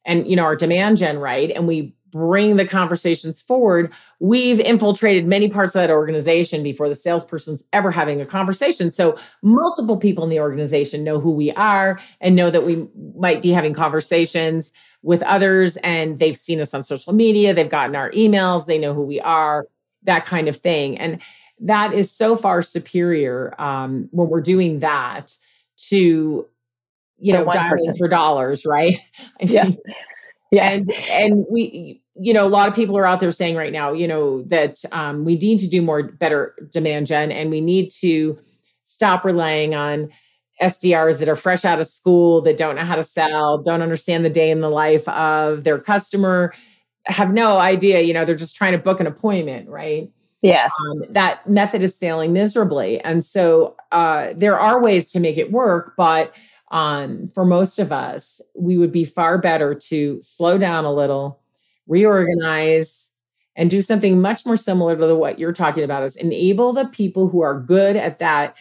and 0.05 0.29
you 0.29 0.37
know 0.37 0.45
our 0.45 0.57
demand 0.57 0.99
gen 0.99 1.19
right 1.19 1.51
and 1.51 1.67
we 1.67 1.96
bring 2.11 2.57
the 2.57 2.67
conversations 2.67 3.43
forward, 3.43 3.93
we've 4.21 4.61
infiltrated 4.61 5.27
many 5.27 5.49
parts 5.49 5.75
of 5.75 5.81
that 5.81 5.91
organization 5.91 6.63
before 6.63 6.89
the 6.89 6.95
salesperson's 6.95 7.65
ever 7.73 7.91
having 7.91 8.21
a 8.21 8.27
conversation. 8.27 8.91
So 8.91 9.19
multiple 9.43 9.97
people 9.97 10.25
in 10.25 10.31
the 10.31 10.41
organization 10.41 11.05
know 11.05 11.21
who 11.21 11.33
we 11.33 11.53
are 11.53 11.99
and 12.21 12.37
know 12.37 12.51
that 12.51 12.65
we 12.65 12.87
might 13.17 13.43
be 13.43 13.53
having 13.53 13.75
conversations 13.75 14.73
with 15.03 15.23
others 15.23 15.77
and 15.79 16.19
they've 16.19 16.37
seen 16.37 16.61
us 16.61 16.75
on 16.75 16.83
social 16.83 17.13
media, 17.13 17.55
they've 17.55 17.69
gotten 17.69 17.97
our 17.97 18.11
emails, 18.13 18.67
they 18.67 18.79
know 18.79 18.95
who 18.95 19.03
we 19.03 19.21
are, 19.21 19.67
that 20.05 20.25
kind 20.25 20.49
of 20.49 20.57
thing. 20.57 20.99
And 20.99 21.21
that 21.61 21.93
is 21.93 22.11
so 22.11 22.37
far 22.37 22.63
superior 22.63 23.61
um, 23.61 24.09
when 24.13 24.29
we're 24.29 24.41
doing 24.41 24.81
that 24.81 25.35
to 25.89 26.47
you 27.19 27.33
know 27.33 27.51
dialing 27.51 27.95
for 27.97 28.09
dollars 28.09 28.67
right 28.67 28.97
I 29.41 29.45
mean, 29.45 29.55
yeah 29.55 29.71
yeah 30.57 30.71
and 30.71 30.91
and 30.91 31.47
we 31.51 32.01
you 32.19 32.33
know, 32.33 32.47
a 32.47 32.49
lot 32.49 32.69
of 32.69 32.75
people 32.75 32.97
are 32.97 33.07
out 33.07 33.21
there 33.21 33.31
saying 33.31 33.57
right 33.57 33.73
now, 33.73 33.93
you 33.93 34.09
know, 34.09 34.43
that 34.45 34.83
um, 34.93 35.25
we 35.25 35.37
need 35.37 35.59
to 35.59 35.69
do 35.69 35.83
more 35.83 36.03
better 36.03 36.55
demand 36.71 37.07
gen 37.07 37.31
and 37.31 37.51
we 37.51 37.61
need 37.61 37.91
to 38.01 38.39
stop 38.85 39.25
relying 39.25 39.75
on 39.75 40.09
SDRs 40.63 41.19
that 41.19 41.29
are 41.29 41.37
fresh 41.37 41.65
out 41.65 41.81
of 41.81 41.87
school, 41.87 42.41
that 42.43 42.57
don't 42.57 42.77
know 42.77 42.85
how 42.85 42.95
to 42.95 43.03
sell, 43.03 43.59
don't 43.63 43.83
understand 43.83 44.25
the 44.25 44.31
day 44.31 44.51
in 44.51 44.61
the 44.61 44.71
life 44.71 45.07
of 45.09 45.65
their 45.65 45.79
customer, 45.79 46.55
have 47.05 47.33
no 47.33 47.59
idea, 47.59 48.01
you 48.01 48.15
know, 48.15 48.25
they're 48.25 48.35
just 48.35 48.57
trying 48.57 48.73
to 48.73 48.79
book 48.79 48.99
an 48.99 49.07
appointment, 49.07 49.69
right? 49.69 50.11
Yes. 50.41 50.71
Um, 50.81 51.03
that 51.11 51.47
method 51.49 51.83
is 51.83 51.97
failing 51.99 52.33
miserably. 52.33 53.01
And 53.01 53.23
so 53.25 53.77
uh, 53.93 54.29
there 54.35 54.59
are 54.59 54.81
ways 54.81 55.11
to 55.13 55.21
make 55.21 55.37
it 55.37 55.53
work, 55.53 55.93
but 55.97 56.35
um, 56.71 57.29
for 57.29 57.45
most 57.45 57.79
of 57.79 57.93
us, 57.93 58.41
we 58.55 58.77
would 58.77 58.93
be 58.93 59.05
far 59.05 59.39
better 59.39 59.75
to 59.75 60.21
slow 60.23 60.59
down 60.59 60.85
a 60.85 60.93
little 60.93 61.41
reorganize, 61.87 63.11
and 63.57 63.71
do 63.71 63.81
something 63.81 64.21
much 64.21 64.45
more 64.45 64.57
similar 64.57 64.97
to 64.97 65.15
what 65.15 65.39
you're 65.39 65.53
talking 65.53 65.83
about 65.83 66.05
is 66.05 66.17
enable 66.17 66.73
the 66.73 66.87
people 66.87 67.29
who 67.29 67.41
are 67.41 67.59
good 67.59 67.97
at 67.97 68.19
that 68.19 68.55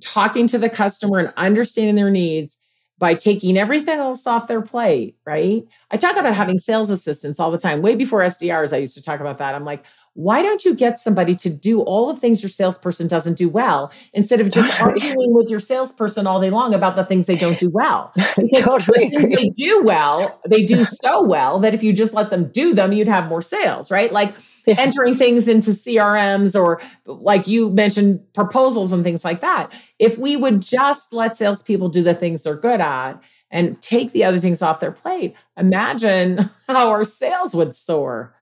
talking 0.00 0.46
to 0.46 0.58
the 0.58 0.70
customer 0.70 1.18
and 1.18 1.32
understanding 1.36 1.96
their 1.96 2.10
needs 2.10 2.62
by 2.98 3.14
taking 3.14 3.56
everything 3.56 3.98
else 3.98 4.26
off 4.26 4.46
their 4.46 4.60
plate, 4.60 5.16
right? 5.24 5.64
I 5.90 5.96
talk 5.96 6.16
about 6.16 6.34
having 6.34 6.58
sales 6.58 6.90
assistants 6.90 7.40
all 7.40 7.50
the 7.50 7.58
time. 7.58 7.82
Way 7.82 7.96
before 7.96 8.20
SDRs, 8.20 8.72
I 8.72 8.76
used 8.76 8.94
to 8.94 9.02
talk 9.02 9.20
about 9.20 9.38
that. 9.38 9.54
I'm 9.54 9.64
like, 9.64 9.82
why 10.14 10.42
don't 10.42 10.64
you 10.64 10.74
get 10.74 10.98
somebody 10.98 11.34
to 11.36 11.48
do 11.48 11.80
all 11.82 12.12
the 12.12 12.18
things 12.18 12.42
your 12.42 12.50
salesperson 12.50 13.06
doesn't 13.06 13.38
do 13.38 13.48
well 13.48 13.92
instead 14.12 14.40
of 14.40 14.50
just 14.50 14.68
arguing 14.80 15.32
with 15.34 15.48
your 15.48 15.60
salesperson 15.60 16.26
all 16.26 16.40
day 16.40 16.50
long 16.50 16.74
about 16.74 16.96
the 16.96 17.04
things 17.04 17.26
they 17.26 17.36
don't 17.36 17.58
do 17.58 17.70
well? 17.72 18.12
Because 18.36 18.64
totally. 18.64 19.08
the 19.08 19.10
things 19.10 19.36
they 19.36 19.50
do 19.50 19.82
well, 19.84 20.40
they 20.48 20.64
do 20.64 20.84
so 20.84 21.22
well 21.22 21.58
that 21.60 21.74
if 21.74 21.82
you 21.82 21.92
just 21.92 22.14
let 22.14 22.30
them 22.30 22.50
do 22.52 22.74
them, 22.74 22.92
you'd 22.92 23.08
have 23.08 23.28
more 23.28 23.42
sales, 23.42 23.90
right? 23.90 24.10
Like 24.10 24.34
yeah. 24.66 24.76
entering 24.78 25.14
things 25.14 25.46
into 25.46 25.70
CRMs 25.70 26.58
or 26.60 26.80
like 27.06 27.46
you 27.46 27.70
mentioned, 27.70 28.20
proposals 28.32 28.92
and 28.92 29.04
things 29.04 29.24
like 29.24 29.40
that. 29.40 29.72
If 29.98 30.18
we 30.18 30.36
would 30.36 30.62
just 30.62 31.12
let 31.12 31.36
salespeople 31.36 31.88
do 31.88 32.02
the 32.02 32.14
things 32.14 32.44
they're 32.44 32.56
good 32.56 32.80
at 32.80 33.20
and 33.50 33.80
take 33.82 34.12
the 34.12 34.24
other 34.24 34.38
things 34.38 34.62
off 34.62 34.80
their 34.80 34.92
plate, 34.92 35.34
imagine 35.56 36.50
how 36.68 36.88
our 36.88 37.04
sales 37.04 37.54
would 37.54 37.74
soar. 37.74 38.34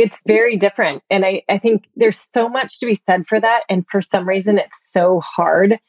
It's 0.00 0.22
very 0.24 0.56
different. 0.56 1.02
And 1.10 1.24
I, 1.24 1.42
I 1.48 1.58
think 1.58 1.88
there's 1.96 2.18
so 2.18 2.48
much 2.48 2.78
to 2.78 2.86
be 2.86 2.94
said 2.94 3.26
for 3.26 3.40
that. 3.40 3.64
And 3.68 3.84
for 3.90 4.00
some 4.00 4.28
reason, 4.28 4.56
it's 4.56 4.86
so 4.92 5.18
hard 5.18 5.80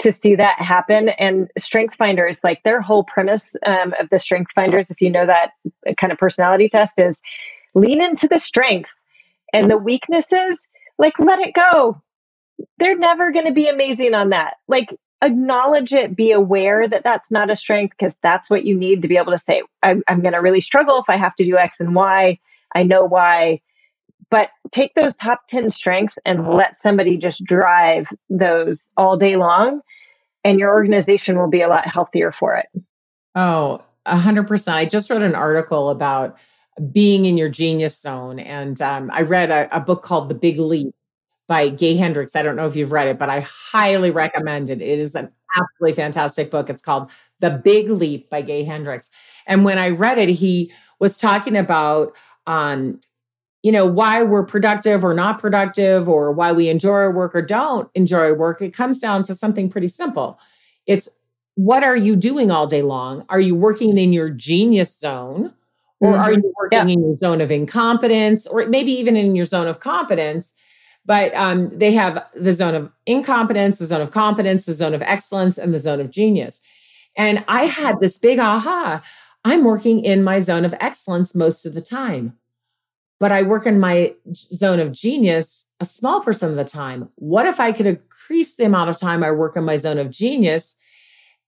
to 0.00 0.12
see 0.12 0.34
that 0.34 0.58
happen. 0.58 1.08
And 1.08 1.48
Strength 1.56 1.94
Finders, 1.94 2.42
like 2.42 2.64
their 2.64 2.80
whole 2.80 3.04
premise 3.04 3.44
um, 3.64 3.94
of 4.00 4.10
the 4.10 4.18
Strength 4.18 4.50
Finders, 4.56 4.90
if 4.90 5.00
you 5.00 5.08
know 5.08 5.24
that 5.24 5.52
kind 5.96 6.12
of 6.12 6.18
personality 6.18 6.68
test, 6.68 6.94
is 6.98 7.20
lean 7.74 8.02
into 8.02 8.26
the 8.26 8.40
strengths 8.40 8.96
and 9.52 9.70
the 9.70 9.78
weaknesses, 9.78 10.58
like 10.98 11.16
let 11.20 11.38
it 11.38 11.54
go. 11.54 12.02
They're 12.78 12.98
never 12.98 13.30
going 13.30 13.46
to 13.46 13.52
be 13.52 13.68
amazing 13.68 14.14
on 14.14 14.30
that. 14.30 14.54
Like 14.66 14.98
acknowledge 15.22 15.92
it, 15.92 16.16
be 16.16 16.32
aware 16.32 16.88
that 16.88 17.04
that's 17.04 17.30
not 17.30 17.50
a 17.50 17.56
strength 17.56 17.94
because 17.96 18.16
that's 18.20 18.50
what 18.50 18.64
you 18.64 18.76
need 18.76 19.02
to 19.02 19.08
be 19.08 19.16
able 19.16 19.30
to 19.30 19.38
say, 19.38 19.62
I'm, 19.80 20.02
I'm 20.08 20.22
going 20.22 20.34
to 20.34 20.40
really 20.40 20.60
struggle 20.60 20.98
if 20.98 21.08
I 21.08 21.18
have 21.18 21.36
to 21.36 21.44
do 21.44 21.56
X 21.56 21.78
and 21.78 21.94
Y. 21.94 22.40
I 22.74 22.82
know 22.82 23.04
why. 23.04 23.60
But 24.30 24.48
take 24.72 24.94
those 24.94 25.16
top 25.16 25.46
10 25.48 25.70
strengths 25.70 26.18
and 26.24 26.46
let 26.46 26.80
somebody 26.80 27.16
just 27.16 27.44
drive 27.44 28.06
those 28.28 28.88
all 28.96 29.16
day 29.16 29.36
long, 29.36 29.80
and 30.42 30.58
your 30.58 30.72
organization 30.72 31.38
will 31.38 31.50
be 31.50 31.62
a 31.62 31.68
lot 31.68 31.86
healthier 31.86 32.32
for 32.32 32.56
it. 32.56 32.66
Oh, 33.34 33.82
100%. 34.06 34.72
I 34.72 34.86
just 34.86 35.10
wrote 35.10 35.22
an 35.22 35.34
article 35.34 35.90
about 35.90 36.36
being 36.92 37.26
in 37.26 37.38
your 37.38 37.48
genius 37.48 38.00
zone. 38.00 38.38
And 38.38 38.80
um, 38.82 39.10
I 39.12 39.22
read 39.22 39.50
a, 39.50 39.74
a, 39.76 39.80
book 39.80 40.02
called 40.02 40.28
The 40.28 40.34
Big 40.34 40.58
Leap 40.58 40.94
by 41.46 41.68
Gay 41.68 41.96
Hendricks. 41.96 42.34
I 42.34 42.42
don't 42.42 42.56
know 42.56 42.66
if 42.66 42.74
you've 42.74 42.92
read 42.92 43.06
it, 43.06 43.18
but 43.18 43.30
I 43.30 43.40
highly 43.40 44.10
recommend 44.10 44.70
it. 44.70 44.80
It 44.80 44.98
is 44.98 45.14
an 45.14 45.30
absolutely 45.56 45.94
fantastic 45.94 46.50
book. 46.50 46.68
It's 46.68 46.82
called 46.82 47.10
The 47.40 47.50
Big 47.50 47.90
Leap 47.90 48.28
by 48.28 48.42
Gay 48.42 48.64
Hendricks. 48.64 49.10
And 49.46 49.64
when 49.64 49.78
I 49.78 49.90
read 49.90 50.18
it, 50.18 50.30
he 50.30 50.72
was 50.98 51.16
talking 51.16 51.56
about, 51.56 52.14
um, 52.46 53.00
you 53.62 53.72
know, 53.72 53.86
why 53.86 54.22
we're 54.22 54.44
productive 54.44 55.04
or 55.04 55.14
not 55.14 55.38
productive, 55.38 56.08
or 56.08 56.30
why 56.32 56.52
we 56.52 56.68
enjoy 56.68 56.90
our 56.90 57.10
work 57.10 57.34
or 57.34 57.40
don't 57.40 57.88
enjoy 57.94 58.18
our 58.18 58.34
work. 58.34 58.60
It 58.60 58.74
comes 58.74 58.98
down 58.98 59.22
to 59.24 59.34
something 59.34 59.70
pretty 59.70 59.88
simple. 59.88 60.38
It's 60.86 61.08
what 61.54 61.82
are 61.84 61.96
you 61.96 62.16
doing 62.16 62.50
all 62.50 62.66
day 62.66 62.82
long? 62.82 63.24
Are 63.28 63.40
you 63.40 63.54
working 63.54 63.96
in 63.96 64.12
your 64.12 64.28
genius 64.28 64.96
zone? 64.98 65.54
Or 66.00 66.12
mm-hmm. 66.12 66.22
are 66.22 66.32
you 66.32 66.52
working 66.60 66.88
yeah. 66.88 66.92
in 66.92 67.02
your 67.02 67.16
zone 67.16 67.40
of 67.40 67.50
incompetence 67.50 68.46
or 68.46 68.66
maybe 68.66 68.92
even 68.92 69.16
in 69.16 69.34
your 69.34 69.44
zone 69.44 69.68
of 69.68 69.80
competence? 69.80 70.52
But 71.06 71.34
um, 71.34 71.70
they 71.72 71.92
have 71.92 72.22
the 72.34 72.52
zone 72.52 72.74
of 72.74 72.90
incompetence, 73.06 73.78
the 73.78 73.86
zone 73.86 74.00
of 74.00 74.10
competence, 74.10 74.66
the 74.66 74.72
zone 74.72 74.94
of 74.94 75.02
excellence, 75.02 75.58
and 75.58 75.72
the 75.72 75.78
zone 75.78 76.00
of 76.00 76.10
genius. 76.10 76.60
And 77.16 77.44
I 77.46 77.66
had 77.66 78.00
this 78.00 78.18
big 78.18 78.38
aha 78.38 79.02
I'm 79.44 79.64
working 79.64 80.04
in 80.04 80.24
my 80.24 80.38
zone 80.38 80.64
of 80.64 80.74
excellence 80.80 81.34
most 81.34 81.66
of 81.66 81.74
the 81.74 81.82
time, 81.82 82.36
but 83.20 83.32
I 83.32 83.42
work 83.42 83.66
in 83.66 83.78
my 83.78 84.14
zone 84.34 84.80
of 84.80 84.92
genius 84.92 85.68
a 85.80 85.84
small 85.84 86.20
percent 86.20 86.50
of 86.50 86.56
the 86.56 86.64
time. 86.64 87.08
What 87.16 87.46
if 87.46 87.60
I 87.60 87.72
could 87.72 87.86
increase 87.86 88.56
the 88.56 88.64
amount 88.64 88.90
of 88.90 88.96
time 88.96 89.22
I 89.22 89.30
work 89.30 89.56
in 89.56 89.64
my 89.64 89.76
zone 89.76 89.98
of 89.98 90.10
genius 90.10 90.76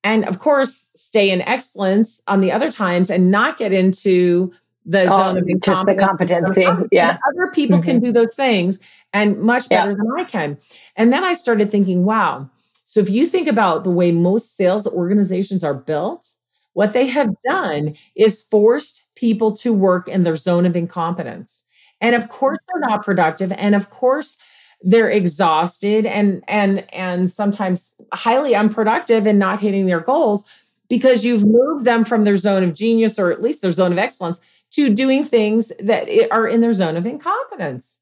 and 0.07 0.25
of 0.27 0.39
course 0.39 0.91
stay 0.95 1.31
in 1.31 1.43
excellence 1.43 2.23
on 2.29 2.41
the 2.41 2.53
other 2.53 2.71
times 2.71 3.11
and 3.11 3.31
not 3.31 3.59
get 3.59 3.73
into 3.73 4.53
the 4.85 5.03
oh, 5.03 5.09
zone 5.09 5.39
of 5.39 5.61
just 5.63 5.85
the 5.85 5.95
competency 5.95 6.65
yeah 6.93 7.19
other 7.29 7.51
people 7.53 7.79
mm-hmm. 7.79 7.91
can 7.91 7.99
do 7.99 8.13
those 8.13 8.35
things 8.35 8.79
and 9.13 9.37
much 9.39 9.69
better 9.69 9.91
yeah. 9.91 9.97
than 9.97 10.07
i 10.17 10.25
can 10.25 10.57
and 10.95 11.13
then 11.13 11.25
i 11.25 11.35
started 11.35 11.71
thinking 11.71 12.05
wow 12.05 12.49
so 12.85 13.01
if 13.01 13.11
you 13.11 13.27
think 13.27 13.49
about 13.49 13.83
the 13.83 13.91
way 13.91 14.13
most 14.13 14.57
sales 14.57 14.87
organizations 14.87 15.65
are 15.65 15.75
built 15.75 16.36
what 16.77 16.93
they 16.93 17.07
have 17.07 17.31
done 17.43 17.95
is 18.15 18.43
forced 18.43 19.07
people 19.15 19.57
to 19.57 19.73
work 19.73 20.09
in 20.09 20.25
their 20.25 20.37
zone 20.37 20.67
of 20.67 20.77
incompetence 20.77 21.65
and 22.01 22.15
of 22.15 22.29
course 22.29 22.59
they're 22.67 22.89
not 22.89 23.05
productive 23.05 23.51
and 23.53 23.75
of 23.75 23.89
course 23.91 24.37
they're 24.83 25.11
exhausted 25.11 26.05
and 26.05 26.43
and 26.49 26.85
and 26.93 27.31
sometimes 27.31 27.95
highly 28.13 28.55
unproductive 28.55 29.27
and 29.27 29.39
not 29.39 29.61
hitting 29.61 29.87
their 29.87 30.01
goals 30.01 30.45
because 30.89 31.25
you've 31.25 31.45
moved 31.47 31.85
them 31.85 32.05
from 32.05 32.25
their 32.25 32.37
zone 32.37 32.63
of 32.63 32.75
genius 32.75 33.19
or 33.19 33.33
at 33.33 33.43
least 33.43 33.63
their 33.63 33.71
zone 33.71 33.93
of 33.93 33.99
excellence 33.99 34.41
to 34.71 34.93
doing 34.93 35.25
things 35.25 35.73
that 35.81 36.09
are 36.31 36.47
in 36.47 36.61
their 36.61 36.73
zone 36.73 36.97
of 36.97 37.07
incompetence. 37.07 38.01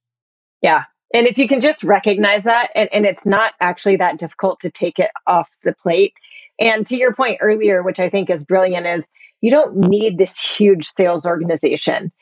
Yeah. 0.63 0.85
And 1.13 1.27
if 1.27 1.39
you 1.39 1.47
can 1.47 1.61
just 1.61 1.85
recognize 1.85 2.43
that, 2.43 2.71
and, 2.75 2.89
and 2.93 3.07
it's 3.07 3.25
not 3.25 3.53
actually 3.61 3.97
that 3.97 4.19
difficult 4.19 4.61
to 4.61 4.71
take 4.71 4.99
it 4.99 5.11
off 5.27 5.49
the 5.63 5.73
plate. 5.73 6.15
And 6.59 6.87
to 6.87 6.97
your 6.97 7.15
point 7.15 7.39
earlier, 7.41 7.83
which 7.83 8.01
I 8.01 8.11
think 8.11 8.31
is 8.31 8.45
brilliant, 8.45 8.87
is 8.87 9.05
you 9.41 9.51
don't 9.51 9.77
need 9.77 10.19
this 10.19 10.41
huge 10.41 10.87
sales 10.87 11.27
organization. 11.27 12.13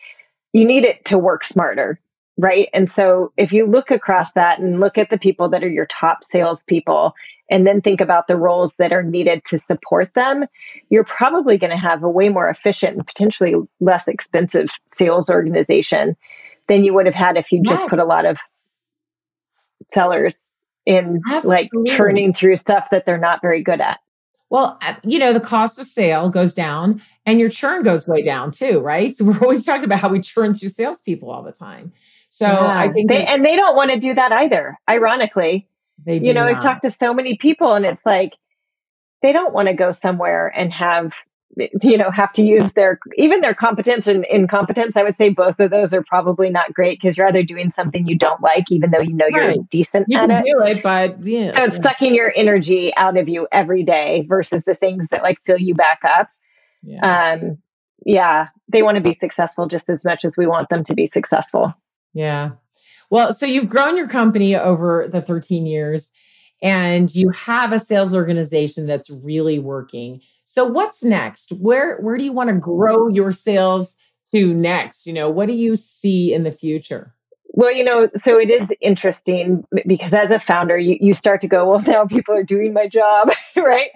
You 0.52 0.66
need 0.66 0.84
it 0.84 1.04
to 1.06 1.18
work 1.18 1.44
smarter 1.44 2.00
right? 2.38 2.68
And 2.72 2.90
so 2.90 3.32
if 3.36 3.52
you 3.52 3.66
look 3.66 3.90
across 3.90 4.32
that 4.32 4.58
and 4.58 4.80
look 4.80 4.96
at 4.96 5.10
the 5.10 5.18
people 5.18 5.50
that 5.50 5.62
are 5.62 5.68
your 5.68 5.86
top 5.86 6.24
salespeople, 6.24 7.14
and 7.50 7.66
then 7.66 7.80
think 7.80 8.00
about 8.00 8.26
the 8.26 8.36
roles 8.36 8.72
that 8.78 8.92
are 8.92 9.02
needed 9.02 9.44
to 9.46 9.58
support 9.58 10.12
them, 10.14 10.46
you're 10.88 11.04
probably 11.04 11.58
going 11.58 11.70
to 11.70 11.76
have 11.76 12.02
a 12.02 12.08
way 12.08 12.30
more 12.30 12.48
efficient 12.48 12.96
and 12.96 13.06
potentially 13.06 13.54
less 13.80 14.08
expensive 14.08 14.68
sales 14.88 15.28
organization 15.28 16.16
than 16.68 16.84
you 16.84 16.94
would 16.94 17.06
have 17.06 17.14
had 17.14 17.36
if 17.36 17.52
you 17.52 17.60
yes. 17.64 17.80
just 17.80 17.90
put 17.90 17.98
a 17.98 18.04
lot 18.04 18.24
of 18.24 18.38
sellers 19.90 20.36
in 20.86 21.20
Absolutely. 21.30 21.48
like 21.48 21.70
churning 21.86 22.32
through 22.32 22.56
stuff 22.56 22.88
that 22.90 23.04
they're 23.04 23.18
not 23.18 23.42
very 23.42 23.62
good 23.62 23.80
at. 23.80 24.00
Well, 24.52 24.76
uh, 24.82 24.96
you 25.02 25.18
know, 25.18 25.32
the 25.32 25.40
cost 25.40 25.78
of 25.78 25.86
sale 25.86 26.28
goes 26.28 26.52
down 26.52 27.00
and 27.24 27.40
your 27.40 27.48
churn 27.48 27.82
goes 27.82 28.06
way 28.06 28.20
down 28.20 28.50
too, 28.50 28.80
right? 28.80 29.14
So 29.14 29.24
we're 29.26 29.40
always 29.40 29.64
talking 29.64 29.84
about 29.84 30.00
how 30.00 30.10
we 30.10 30.20
churn 30.20 30.52
through 30.52 30.68
salespeople 30.68 31.30
all 31.30 31.42
the 31.42 31.52
time. 31.52 31.94
So 32.28 32.46
yeah. 32.46 32.78
I 32.78 32.90
think, 32.90 33.08
they, 33.08 33.24
and 33.24 33.42
they 33.42 33.56
don't 33.56 33.74
want 33.74 33.92
to 33.92 33.98
do 33.98 34.12
that 34.12 34.30
either. 34.30 34.78
Ironically, 34.88 35.66
they 36.04 36.20
you 36.20 36.34
know, 36.34 36.44
not. 36.44 36.56
I've 36.56 36.62
talked 36.62 36.82
to 36.82 36.90
so 36.90 37.14
many 37.14 37.38
people, 37.38 37.72
and 37.72 37.86
it's 37.86 38.04
like 38.04 38.34
they 39.22 39.32
don't 39.32 39.54
want 39.54 39.68
to 39.68 39.74
go 39.74 39.90
somewhere 39.90 40.52
and 40.54 40.70
have 40.70 41.12
you 41.82 41.98
know 41.98 42.10
have 42.10 42.32
to 42.32 42.46
use 42.46 42.72
their 42.72 42.98
even 43.16 43.40
their 43.40 43.54
competence 43.54 44.06
and 44.06 44.24
incompetence 44.26 44.96
i 44.96 45.02
would 45.02 45.16
say 45.16 45.28
both 45.28 45.58
of 45.60 45.70
those 45.70 45.92
are 45.92 46.02
probably 46.02 46.48
not 46.48 46.72
great 46.72 47.00
because 47.00 47.16
you're 47.16 47.28
either 47.28 47.42
doing 47.42 47.70
something 47.70 48.06
you 48.06 48.16
don't 48.16 48.40
like 48.40 48.70
even 48.70 48.90
though 48.90 49.00
you 49.00 49.12
know 49.12 49.26
right. 49.32 49.56
you're 49.56 49.64
decent 49.70 50.06
you 50.08 50.18
at 50.18 50.30
it. 50.30 50.44
do 50.44 50.62
it 50.62 50.82
but 50.82 51.22
yeah 51.24 51.52
so 51.54 51.64
it's 51.64 51.76
yeah. 51.76 51.82
sucking 51.82 52.14
your 52.14 52.32
energy 52.34 52.92
out 52.96 53.16
of 53.16 53.28
you 53.28 53.46
every 53.52 53.82
day 53.82 54.24
versus 54.28 54.62
the 54.64 54.74
things 54.74 55.08
that 55.08 55.22
like 55.22 55.38
fill 55.44 55.58
you 55.58 55.74
back 55.74 56.00
up 56.04 56.28
yeah. 56.82 57.34
um 57.34 57.58
yeah 58.04 58.48
they 58.68 58.82
want 58.82 58.96
to 58.96 59.02
be 59.02 59.14
successful 59.14 59.66
just 59.66 59.88
as 59.90 60.04
much 60.04 60.24
as 60.24 60.36
we 60.36 60.46
want 60.46 60.68
them 60.68 60.82
to 60.82 60.94
be 60.94 61.06
successful 61.06 61.74
yeah. 62.14 62.50
Well, 63.10 63.32
so 63.32 63.46
you've 63.46 63.68
grown 63.68 63.96
your 63.96 64.08
company 64.08 64.56
over 64.56 65.08
the 65.10 65.20
13 65.20 65.66
years 65.66 66.12
and 66.62 67.14
you 67.14 67.30
have 67.30 67.72
a 67.72 67.78
sales 67.78 68.14
organization 68.14 68.86
that's 68.86 69.10
really 69.10 69.58
working. 69.58 70.20
So 70.44 70.64
what's 70.64 71.04
next? 71.04 71.50
Where 71.60 71.98
where 71.98 72.16
do 72.16 72.24
you 72.24 72.32
want 72.32 72.50
to 72.50 72.56
grow 72.56 73.08
your 73.08 73.32
sales 73.32 73.96
to 74.32 74.52
next? 74.54 75.06
You 75.06 75.12
know, 75.12 75.30
what 75.30 75.46
do 75.46 75.54
you 75.54 75.76
see 75.76 76.32
in 76.32 76.42
the 76.44 76.50
future? 76.50 77.14
Well, 77.54 77.72
you 77.72 77.84
know, 77.84 78.08
so 78.16 78.38
it 78.38 78.50
is 78.50 78.66
interesting 78.80 79.62
because 79.86 80.14
as 80.14 80.30
a 80.30 80.40
founder, 80.40 80.78
you, 80.78 80.96
you 81.00 81.14
start 81.14 81.42
to 81.42 81.48
go, 81.48 81.68
well, 81.68 81.82
now 81.82 82.06
people 82.06 82.34
are 82.34 82.42
doing 82.42 82.72
my 82.72 82.88
job, 82.88 83.30
right? 83.56 83.90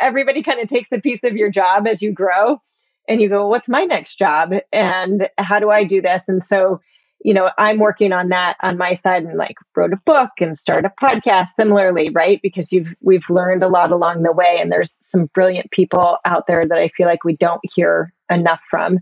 Everybody 0.00 0.44
kind 0.44 0.60
of 0.60 0.68
takes 0.68 0.92
a 0.92 1.00
piece 1.00 1.24
of 1.24 1.34
your 1.34 1.50
job 1.50 1.88
as 1.88 2.00
you 2.00 2.12
grow 2.12 2.62
and 3.08 3.20
you 3.20 3.28
go, 3.28 3.48
what's 3.48 3.68
my 3.68 3.82
next 3.82 4.16
job? 4.16 4.52
And 4.72 5.28
how 5.38 5.58
do 5.58 5.70
I 5.70 5.82
do 5.82 6.00
this? 6.00 6.22
And 6.28 6.42
so 6.44 6.80
you 7.20 7.34
know, 7.34 7.50
I'm 7.58 7.78
working 7.78 8.12
on 8.12 8.28
that 8.28 8.56
on 8.62 8.76
my 8.78 8.94
side 8.94 9.24
and 9.24 9.38
like 9.38 9.56
wrote 9.74 9.92
a 9.92 10.00
book 10.04 10.30
and 10.40 10.58
start 10.58 10.84
a 10.84 10.92
podcast 11.02 11.48
similarly, 11.56 12.10
right? 12.10 12.40
Because 12.42 12.72
you've 12.72 12.94
we've 13.00 13.28
learned 13.30 13.62
a 13.62 13.68
lot 13.68 13.92
along 13.92 14.22
the 14.22 14.32
way 14.32 14.58
and 14.60 14.70
there's 14.70 14.94
some 15.08 15.26
brilliant 15.26 15.70
people 15.70 16.18
out 16.24 16.46
there 16.46 16.66
that 16.66 16.78
I 16.78 16.88
feel 16.88 17.06
like 17.06 17.24
we 17.24 17.36
don't 17.36 17.60
hear 17.74 18.12
enough 18.30 18.60
from. 18.68 19.00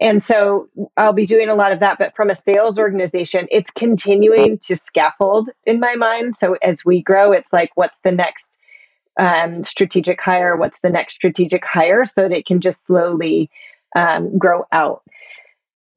And 0.00 0.22
so 0.22 0.68
I'll 0.96 1.12
be 1.12 1.26
doing 1.26 1.48
a 1.48 1.54
lot 1.54 1.72
of 1.72 1.80
that. 1.80 1.98
But 1.98 2.14
from 2.14 2.30
a 2.30 2.36
sales 2.36 2.78
organization, 2.78 3.48
it's 3.50 3.70
continuing 3.72 4.58
to 4.58 4.78
scaffold 4.86 5.50
in 5.64 5.80
my 5.80 5.96
mind. 5.96 6.36
So 6.36 6.56
as 6.62 6.84
we 6.84 7.02
grow, 7.02 7.32
it's 7.32 7.52
like, 7.52 7.70
what's 7.74 7.98
the 8.00 8.12
next 8.12 8.46
um, 9.18 9.64
strategic 9.64 10.20
hire? 10.20 10.56
What's 10.56 10.80
the 10.80 10.90
next 10.90 11.14
strategic 11.14 11.64
hire? 11.64 12.06
So 12.06 12.22
that 12.22 12.32
it 12.32 12.46
can 12.46 12.60
just 12.60 12.86
slowly 12.86 13.50
um, 13.96 14.38
grow 14.38 14.66
out 14.70 15.02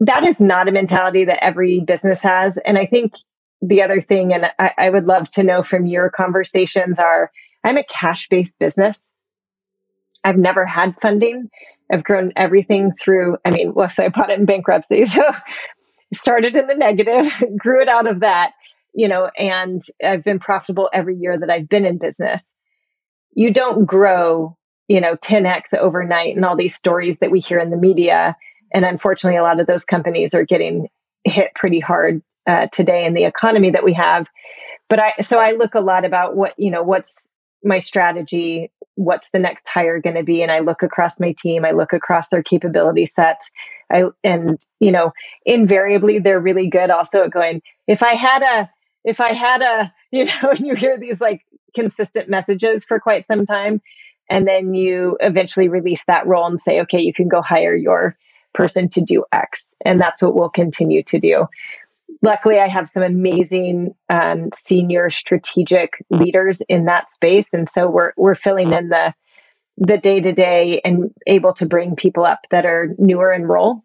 that 0.02 0.26
is 0.26 0.40
not 0.40 0.68
a 0.68 0.72
mentality 0.72 1.26
that 1.26 1.44
every 1.44 1.80
business 1.80 2.20
has. 2.20 2.58
And 2.66 2.78
I 2.78 2.88
think 2.88 3.14
the 3.62 3.84
other 3.84 4.02
thing, 4.02 4.34
and 4.34 4.52
I, 4.58 4.72
I 4.78 4.90
would 4.90 5.06
love 5.06 5.30
to 5.32 5.44
know 5.44 5.64
from 5.64 5.86
your 5.86 6.10
conversations, 6.10 6.98
are 6.98 7.32
I'm 7.64 7.78
a 7.78 7.84
cash 7.84 8.28
based 8.28 8.58
business. 8.58 9.06
I've 10.24 10.38
never 10.38 10.66
had 10.66 10.96
funding. 11.02 11.50
I've 11.92 12.04
grown 12.04 12.34
everything 12.36 12.94
through, 12.94 13.38
I 13.46 13.52
mean, 13.52 13.74
well, 13.74 13.90
so 13.90 14.06
I 14.06 14.10
bought 14.10 14.30
it 14.30 14.40
in 14.40 14.46
bankruptcy. 14.46 15.06
So 15.14 15.24
started 16.14 16.58
in 16.58 16.68
the 16.68 16.76
negative, 16.76 17.32
grew 17.58 17.82
it 17.82 17.88
out 17.88 18.06
of 18.06 18.20
that, 18.20 18.52
you 18.94 19.08
know, 19.08 19.30
and 19.38 19.82
I've 20.04 20.26
been 20.26 20.40
profitable 20.40 20.90
every 20.94 21.16
year 21.16 21.40
that 21.40 21.50
I've 21.50 21.70
been 21.70 21.86
in 21.86 22.00
business. 22.00 22.44
You 23.34 23.54
don't 23.54 23.86
grow, 23.86 24.58
you 24.90 25.00
know, 25.00 25.16
10x 25.16 25.74
overnight 25.74 26.36
and 26.36 26.44
all 26.44 26.58
these 26.58 26.76
stories 26.76 27.20
that 27.20 27.32
we 27.32 27.40
hear 27.40 27.60
in 27.60 27.70
the 27.70 27.78
media. 27.78 28.36
And 28.74 28.86
unfortunately, 28.86 29.38
a 29.38 29.44
lot 29.44 29.60
of 29.60 29.68
those 29.68 29.84
companies 29.84 30.34
are 30.34 30.46
getting 30.46 30.90
hit 31.24 31.54
pretty 31.56 31.80
hard 31.80 32.22
uh, 32.48 32.68
today 32.72 33.06
in 33.06 33.14
the 33.14 33.26
economy 33.26 33.72
that 33.72 33.84
we 33.84 33.94
have. 33.94 34.28
But 34.90 35.00
I, 35.00 35.14
so 35.22 35.38
I 35.38 35.52
look 35.52 35.76
a 35.76 35.80
lot 35.80 36.06
about 36.06 36.36
what, 36.36 36.54
you 36.58 36.72
know, 36.72 36.84
what's 36.84 37.12
my 37.64 37.80
strategy, 37.80 38.72
what's 38.96 39.30
the 39.30 39.40
next 39.40 39.68
hire 39.70 40.00
going 40.00 40.16
to 40.16 40.24
be 40.24 40.42
and 40.42 40.52
i 40.52 40.60
look 40.60 40.84
across 40.84 41.20
my 41.20 41.34
team 41.38 41.64
i 41.64 41.72
look 41.72 41.94
across 41.94 42.28
their 42.30 42.44
capability 42.44 43.06
sets 43.06 43.50
i 43.92 44.04
and 44.24 44.60
you 44.80 44.92
know 44.92 45.12
invariably 45.46 46.20
they're 46.20 46.40
really 46.40 46.70
good 46.70 46.90
also 46.90 47.24
at 47.24 47.32
going 47.32 47.62
if 47.88 48.04
i 48.04 48.14
had 48.14 48.42
a 48.42 48.70
if 49.06 49.20
i 49.20 49.34
had 49.34 49.62
a 49.62 49.94
you 50.12 50.26
know 50.26 50.52
and 50.52 50.66
you 50.66 50.76
hear 50.76 50.98
these 50.98 51.22
like 51.22 51.42
consistent 51.74 52.30
messages 52.30 52.84
for 52.84 53.00
quite 53.00 53.26
some 53.28 53.46
time 53.46 53.82
and 54.30 54.48
then 54.48 54.74
you 54.74 55.18
eventually 55.22 55.70
release 55.70 56.04
that 56.08 56.28
role 56.28 56.46
and 56.46 56.60
say 56.60 56.82
okay 56.82 57.00
you 57.00 57.14
can 57.14 57.30
go 57.30 57.42
hire 57.42 57.76
your 57.76 58.18
person 58.54 58.90
to 58.90 59.02
do 59.02 59.24
x 59.32 59.66
and 59.86 60.00
that's 60.00 60.22
what 60.22 60.36
we'll 60.36 60.50
continue 60.50 61.04
to 61.04 61.20
do. 61.20 61.46
Luckily 62.22 62.60
i 62.60 62.68
have 62.68 62.90
some 62.90 63.04
amazing 63.04 63.96
um, 64.10 64.50
senior 64.58 65.10
strategic 65.10 66.04
leaders 66.10 66.62
in 66.68 66.86
that 66.86 67.10
space 67.10 67.48
and 67.54 67.70
so 67.70 67.90
we're 67.90 68.14
we're 68.18 68.36
filling 68.36 68.72
in 68.74 68.90
the 68.90 69.14
the 69.78 69.98
day 69.98 70.20
to 70.20 70.32
day 70.34 70.82
and 70.84 71.12
able 71.26 71.54
to 71.54 71.66
bring 71.66 71.96
people 71.96 72.26
up 72.26 72.40
that 72.52 72.66
are 72.66 72.94
newer 72.98 73.32
in 73.32 73.46
role 73.46 73.84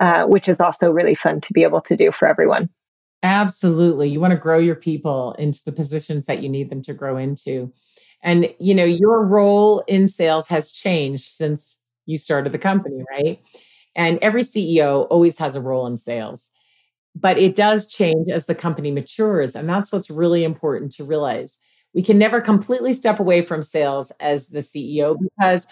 uh, 0.00 0.24
which 0.24 0.48
is 0.48 0.60
also 0.60 0.90
really 0.90 1.14
fun 1.14 1.40
to 1.40 1.52
be 1.52 1.62
able 1.62 1.80
to 1.80 1.96
do 1.96 2.12
for 2.12 2.28
everyone. 2.28 2.68
Absolutely. 3.22 4.08
You 4.08 4.20
want 4.20 4.32
to 4.32 4.38
grow 4.38 4.58
your 4.58 4.76
people 4.76 5.32
into 5.38 5.60
the 5.64 5.72
positions 5.72 6.26
that 6.26 6.40
you 6.40 6.48
need 6.48 6.70
them 6.70 6.82
to 6.82 6.94
grow 6.94 7.16
into. 7.16 7.72
And 8.22 8.54
you 8.58 8.74
know 8.74 8.84
your 8.84 9.24
role 9.24 9.82
in 9.86 10.08
sales 10.08 10.48
has 10.48 10.72
changed 10.72 11.24
since 11.24 11.78
you 12.06 12.16
started 12.16 12.52
the 12.52 12.58
company 12.58 13.04
right 13.10 13.40
and 13.98 14.18
every 14.22 14.42
ceo 14.42 15.06
always 15.10 15.36
has 15.36 15.54
a 15.54 15.60
role 15.60 15.86
in 15.86 15.98
sales 15.98 16.50
but 17.20 17.38
it 17.38 17.56
does 17.56 17.86
change 17.86 18.28
as 18.28 18.46
the 18.46 18.54
company 18.54 18.90
matures. 18.90 19.56
And 19.56 19.68
that's 19.68 19.90
what's 19.90 20.10
really 20.10 20.44
important 20.44 20.92
to 20.92 21.04
realize. 21.04 21.58
We 21.94 22.02
can 22.02 22.18
never 22.18 22.40
completely 22.40 22.92
step 22.92 23.18
away 23.18 23.42
from 23.42 23.62
sales 23.62 24.12
as 24.20 24.48
the 24.48 24.60
CEO 24.60 25.16
because 25.18 25.66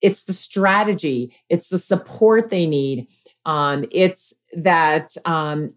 it's 0.00 0.24
the 0.24 0.32
strategy, 0.32 1.34
it's 1.48 1.68
the 1.68 1.78
support 1.78 2.50
they 2.50 2.66
need. 2.66 3.08
Um, 3.46 3.86
it's 3.90 4.32
that 4.52 5.16
um, 5.24 5.74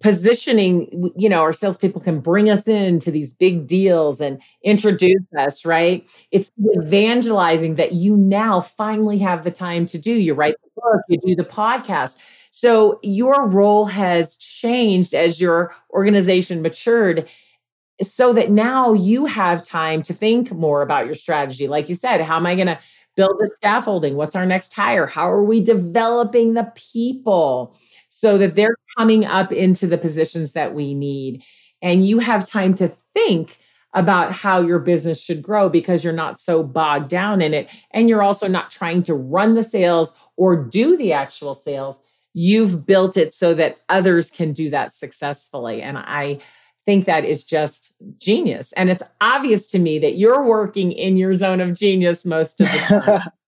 positioning, 0.00 1.10
you 1.16 1.28
know, 1.28 1.40
our 1.40 1.52
salespeople 1.52 2.00
can 2.00 2.20
bring 2.20 2.50
us 2.50 2.68
into 2.68 3.10
these 3.10 3.32
big 3.32 3.66
deals 3.66 4.20
and 4.20 4.40
introduce 4.62 5.22
us, 5.38 5.64
right? 5.64 6.06
It's 6.30 6.50
evangelizing 6.76 7.76
that 7.76 7.92
you 7.92 8.16
now 8.16 8.60
finally 8.60 9.18
have 9.18 9.44
the 9.44 9.50
time 9.50 9.86
to 9.86 9.98
do. 9.98 10.12
You 10.12 10.34
write 10.34 10.56
the 10.62 10.82
book, 10.82 11.02
you 11.08 11.18
do 11.18 11.34
the 11.34 11.48
podcast 11.48 12.18
so 12.50 12.98
your 13.02 13.48
role 13.48 13.86
has 13.86 14.36
changed 14.36 15.14
as 15.14 15.40
your 15.40 15.74
organization 15.90 16.62
matured 16.62 17.28
so 18.02 18.32
that 18.32 18.50
now 18.50 18.92
you 18.92 19.26
have 19.26 19.62
time 19.62 20.02
to 20.02 20.14
think 20.14 20.50
more 20.52 20.82
about 20.82 21.06
your 21.06 21.14
strategy. 21.14 21.68
Like 21.68 21.88
you 21.88 21.94
said, 21.94 22.20
how 22.20 22.36
am 22.36 22.46
I 22.46 22.54
going 22.54 22.66
to 22.66 22.78
build 23.14 23.36
the 23.38 23.50
scaffolding? 23.54 24.16
What's 24.16 24.34
our 24.34 24.46
next 24.46 24.72
hire? 24.74 25.06
How 25.06 25.30
are 25.30 25.44
we 25.44 25.60
developing 25.60 26.54
the 26.54 26.72
people 26.74 27.76
so 28.10 28.36
that 28.36 28.54
they're 28.54 28.76
coming 28.98 29.24
up 29.24 29.52
into 29.52 29.86
the 29.86 29.98
positions 29.98 30.52
that 30.52 30.74
we 30.74 30.94
need? 30.94 31.42
And 31.80 32.06
you 32.06 32.18
have 32.18 32.46
time 32.46 32.74
to 32.74 32.88
think 33.14 33.58
about 33.94 34.32
how 34.32 34.60
your 34.60 34.78
business 34.78 35.22
should 35.22 35.42
grow 35.42 35.68
because 35.68 36.04
you're 36.04 36.12
not 36.12 36.38
so 36.38 36.62
bogged 36.62 37.08
down 37.08 37.40
in 37.40 37.54
it. 37.54 37.68
And 37.92 38.08
you're 38.08 38.22
also 38.22 38.46
not 38.46 38.70
trying 38.70 39.02
to 39.04 39.14
run 39.14 39.54
the 39.54 39.62
sales 39.62 40.12
or 40.36 40.56
do 40.56 40.96
the 40.96 41.12
actual 41.12 41.54
sales 41.54 42.02
you've 42.32 42.86
built 42.86 43.16
it 43.16 43.34
so 43.34 43.54
that 43.54 43.78
others 43.88 44.30
can 44.30 44.52
do 44.52 44.70
that 44.70 44.94
successfully. 44.94 45.82
And 45.82 45.98
I 45.98 46.38
think 46.86 47.04
that 47.06 47.24
is 47.24 47.44
just 47.44 47.94
genius. 48.18 48.72
And 48.72 48.90
it's 48.90 49.02
obvious 49.20 49.68
to 49.68 49.78
me 49.78 49.98
that 49.98 50.16
you're 50.16 50.44
working 50.44 50.92
in 50.92 51.16
your 51.16 51.34
zone 51.34 51.60
of 51.60 51.74
genius 51.74 52.24
most 52.24 52.60
of 52.60 52.68
the 52.68 52.78
time. 52.78 53.20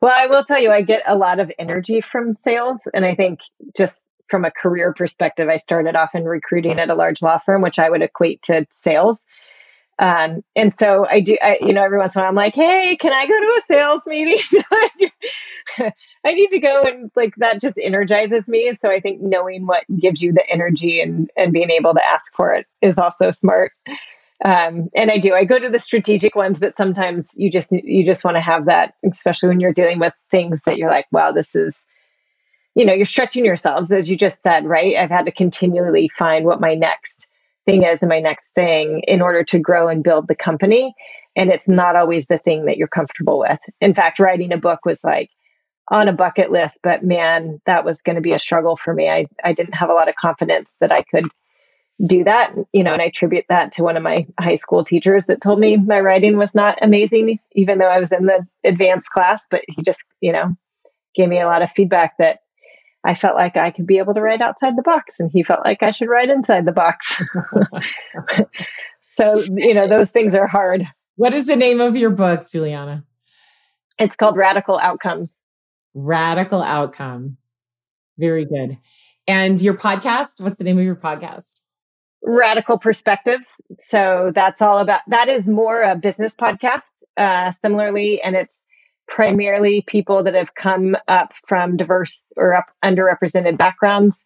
well, 0.00 0.14
I 0.14 0.26
will 0.26 0.44
tell 0.44 0.60
you, 0.60 0.70
I 0.70 0.82
get 0.82 1.02
a 1.06 1.16
lot 1.16 1.40
of 1.40 1.50
energy 1.58 2.00
from 2.00 2.34
sales. 2.34 2.78
And 2.94 3.04
I 3.04 3.14
think 3.14 3.40
just 3.76 3.98
from 4.28 4.44
a 4.44 4.50
career 4.50 4.92
perspective, 4.92 5.48
I 5.48 5.56
started 5.56 5.96
off 5.96 6.14
in 6.14 6.24
recruiting 6.24 6.78
at 6.78 6.90
a 6.90 6.94
large 6.94 7.22
law 7.22 7.38
firm, 7.44 7.62
which 7.62 7.78
I 7.78 7.90
would 7.90 8.02
equate 8.02 8.42
to 8.44 8.66
sales. 8.70 9.18
Um, 9.98 10.42
and 10.56 10.76
so 10.76 11.06
I 11.08 11.20
do, 11.20 11.36
I, 11.40 11.58
you 11.60 11.72
know, 11.72 11.84
every 11.84 11.98
once 11.98 12.14
in 12.14 12.20
a 12.20 12.22
while 12.22 12.30
I'm 12.30 12.34
like, 12.34 12.54
hey, 12.54 12.96
can 12.96 13.12
I 13.12 13.26
go 13.26 13.38
to 13.38 13.60
a 13.60 13.74
sales 13.74 14.02
meeting? 14.06 14.40
I 16.24 16.32
need 16.32 16.48
to 16.48 16.58
go 16.58 16.82
and 16.82 17.10
like 17.14 17.34
that 17.36 17.60
just 17.60 17.78
energizes 17.80 18.48
me. 18.48 18.72
So 18.72 18.90
I 18.90 19.00
think 19.00 19.20
knowing 19.20 19.66
what 19.66 19.84
gives 20.00 20.22
you 20.22 20.32
the 20.32 20.48
energy 20.50 21.00
and 21.00 21.30
and 21.36 21.52
being 21.52 21.70
able 21.70 21.94
to 21.94 22.04
ask 22.04 22.34
for 22.34 22.52
it 22.54 22.66
is 22.80 22.98
also 22.98 23.30
smart. 23.30 23.72
Um, 24.44 24.88
and 24.94 25.10
I 25.10 25.18
do. 25.18 25.34
I 25.34 25.44
go 25.44 25.58
to 25.58 25.68
the 25.68 25.78
strategic 25.78 26.34
ones, 26.34 26.58
but 26.58 26.76
sometimes 26.76 27.26
you 27.34 27.50
just 27.50 27.70
you 27.70 28.04
just 28.04 28.24
want 28.24 28.36
to 28.36 28.40
have 28.40 28.66
that, 28.66 28.94
especially 29.08 29.50
when 29.50 29.60
you're 29.60 29.72
dealing 29.72 30.00
with 30.00 30.14
things 30.30 30.62
that 30.66 30.78
you're 30.78 30.90
like, 30.90 31.06
wow, 31.12 31.30
this 31.30 31.54
is, 31.54 31.74
you 32.74 32.84
know, 32.84 32.92
you're 32.92 33.06
stretching 33.06 33.44
yourselves, 33.44 33.92
as 33.92 34.10
you 34.10 34.16
just 34.16 34.42
said, 34.42 34.66
right? 34.66 34.96
I've 34.96 35.10
had 35.10 35.26
to 35.26 35.32
continually 35.32 36.08
find 36.08 36.44
what 36.44 36.60
my 36.60 36.74
next 36.74 37.28
thing 37.66 37.84
is 37.84 38.02
and 38.02 38.08
my 38.08 38.18
next 38.18 38.48
thing 38.54 39.02
in 39.06 39.22
order 39.22 39.44
to 39.44 39.58
grow 39.60 39.86
and 39.86 40.02
build 40.02 40.26
the 40.26 40.34
company. 40.34 40.92
And 41.36 41.50
it's 41.50 41.68
not 41.68 41.94
always 41.94 42.26
the 42.26 42.38
thing 42.38 42.66
that 42.66 42.76
you're 42.76 42.88
comfortable 42.88 43.38
with. 43.38 43.60
In 43.80 43.94
fact, 43.94 44.18
writing 44.18 44.52
a 44.52 44.58
book 44.58 44.80
was 44.84 44.98
like 45.04 45.30
on 45.88 46.08
a 46.08 46.12
bucket 46.12 46.50
list, 46.50 46.80
but 46.82 47.04
man, 47.04 47.60
that 47.66 47.84
was 47.84 48.02
going 48.02 48.16
to 48.16 48.22
be 48.22 48.32
a 48.32 48.38
struggle 48.38 48.76
for 48.76 48.92
me. 48.92 49.08
I, 49.08 49.26
I 49.44 49.52
didn't 49.52 49.74
have 49.74 49.90
a 49.90 49.94
lot 49.94 50.08
of 50.08 50.16
confidence 50.16 50.74
that 50.80 50.92
I 50.92 51.02
could 51.02 51.26
do 52.04 52.24
that, 52.24 52.52
you 52.72 52.82
know, 52.82 52.92
and 52.92 53.02
I 53.02 53.06
attribute 53.06 53.44
that 53.48 53.72
to 53.72 53.82
one 53.82 53.96
of 53.96 54.02
my 54.02 54.26
high 54.40 54.56
school 54.56 54.84
teachers 54.84 55.26
that 55.26 55.40
told 55.40 55.60
me 55.60 55.76
my 55.76 56.00
writing 56.00 56.36
was 56.36 56.54
not 56.54 56.78
amazing, 56.82 57.38
even 57.52 57.78
though 57.78 57.88
I 57.88 58.00
was 58.00 58.10
in 58.10 58.26
the 58.26 58.46
advanced 58.64 59.10
class, 59.10 59.46
but 59.50 59.62
he 59.68 59.82
just, 59.82 60.02
you 60.20 60.32
know, 60.32 60.56
gave 61.14 61.28
me 61.28 61.40
a 61.40 61.46
lot 61.46 61.62
of 61.62 61.70
feedback 61.70 62.14
that 62.18 62.40
I 63.04 63.14
felt 63.14 63.36
like 63.36 63.56
I 63.56 63.70
could 63.70 63.86
be 63.86 63.98
able 63.98 64.14
to 64.14 64.20
write 64.20 64.40
outside 64.40 64.76
the 64.76 64.82
box, 64.82 65.16
and 65.18 65.30
he 65.32 65.42
felt 65.42 65.64
like 65.64 65.82
I 65.82 65.90
should 65.90 66.08
write 66.08 66.28
inside 66.28 66.64
the 66.64 66.72
box. 66.72 67.20
so, 69.14 69.42
you 69.56 69.74
know, 69.74 69.86
those 69.86 70.10
things 70.10 70.34
are 70.34 70.46
hard. 70.46 70.86
What 71.16 71.34
is 71.34 71.46
the 71.46 71.56
name 71.56 71.80
of 71.80 71.96
your 71.96 72.10
book, 72.10 72.48
Juliana? 72.50 73.04
It's 73.98 74.16
called 74.16 74.36
Radical 74.36 74.78
Outcomes. 74.78 75.34
Radical 75.94 76.62
Outcome. 76.62 77.36
Very 78.18 78.44
good. 78.44 78.78
And 79.28 79.60
your 79.60 79.74
podcast, 79.74 80.40
what's 80.40 80.58
the 80.58 80.64
name 80.64 80.78
of 80.78 80.84
your 80.84 80.96
podcast? 80.96 81.61
Radical 82.22 82.78
Perspectives. 82.78 83.52
So 83.88 84.32
that's 84.34 84.62
all 84.62 84.78
about 84.78 85.00
that 85.08 85.28
is 85.28 85.46
more 85.46 85.82
a 85.82 85.96
business 85.96 86.34
podcast, 86.36 86.86
uh, 87.16 87.52
similarly, 87.60 88.22
and 88.22 88.36
it's 88.36 88.54
primarily 89.08 89.84
people 89.86 90.22
that 90.22 90.34
have 90.34 90.54
come 90.54 90.96
up 91.08 91.32
from 91.46 91.76
diverse 91.76 92.26
or 92.36 92.54
up, 92.54 92.66
underrepresented 92.84 93.58
backgrounds 93.58 94.16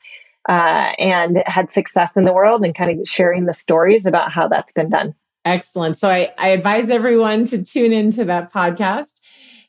uh, 0.49 0.93
and 0.99 1.43
had 1.47 1.73
success 1.73 2.17
in 2.17 2.25
the 2.25 2.33
world 2.33 2.63
and 2.65 2.75
kind 2.75 3.01
of 3.01 3.09
sharing 3.09 3.47
the 3.47 3.55
stories 3.55 4.07
about 4.07 4.31
how 4.31 4.47
that's 4.47 4.73
been 4.73 4.91
done. 4.91 5.15
Excellent. 5.45 5.97
So 5.99 6.11
I, 6.11 6.33
I 6.39 6.49
advise 6.49 6.91
everyone 6.91 7.45
to 7.47 7.65
tune 7.65 7.93
into 7.93 8.25
that 8.27 8.53
podcast. 8.53 9.21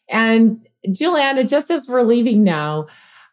And 0.09 0.67
Juliana, 0.91 1.43
just 1.43 1.71
as 1.71 1.88
we're 1.88 2.03
leaving 2.03 2.43
now, 2.43 2.88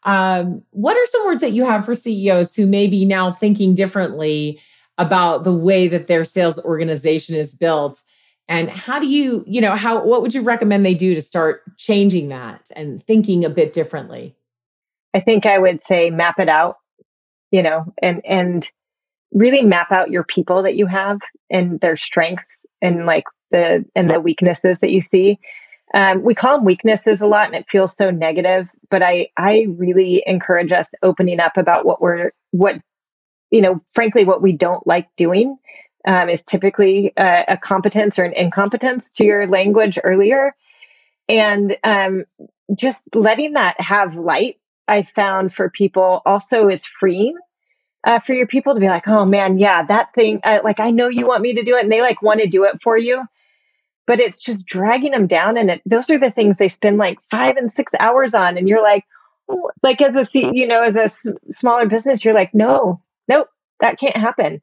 um, 0.05 0.63
what 0.71 0.97
are 0.97 1.07
some 1.07 1.27
words 1.27 1.41
that 1.41 1.53
you 1.53 1.65
have 1.65 1.85
for 1.85 1.95
CEOs 1.95 2.55
who 2.55 2.67
may 2.67 2.87
be 2.87 3.05
now 3.05 3.31
thinking 3.31 3.75
differently 3.75 4.61
about 4.99 5.45
the 5.45 5.53
way 5.53 5.89
that 5.89 6.07
their 6.07 6.25
sales 6.25 6.63
organization 6.65 7.37
is 7.37 7.55
built? 7.55 8.01
And 8.49 8.69
how 8.69 8.99
do 8.99 9.07
you, 9.07 9.45
you 9.47 9.61
know, 9.61 9.75
how 9.75 10.05
what 10.05 10.23
would 10.23 10.35
you 10.35 10.43
recommend 10.43 10.85
they 10.85 10.95
do 10.95 11.15
to 11.15 11.23
start 11.23 11.63
changing 11.79 12.29
that 12.29 12.69
and 12.77 13.05
thinking 13.07 13.45
a 13.45 13.51
bit 13.51 13.73
differently? 13.73 14.37
I 15.15 15.21
think 15.21 15.47
I 15.47 15.59
would 15.59 15.83
say 15.83 16.11
map 16.11 16.39
it 16.39 16.49
out, 16.49 16.77
you 17.51 17.63
know, 17.63 17.87
and 18.03 18.21
and 18.27 18.69
really 19.33 19.63
map 19.63 19.91
out 19.91 20.11
your 20.11 20.25
people 20.25 20.63
that 20.63 20.77
you 20.77 20.87
have 20.87 21.21
and 21.51 21.81
their 21.81 21.97
strengths 21.97 22.47
and 22.83 23.07
like 23.07 23.25
the 23.51 23.85
and 23.95 24.11
the 24.11 24.21
weaknesses 24.21 24.81
that 24.81 24.91
you 24.91 25.01
see. 25.01 25.39
Um, 25.95 26.23
we 26.23 26.35
call 26.35 26.57
them 26.57 26.65
weaknesses 26.65 27.21
a 27.21 27.27
lot, 27.27 27.47
and 27.47 27.55
it 27.55 27.67
feels 27.69 27.95
so 27.97 28.11
negative. 28.11 28.69
but 28.91 29.03
I 29.03 29.29
I 29.39 29.67
really 29.77 30.23
encourage 30.27 30.73
us 30.73 30.91
opening 31.03 31.41
up 31.41 31.57
about 31.57 31.87
what 31.87 32.03
we're 32.03 32.33
what 32.51 32.77
you 33.55 33.61
know, 33.61 33.81
frankly, 33.93 34.25
what 34.25 34.43
we 34.43 34.51
don't 34.51 34.85
like 34.85 35.07
doing 35.17 35.57
um, 36.05 36.29
is 36.29 36.43
typically 36.43 37.13
a, 37.17 37.45
a, 37.51 37.57
competence 37.57 38.19
or 38.19 38.25
an 38.25 38.33
incompetence 38.33 39.13
to 39.13 39.25
your 39.25 39.47
language 39.47 39.97
earlier. 40.03 40.57
And 41.29 41.77
um, 41.85 42.25
just 42.75 43.01
letting 43.15 43.53
that 43.53 43.81
have 43.81 44.17
light, 44.17 44.59
I 44.89 45.05
found 45.05 45.55
for 45.55 45.71
people 45.71 46.21
also 46.27 46.69
is 46.69 46.85
freeing. 46.85 47.37
Uh, 48.03 48.19
for 48.19 48.35
your 48.35 48.49
people 48.49 48.75
to 48.75 48.81
be 48.81 48.89
like, 48.89 49.07
oh 49.07 49.25
man, 49.25 49.59
yeah, 49.59 49.85
that 49.85 50.13
thing, 50.15 50.41
uh, 50.43 50.59
like 50.65 50.81
I 50.81 50.91
know 50.91 51.09
you 51.09 51.25
want 51.25 51.41
me 51.41 51.55
to 51.55 51.63
do 51.63 51.77
it, 51.77 51.85
and 51.85 51.93
they 51.93 52.03
like 52.03 52.21
want 52.21 52.41
to 52.41 52.49
do 52.49 52.65
it 52.65 52.83
for 52.83 52.99
you, 52.99 53.23
but 54.07 54.21
it's 54.21 54.41
just 54.41 54.67
dragging 54.67 55.13
them 55.13 55.27
down. 55.27 55.57
And 55.57 55.71
it, 55.71 55.83
those 55.87 56.11
are 56.11 56.19
the 56.19 56.33
things 56.33 56.59
they 56.59 56.69
spend 56.69 56.99
like 56.99 57.23
five 57.31 57.57
and 57.57 57.73
six 57.75 57.93
hours 57.99 58.35
on, 58.35 58.59
and 58.59 58.69
you're 58.69 58.83
like, 58.83 59.05
oh, 59.49 59.71
like 59.83 60.03
as 60.03 60.15
a 60.15 60.29
you 60.55 60.67
know, 60.67 60.83
as 60.83 60.97
a 60.97 61.05
s- 61.05 61.29
smaller 61.53 61.87
business, 61.87 62.23
you're 62.25 62.35
like, 62.35 62.53
no, 62.53 63.01
nope, 63.29 63.49
that 63.81 63.99
can't 63.99 64.17
happen. 64.17 64.61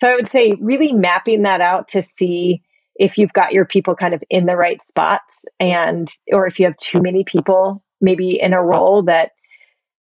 So 0.00 0.08
I 0.08 0.14
would 0.16 0.30
say 0.30 0.52
really 0.60 0.92
mapping 0.92 1.42
that 1.42 1.60
out 1.60 1.88
to 1.88 2.02
see 2.18 2.62
if 2.98 3.18
you've 3.18 3.32
got 3.32 3.52
your 3.52 3.64
people 3.64 3.94
kind 3.94 4.14
of 4.14 4.22
in 4.30 4.46
the 4.46 4.56
right 4.56 4.80
spots 4.82 5.32
and 5.60 6.08
or 6.32 6.46
if 6.46 6.58
you 6.58 6.66
have 6.66 6.76
too 6.76 7.00
many 7.00 7.24
people 7.24 7.82
maybe 8.00 8.38
in 8.40 8.52
a 8.52 8.62
role 8.62 9.04
that 9.04 9.30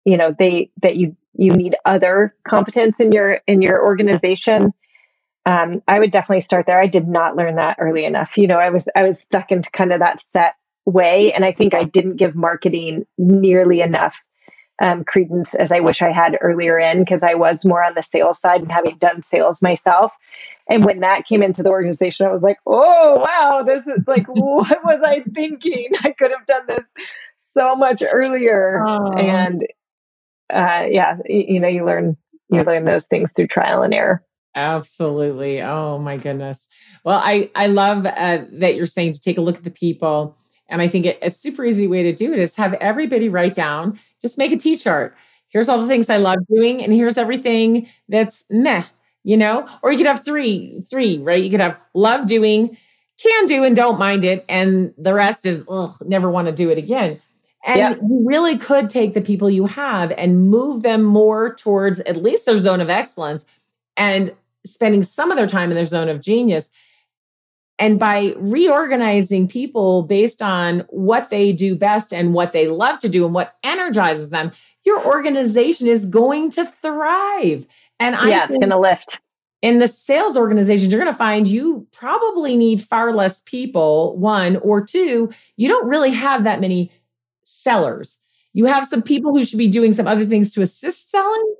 you 0.06 0.18
know 0.18 0.34
they 0.38 0.72
that 0.82 0.96
you 0.96 1.16
you 1.34 1.52
need 1.52 1.76
other 1.86 2.36
competence 2.48 3.00
in 3.00 3.12
your 3.12 3.40
in 3.48 3.62
your 3.62 3.84
organization 3.84 4.74
um, 5.46 5.82
i 5.88 6.00
would 6.00 6.12
definitely 6.12 6.42
start 6.42 6.66
there 6.66 6.80
i 6.80 6.88
did 6.88 7.08
not 7.08 7.36
learn 7.36 7.56
that 7.56 7.78
early 7.80 8.06
enough 8.06 8.38
you 8.38 8.48
know 8.48 8.60
i 8.60 8.70
was 8.70 8.86
i 8.96 9.04
was 9.04 9.20
stuck 9.20 9.52
into 9.52 9.70
kind 9.72 9.92
of 9.92 10.00
that 10.00 10.20
set 10.34 10.56
way 10.86 11.32
and 11.34 11.46
i 11.46 11.52
think 11.52 11.74
i 11.74 11.84
didn't 11.84 12.18
give 12.18 12.36
marketing 12.36 13.06
nearly 13.18 13.82
enough 13.82 14.16
um, 14.82 15.04
credence 15.04 15.54
as 15.54 15.72
I 15.72 15.80
wish 15.80 16.02
I 16.02 16.12
had 16.12 16.38
earlier 16.42 16.78
in 16.80 17.00
because 17.00 17.24
I 17.24 17.36
was 17.36 17.66
more 17.66 17.84
on 17.84 17.94
the 17.94 18.04
sales 18.04 18.40
side 18.40 18.62
and 18.62 18.72
having 18.72 18.98
done 18.98 19.24
sales 19.24 19.62
myself. 19.62 20.12
And 20.70 20.84
when 20.84 21.02
that 21.02 21.26
came 21.26 21.44
into 21.44 21.62
the 21.62 21.70
organization, 21.70 22.26
I 22.26 22.32
was 22.32 22.42
like, 22.42 22.58
oh, 22.66 23.16
wow, 23.20 23.64
this 23.64 23.86
is 23.86 24.08
like, 24.08 24.26
what 24.28 24.84
was 24.84 25.02
I 25.04 25.24
thinking? 25.34 25.90
I 26.02 26.12
could 26.12 26.32
have 26.32 26.46
done 26.48 26.64
this 26.68 27.06
so 27.54 27.76
much 27.76 28.02
earlier. 28.06 28.84
Oh. 28.86 29.14
And 29.14 29.68
uh, 30.52 30.88
yeah, 30.90 31.18
you, 31.26 31.46
you 31.48 31.60
know, 31.60 31.68
you 31.68 31.86
learn 31.86 32.18
you 32.50 32.62
learn 32.64 32.84
those 32.84 33.06
things 33.06 33.32
through 33.32 33.48
trial 33.48 33.82
and 33.82 33.94
error. 33.94 34.24
Absolutely. 34.56 35.62
Oh 35.62 35.98
my 35.98 36.18
goodness. 36.18 36.68
Well, 37.04 37.20
I 37.22 37.50
I 37.56 37.68
love 37.68 38.06
uh, 38.06 38.44
that 38.52 38.76
you're 38.76 38.86
saying 38.86 39.14
to 39.14 39.22
take 39.22 39.38
a 39.38 39.42
look 39.42 39.58
at 39.58 39.64
the 39.64 39.72
people 39.72 40.38
and 40.74 40.82
I 40.82 40.88
think 40.88 41.06
a 41.22 41.30
super 41.30 41.64
easy 41.64 41.88
way 41.88 42.02
to 42.02 42.12
do 42.12 42.34
it 42.34 42.40
is 42.40 42.56
have 42.56 42.74
everybody 42.74 43.30
write 43.30 43.54
down, 43.54 44.00
just 44.20 44.40
make 44.40 44.52
a 44.52 44.58
T 44.58 44.76
chart. 44.76 45.16
Here's 45.50 45.70
all 45.70 45.80
the 45.80 45.88
things 45.88 46.10
I 46.10 46.18
love 46.18 46.40
doing, 46.50 46.84
and 46.84 46.92
here's 46.92 47.16
everything 47.16 47.88
that's 48.10 48.44
meh, 48.50 48.84
you 49.24 49.38
know? 49.38 49.70
Or 49.84 49.92
you 49.92 50.00
could 50.00 50.08
have 50.08 50.26
three, 50.26 50.82
three, 50.82 51.20
right? 51.20 51.44
You 51.44 51.52
could 51.52 51.60
have 51.60 51.80
love 51.94 52.26
doing, 52.26 52.76
can 53.22 53.46
do, 53.46 53.64
and 53.64 53.76
don't 53.76 54.00
mind 54.00 54.26
it. 54.26 54.44
And 54.50 54.96
the 54.98 55.14
rest 55.14 55.46
is, 55.46 55.64
ugh, 55.70 55.96
never 56.08 56.28
want 56.28 56.48
to 56.48 56.52
do 56.52 56.72
it 56.72 56.80
again. 56.80 57.22
And 57.64 57.78
yeah. 57.78 57.96
you 57.96 58.24
really 58.26 58.58
could 58.58 58.90
take 58.90 59.14
the 59.14 59.22
people 59.22 59.52
you 59.52 59.68
have 59.68 60.12
and 60.18 60.50
move 60.50 60.82
them 60.82 61.04
more 61.04 61.54
towards 61.54 62.00
at 62.00 62.18
least 62.18 62.48
their 62.48 62.58
zone 62.58 62.82
of 62.82 62.90
excellence 62.90 63.46
and 63.96 64.36
spending 64.66 65.04
some 65.04 65.30
of 65.30 65.38
their 65.38 65.46
time 65.46 65.70
in 65.70 65.76
their 65.76 65.86
zone 65.86 66.10
of 66.10 66.20
genius 66.20 66.72
and 67.84 68.00
by 68.00 68.34
reorganizing 68.38 69.46
people 69.46 70.04
based 70.04 70.42
on 70.42 70.86
what 70.88 71.30
they 71.30 71.52
do 71.52 71.76
best 71.76 72.14
and 72.14 72.34
what 72.34 72.54
they 72.54 72.70
love 72.70 72.98
to 73.00 73.10
do 73.10 73.26
and 73.26 73.34
what 73.34 73.58
energizes 73.62 74.30
them, 74.30 74.54
your 74.86 75.06
organization 75.06 75.88
is 75.88 76.06
going 76.06 76.50
to 76.52 76.66
thrive. 76.66 77.68
And 78.00 78.16
I 78.16 78.30
yeah, 78.30 78.48
it's 78.48 78.58
going 78.58 78.70
to 78.70 78.80
lift. 78.80 79.20
In 79.62 79.80
the 79.80 79.90
sales 79.90 80.38
organization, 80.38 80.90
you're 80.90 81.00
going 81.00 81.12
to 81.12 81.18
find 81.18 81.46
you 81.46 81.86
probably 81.92 82.56
need 82.56 82.82
far 82.82 83.14
less 83.14 83.42
people, 83.42 84.18
one, 84.18 84.56
or 84.58 84.82
two, 84.82 85.30
you 85.58 85.68
don't 85.68 85.90
really 85.90 86.12
have 86.12 86.46
that 86.46 86.62
many 86.62 86.90
sellers. 87.42 88.18
You 88.54 88.64
have 88.64 88.88
some 88.88 89.02
people 89.02 89.36
who 89.36 89.44
should 89.44 89.60
be 89.60 89.68
doing 89.68 89.92
some 89.92 90.08
other 90.08 90.26
things 90.26 90.54
to 90.54 90.62
assist 90.62 91.12
selling. 91.12 91.56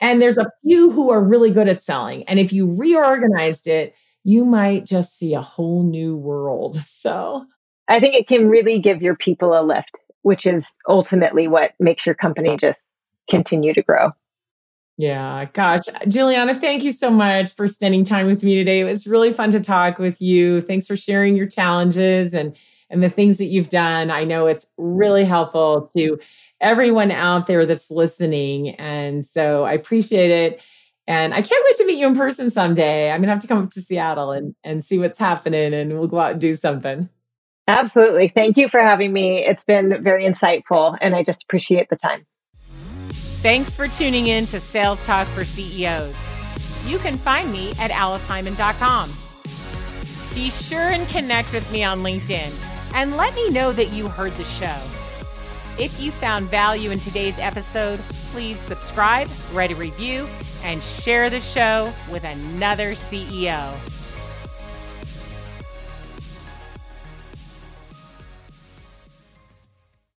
And 0.00 0.22
there's 0.22 0.38
a 0.38 0.50
few 0.62 0.90
who 0.90 1.10
are 1.10 1.22
really 1.22 1.50
good 1.50 1.68
at 1.68 1.82
selling. 1.82 2.22
And 2.22 2.38
if 2.38 2.54
you 2.54 2.74
reorganized 2.74 3.66
it, 3.66 3.94
you 4.28 4.44
might 4.44 4.84
just 4.84 5.16
see 5.16 5.32
a 5.32 5.40
whole 5.40 5.82
new 5.82 6.14
world. 6.14 6.76
So 6.98 7.46
I 7.86 8.00
think 8.00 8.14
it 8.16 8.28
can 8.28 8.48
really 8.48 8.80
give 8.80 9.00
your 9.00 9.16
people 9.16 9.58
a 9.58 9.62
lift, 9.62 10.00
which 10.22 10.46
is 10.46 10.66
ultimately 10.86 11.48
what 11.48 11.72
makes 11.80 12.04
your 12.04 12.14
company 12.14 12.56
just 12.58 12.84
continue 13.30 13.72
to 13.72 13.82
grow. 13.82 14.10
Yeah, 14.98 15.46
gosh. 15.54 15.84
Juliana, 16.08 16.54
thank 16.54 16.82
you 16.82 16.92
so 16.92 17.08
much 17.08 17.54
for 17.54 17.68
spending 17.68 18.04
time 18.04 18.26
with 18.26 18.42
me 18.42 18.56
today. 18.56 18.80
It 18.80 18.84
was 18.84 19.06
really 19.06 19.32
fun 19.32 19.52
to 19.52 19.60
talk 19.60 19.98
with 19.98 20.20
you. 20.20 20.60
Thanks 20.60 20.86
for 20.86 20.96
sharing 20.96 21.34
your 21.36 21.46
challenges 21.46 22.34
and 22.34 22.54
and 22.90 23.02
the 23.02 23.10
things 23.10 23.38
that 23.38 23.46
you've 23.46 23.68
done. 23.68 24.10
I 24.10 24.24
know 24.24 24.46
it's 24.46 24.66
really 24.76 25.24
helpful 25.24 25.88
to 25.96 26.18
everyone 26.60 27.10
out 27.10 27.46
there 27.46 27.64
that's 27.64 27.90
listening. 27.90 28.70
And 28.70 29.24
so 29.24 29.64
I 29.64 29.72
appreciate 29.72 30.30
it. 30.30 30.60
And 31.08 31.32
I 31.32 31.40
can't 31.40 31.64
wait 31.66 31.76
to 31.76 31.86
meet 31.86 31.98
you 31.98 32.06
in 32.06 32.14
person 32.14 32.50
someday. 32.50 33.10
I'm 33.10 33.22
gonna 33.22 33.32
have 33.32 33.40
to 33.40 33.48
come 33.48 33.62
up 33.62 33.70
to 33.70 33.80
Seattle 33.80 34.30
and, 34.30 34.54
and 34.62 34.84
see 34.84 34.98
what's 34.98 35.18
happening 35.18 35.72
and 35.72 35.98
we'll 35.98 36.06
go 36.06 36.20
out 36.20 36.32
and 36.32 36.40
do 36.40 36.52
something. 36.52 37.08
Absolutely. 37.66 38.28
Thank 38.28 38.58
you 38.58 38.68
for 38.68 38.78
having 38.78 39.10
me. 39.12 39.38
It's 39.38 39.64
been 39.64 40.04
very 40.04 40.24
insightful 40.24 40.98
and 41.00 41.16
I 41.16 41.22
just 41.22 41.44
appreciate 41.44 41.88
the 41.88 41.96
time. 41.96 42.26
Thanks 43.40 43.74
for 43.74 43.88
tuning 43.88 44.26
in 44.26 44.44
to 44.46 44.60
Sales 44.60 45.04
Talk 45.06 45.26
for 45.28 45.46
CEOs. 45.46 46.14
You 46.86 46.98
can 46.98 47.16
find 47.16 47.50
me 47.50 47.70
at 47.80 47.90
aliceheiman.com. 47.90 49.10
Be 50.34 50.50
sure 50.50 50.90
and 50.90 51.08
connect 51.08 51.54
with 51.54 51.70
me 51.72 51.84
on 51.84 52.02
LinkedIn 52.02 52.94
and 52.94 53.16
let 53.16 53.34
me 53.34 53.48
know 53.50 53.72
that 53.72 53.92
you 53.92 54.08
heard 54.08 54.32
the 54.32 54.44
show. 54.44 54.97
If 55.78 56.00
you 56.00 56.10
found 56.10 56.46
value 56.46 56.90
in 56.90 56.98
today's 56.98 57.38
episode, 57.38 58.00
please 58.32 58.58
subscribe, 58.58 59.28
write 59.52 59.70
a 59.70 59.76
review, 59.76 60.26
and 60.64 60.82
share 60.82 61.30
the 61.30 61.40
show 61.40 61.92
with 62.10 62.24
another 62.24 62.94
CEO. 62.94 63.72